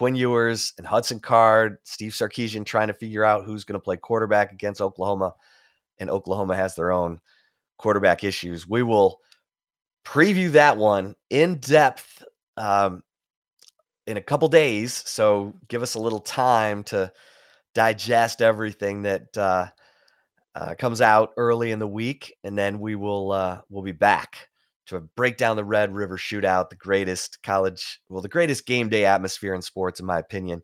Quinn 0.00 0.16
Ewers 0.16 0.72
and 0.78 0.86
Hudson 0.86 1.20
Card, 1.20 1.76
Steve 1.84 2.12
Sarkisian 2.12 2.64
trying 2.64 2.88
to 2.88 2.94
figure 2.94 3.22
out 3.22 3.44
who's 3.44 3.64
going 3.64 3.78
to 3.78 3.84
play 3.84 3.98
quarterback 3.98 4.50
against 4.50 4.80
Oklahoma, 4.80 5.34
and 5.98 6.08
Oklahoma 6.08 6.56
has 6.56 6.74
their 6.74 6.90
own 6.90 7.20
quarterback 7.76 8.24
issues. 8.24 8.66
We 8.66 8.82
will 8.82 9.20
preview 10.02 10.52
that 10.52 10.78
one 10.78 11.16
in 11.28 11.58
depth 11.58 12.24
um, 12.56 13.02
in 14.06 14.16
a 14.16 14.22
couple 14.22 14.48
days. 14.48 14.94
So 15.06 15.54
give 15.68 15.82
us 15.82 15.96
a 15.96 16.00
little 16.00 16.20
time 16.20 16.82
to 16.84 17.12
digest 17.74 18.40
everything 18.40 19.02
that 19.02 19.36
uh, 19.36 19.66
uh, 20.54 20.76
comes 20.78 21.02
out 21.02 21.34
early 21.36 21.72
in 21.72 21.78
the 21.78 21.86
week, 21.86 22.34
and 22.42 22.56
then 22.56 22.80
we 22.80 22.94
will 22.94 23.32
uh, 23.32 23.60
we'll 23.68 23.82
be 23.82 23.92
back 23.92 24.48
to 24.90 25.00
break 25.16 25.36
down 25.36 25.56
the 25.56 25.64
Red 25.64 25.94
River 25.94 26.16
Shootout, 26.16 26.70
the 26.70 26.76
greatest 26.76 27.42
college, 27.42 28.00
well, 28.08 28.22
the 28.22 28.28
greatest 28.28 28.66
game 28.66 28.88
day 28.88 29.04
atmosphere 29.04 29.54
in 29.54 29.62
sports, 29.62 30.00
in 30.00 30.06
my 30.06 30.18
opinion. 30.18 30.62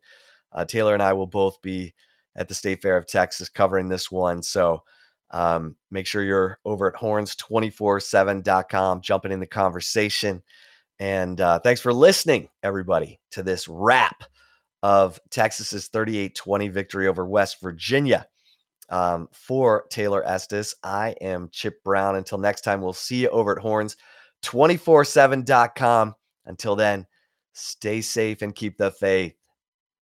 Uh, 0.53 0.65
Taylor 0.65 0.95
and 0.95 1.03
I 1.03 1.13
will 1.13 1.27
both 1.27 1.61
be 1.63 1.95
at 2.37 2.49
the 2.49 2.55
State 2.55 2.83
Fair 2.83 2.97
of 2.97 3.07
Texas 3.07 3.49
covering 3.49 3.89
this 3.89 4.11
one. 4.11 4.43
So 4.43 4.83
um, 5.31 5.77
make 5.91 6.07
sure 6.07 6.23
you're 6.23 6.59
over 6.65 6.89
at 6.89 7.01
horns247.com, 7.01 9.01
jumping 9.01 9.33
in 9.33 9.41
the 9.41 9.47
conversation. 9.47 10.43
And 10.99 11.41
uh, 11.41 11.59
thanks 11.59 11.81
for 11.81 11.93
listening, 11.93 12.49
everybody, 12.63 13.21
to 13.33 13.43
this 13.43 13.69
wrap 13.69 14.25
of 14.83 15.21
Texas's 15.31 15.89
38 15.89 16.35
20 16.35 16.69
victory 16.69 17.09
over 17.09 17.27
West 17.27 17.61
Virginia. 17.61 18.27
Um, 18.89 19.29
for 19.33 19.87
Taylor 19.91 20.25
Estes, 20.25 20.77
I 20.83 21.17
am 21.21 21.49
Chip 21.51 21.83
Brown. 21.83 22.15
Until 22.15 22.39
next 22.39 22.61
time, 22.61 22.81
we'll 22.81 22.93
see 22.93 23.23
you 23.23 23.29
over 23.31 23.57
at 23.57 23.63
horns247.com. 24.43 26.15
Until 26.47 26.77
then, 26.77 27.07
stay 27.53 28.01
safe 28.01 28.43
and 28.43 28.55
keep 28.55 28.79
the 28.79 28.91
faith. 28.91 29.35